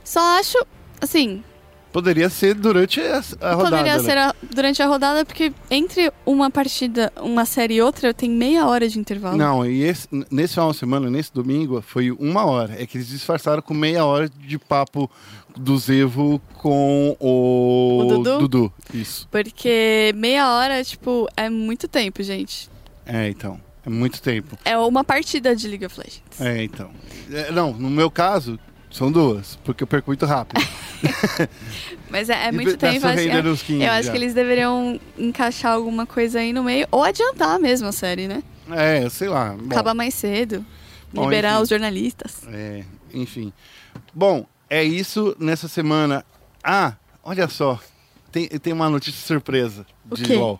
Só 0.03 0.19
acho, 0.39 0.57
assim, 1.01 1.43
Poderia 1.95 2.29
ser 2.29 2.53
durante 2.55 2.99
a, 2.99 3.19
a 3.39 3.53
rodada. 3.53 3.57
poderia 3.77 3.97
né? 3.97 4.03
ser 4.03 4.17
a- 4.17 4.35
durante 4.53 4.83
a 4.83 4.85
rodada, 4.85 5.23
porque 5.23 5.53
entre 5.71 6.11
uma 6.25 6.51
partida, 6.51 7.09
uma 7.21 7.45
série 7.45 7.75
e 7.75 7.81
outra, 7.81 8.13
tem 8.13 8.29
meia 8.29 8.67
hora 8.67 8.89
de 8.89 8.99
intervalo. 8.99 9.37
Não, 9.37 9.65
e 9.65 9.81
esse- 9.83 10.09
nesse 10.29 10.55
final 10.55 10.71
de 10.71 10.77
semana, 10.77 11.09
nesse 11.09 11.33
domingo, 11.33 11.81
foi 11.81 12.11
uma 12.11 12.43
hora. 12.45 12.75
É 12.77 12.85
que 12.85 12.97
eles 12.97 13.07
disfarçaram 13.07 13.61
com 13.61 13.73
meia 13.73 14.03
hora 14.03 14.27
de 14.27 14.59
papo 14.59 15.09
do 15.55 15.77
Zevo 15.77 16.41
com 16.55 17.15
o, 17.17 17.99
O 18.01 18.39
Dudu? 18.39 18.73
Isso. 18.93 19.25
Porque 19.31 20.11
meia 20.17 20.51
hora, 20.51 20.83
tipo, 20.83 21.29
é 21.37 21.49
muito 21.49 21.87
tempo, 21.87 22.21
gente. 22.21 22.69
É, 23.05 23.29
então. 23.29 23.57
É 23.85 23.89
muito 23.89 24.21
tempo. 24.21 24.57
É 24.65 24.77
uma 24.77 25.01
partida 25.05 25.55
de 25.55 25.65
League 25.69 25.85
of 25.85 25.97
Legends. 25.97 26.41
É, 26.41 26.61
então. 26.61 26.89
É, 27.31 27.51
não, 27.53 27.71
no 27.71 27.89
meu 27.89 28.11
caso, 28.11 28.59
são 28.95 29.11
duas, 29.11 29.57
porque 29.63 29.83
eu 29.83 29.87
perco 29.87 30.09
muito 30.09 30.25
rápido. 30.25 30.65
Mas 32.09 32.29
é, 32.29 32.47
é 32.47 32.51
muito 32.51 32.77
tá 32.77 32.89
tempo. 32.89 33.05
15 33.05 33.83
eu 33.83 33.91
acho 33.91 34.03
já. 34.03 34.11
que 34.11 34.17
eles 34.17 34.33
deveriam 34.33 34.97
encaixar 35.17 35.73
alguma 35.73 36.05
coisa 36.05 36.39
aí 36.39 36.53
no 36.53 36.63
meio. 36.63 36.87
Ou 36.89 37.03
adiantar 37.03 37.59
mesmo 37.59 37.89
a 37.89 37.91
série, 37.91 38.25
né? 38.25 38.41
É, 38.71 39.09
sei 39.09 39.27
lá. 39.27 39.49
Bom, 39.49 39.65
Acabar 39.69 39.93
mais 39.93 40.13
cedo. 40.13 40.65
Bom, 41.13 41.25
liberar 41.25 41.55
enfim. 41.55 41.63
os 41.63 41.69
jornalistas. 41.69 42.47
É, 42.47 42.85
enfim. 43.13 43.51
Bom, 44.13 44.45
é 44.69 44.81
isso 44.81 45.35
nessa 45.37 45.67
semana. 45.67 46.25
Ah, 46.63 46.93
olha 47.21 47.49
só. 47.49 47.77
Tem, 48.31 48.47
tem 48.47 48.71
uma 48.71 48.89
notícia 48.89 49.25
surpresa 49.25 49.85
de? 50.05 50.35
LOL. 50.35 50.57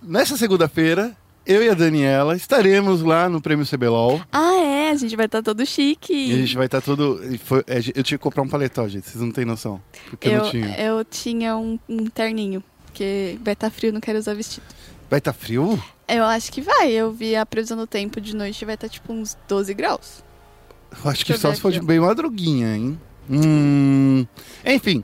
Nessa 0.00 0.36
segunda-feira, 0.36 1.16
eu 1.46 1.62
e 1.62 1.68
a 1.68 1.74
Daniela 1.74 2.36
estaremos 2.36 3.02
lá 3.02 3.28
no 3.28 3.40
Prêmio 3.40 3.66
CBLOL. 3.66 4.20
Ah, 4.32 4.54
é. 4.56 4.90
A 4.90 4.94
gente 4.94 5.16
vai 5.16 5.26
estar 5.26 5.42
todo 5.42 5.64
chique. 5.64 6.12
E 6.12 6.32
a 6.34 6.36
gente 6.36 6.54
vai 6.56 6.66
estar 6.66 6.80
todo. 6.80 7.20
foi- 7.44 7.64
é, 7.66 7.78
eu 7.94 8.02
tinha 8.02 8.18
que 8.18 8.18
comprar 8.18 8.42
um 8.42 8.48
paletó, 8.48 8.86
gente. 8.88 9.08
Vocês 9.08 9.22
não 9.22 9.30
têm 9.32 9.44
noção. 9.44 9.80
Porque 10.10 10.28
eu, 10.28 10.32
eu, 10.32 10.42
não 10.42 10.50
tinha. 10.50 10.80
eu 10.80 11.04
tinha 11.04 11.56
um, 11.56 11.78
um 11.88 12.06
terninho. 12.06 12.62
Porque 12.86 13.38
vai 13.42 13.54
estar 13.54 13.70
frio, 13.70 13.92
não 13.92 14.00
quero 14.00 14.18
usar 14.18 14.34
vestido. 14.34 14.64
Vai 15.08 15.18
estar 15.18 15.32
frio? 15.32 15.82
Eu 16.06 16.24
acho 16.24 16.52
que 16.52 16.60
vai. 16.60 16.90
Eu 16.92 17.10
vi 17.12 17.34
a 17.34 17.46
previsão 17.46 17.76
do 17.76 17.86
tempo 17.86 18.20
de 18.20 18.36
noite 18.36 18.64
vai 18.64 18.74
estar 18.74 18.88
tipo 18.88 19.12
uns 19.12 19.36
12 19.48 19.72
graus. 19.72 20.22
Eu 21.02 21.10
acho 21.10 21.24
que 21.24 21.32
Deixa 21.32 21.48
só 21.48 21.54
se 21.54 21.60
for 21.60 21.72
de 21.72 21.80
bem 21.80 21.98
madruguinha, 22.00 22.76
hein? 22.76 23.00
Hum. 23.30 24.26
Enfim. 24.64 25.02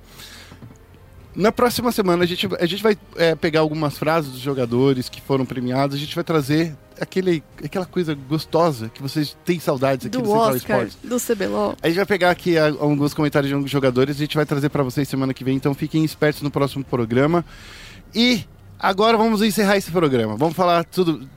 Na 1.35 1.53
próxima 1.53 1.93
semana 1.93 2.25
a 2.25 2.27
gente, 2.27 2.49
a 2.59 2.67
gente 2.67 2.83
vai 2.83 2.97
é, 3.17 3.35
pegar 3.35 3.61
algumas 3.61 3.97
frases 3.97 4.33
dos 4.33 4.41
jogadores 4.41 5.09
que 5.09 5.21
foram 5.21 5.45
premiados. 5.47 5.95
A 5.97 5.99
gente 5.99 6.15
vai 6.15 6.25
trazer 6.25 6.77
aquele, 7.01 7.45
aquela 7.63 7.87
coisa 7.87 8.13
gostosa 8.15 8.89
que 8.89 9.01
vocês 9.01 9.37
têm 9.45 9.61
saudades 9.61 10.07
aqui 10.07 10.17
do, 10.17 10.23
Do 10.23 10.29
Central 10.31 10.49
Oscar, 10.55 10.87
Sports. 10.87 10.99
do 11.29 11.35
CBLOL. 11.35 11.77
A 11.81 11.87
gente 11.87 11.97
vai 11.97 12.07
pegar 12.07 12.31
aqui 12.31 12.59
a- 12.59 12.67
alguns 12.69 13.15
comentários 13.15 13.49
de 13.49 13.55
alguns 13.55 13.71
jogadores. 13.71 14.17
A 14.17 14.19
gente 14.19 14.35
vai 14.37 14.45
trazer 14.45 14.69
pra 14.69 14.83
vocês 14.83 15.07
semana 15.09 15.33
que 15.33 15.45
vem. 15.45 15.55
Então 15.55 15.75
fiquem 15.75 16.05
espertos 16.05 16.43
no 16.43 16.51
próximo 16.51 16.83
programa. 16.85 17.45
E 18.15 18.45
agora 18.79 19.17
vamos 19.17 19.41
encerrar 19.43 19.77
esse 19.77 19.93
programa. 19.93 20.37
Vamos 20.37 20.57
falar 20.57 20.83
tudo, 20.85 21.29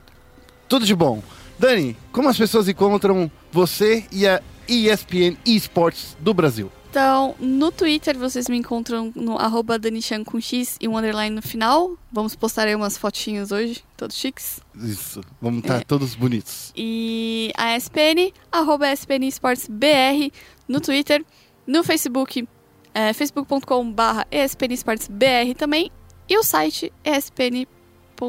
tudo 0.68 0.84
de 0.86 0.96
bom. 0.96 1.22
Dani, 1.60 1.96
como 2.12 2.28
as 2.28 2.38
pessoas 2.38 2.68
encontram 2.68 3.30
você 3.52 4.06
e 4.12 4.26
a 4.28 4.42
ESPN 4.68 5.38
Esports 5.46 6.18
do 6.20 6.34
Brasil? 6.34 6.72
Então, 6.92 7.36
no 7.40 7.72
Twitter 7.72 8.18
vocês 8.18 8.50
me 8.50 8.58
encontram 8.58 9.14
no 9.16 9.38
arroba 9.38 9.80
danichan 9.80 10.26
com 10.26 10.42
X 10.42 10.76
e 10.82 10.90
um 10.90 10.98
underline 10.98 11.34
no 11.34 11.42
final. 11.42 11.94
Vamos 12.12 12.36
postar 12.36 12.68
aí 12.68 12.76
umas 12.76 12.98
fotinhas 12.98 13.50
hoje, 13.54 13.82
todos 13.96 14.14
chiques. 14.18 14.60
Isso, 14.76 15.22
vamos 15.42 15.62
estar 15.62 15.78
É. 15.78 15.84
todos 15.86 16.16
bonitos. 16.16 16.74
E 16.76 17.50
a 17.58 17.78
SPN, 17.78 18.34
arroba 18.52 18.90
SPN 18.92 19.26
Esportes 19.26 19.70
BR 19.70 20.34
no 20.68 20.82
Twitter, 20.82 21.24
no 21.66 21.82
Facebook, 21.82 22.46
é, 22.94 23.14
facebook.com 23.14 23.90
barra 23.90 24.28
ESPN 24.30 24.74
Esportes 24.74 25.08
BR 25.08 25.56
também. 25.58 25.90
E 26.28 26.38
o 26.38 26.44
site 26.44 26.92
espn.com.br 27.06 28.20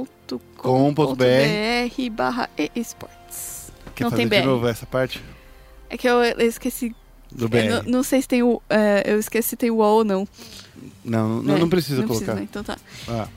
barra 2.12 2.48
esportes. 2.76 3.72
Quer 3.96 4.04
Não 4.04 4.10
fazer 4.12 4.22
tem 4.28 4.30
de 4.30 4.40
BR. 4.44 4.46
novo 4.48 4.68
essa 4.68 4.86
parte 4.86 5.20
É 5.90 5.96
que 5.98 6.08
eu 6.08 6.22
esqueci. 6.38 6.94
Do 7.34 7.44
eu 7.44 7.48
BR? 7.48 7.68
não, 7.68 7.82
não 7.84 8.02
sei 8.02 8.22
se 8.22 8.28
tem 8.28 8.42
o. 8.42 8.60
é, 8.68 9.02
eu 9.06 9.18
esqueci 9.18 9.50
se 9.50 9.56
tem 9.56 9.70
o 9.70 9.76
O 9.76 9.78
ou 9.82 10.04
não. 10.04 10.26
Não, 11.04 11.42
não, 11.42 11.56
É, 11.56 11.58
não 11.58 11.68
precisa 11.68 12.00
não 12.00 12.08
colocar. 12.08 12.34
Precisa, 12.34 12.42
então 12.44 12.62
tá. 12.64 12.76
Ah, 13.08 13.28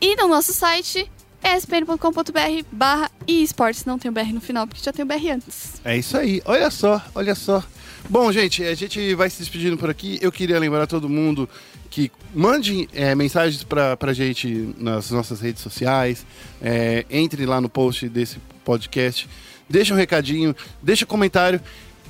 E 0.00 0.14
no 0.16 0.28
nosso 0.28 0.52
site 0.52 1.10
espn.com.br 1.42 2.64
barra 2.70 3.10
esportes. 3.26 3.84
Não 3.84 3.98
tem 3.98 4.10
o 4.10 4.14
BR 4.14 4.32
no 4.32 4.40
final, 4.40 4.66
porque 4.66 4.82
já 4.82 4.92
tem 4.92 5.04
o 5.04 5.08
BR 5.08 5.28
antes. 5.34 5.80
É 5.84 5.96
isso 5.96 6.16
aí. 6.16 6.40
Olha 6.44 6.70
só, 6.70 7.00
olha 7.14 7.34
só. 7.34 7.62
Bom, 8.08 8.30
gente, 8.32 8.64
a 8.64 8.74
gente 8.74 9.14
vai 9.14 9.30
se 9.30 9.38
despedindo 9.38 9.76
por 9.76 9.88
aqui. 9.90 10.18
Eu 10.20 10.32
queria 10.32 10.58
lembrar 10.58 10.86
todo 10.86 11.08
mundo 11.08 11.48
que 11.90 12.10
mande 12.34 12.88
é, 12.92 13.14
mensagens 13.14 13.62
pra, 13.62 13.96
pra 13.96 14.12
gente 14.12 14.74
nas 14.78 15.10
nossas 15.10 15.40
redes 15.40 15.62
sociais. 15.62 16.26
É, 16.60 17.04
entre 17.10 17.46
lá 17.46 17.60
no 17.60 17.68
post 17.68 18.08
desse 18.08 18.38
podcast. 18.64 19.28
Deixa 19.68 19.94
um 19.94 19.96
recadinho, 19.96 20.54
deixa 20.82 21.04
um 21.04 21.08
comentário. 21.08 21.60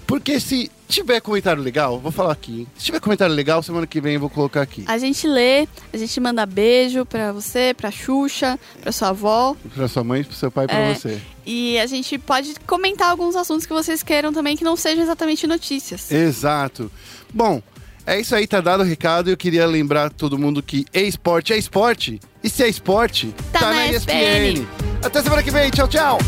Porque 0.06 0.38
se 0.40 0.70
tiver 0.88 1.20
comentário 1.20 1.62
legal, 1.62 1.98
vou 1.98 2.12
falar 2.12 2.32
aqui. 2.32 2.66
Se 2.76 2.84
tiver 2.86 3.00
comentário 3.00 3.34
legal, 3.34 3.62
semana 3.62 3.86
que 3.86 4.00
vem 4.00 4.14
eu 4.14 4.20
vou 4.20 4.28
colocar 4.28 4.60
aqui. 4.62 4.84
A 4.86 4.98
gente 4.98 5.26
lê, 5.26 5.66
a 5.92 5.96
gente 5.96 6.20
manda 6.20 6.44
beijo 6.44 7.06
pra 7.06 7.32
você, 7.32 7.72
pra 7.74 7.90
Xuxa, 7.90 8.58
pra 8.80 8.92
sua 8.92 9.08
avó. 9.08 9.56
Pra 9.74 9.88
sua 9.88 10.04
mãe, 10.04 10.22
pro 10.22 10.34
seu 10.34 10.50
pai 10.50 10.64
e 10.64 10.68
pra 10.68 10.76
É. 10.78 10.94
você. 10.94 11.20
E 11.46 11.78
a 11.78 11.86
gente 11.86 12.18
pode 12.18 12.54
comentar 12.66 13.10
alguns 13.10 13.34
assuntos 13.36 13.64
que 13.64 13.72
vocês 13.72 14.02
queiram 14.02 14.32
também 14.32 14.56
que 14.56 14.64
não 14.64 14.76
sejam 14.76 15.02
exatamente 15.02 15.46
notícias. 15.46 16.10
Exato. 16.12 16.90
Bom, 17.32 17.62
é 18.06 18.20
isso 18.20 18.34
aí, 18.34 18.46
tá 18.46 18.60
dado 18.60 18.80
o 18.80 18.86
recado. 18.86 19.30
Eu 19.30 19.36
queria 19.36 19.64
lembrar 19.66 20.10
todo 20.10 20.38
mundo 20.38 20.62
que 20.62 20.84
esporte 20.92 21.52
é 21.52 21.56
esporte. 21.56 22.20
E 22.44 22.50
se 22.50 22.62
é 22.62 22.68
esporte, 22.68 23.34
Tá 23.52 23.72
na 23.72 23.86
ESPN. 23.86 24.66
Até 25.02 25.22
semana 25.22 25.42
que 25.42 25.50
vem. 25.50 25.70
Tchau, 25.70 25.88
tchau. 25.88 26.18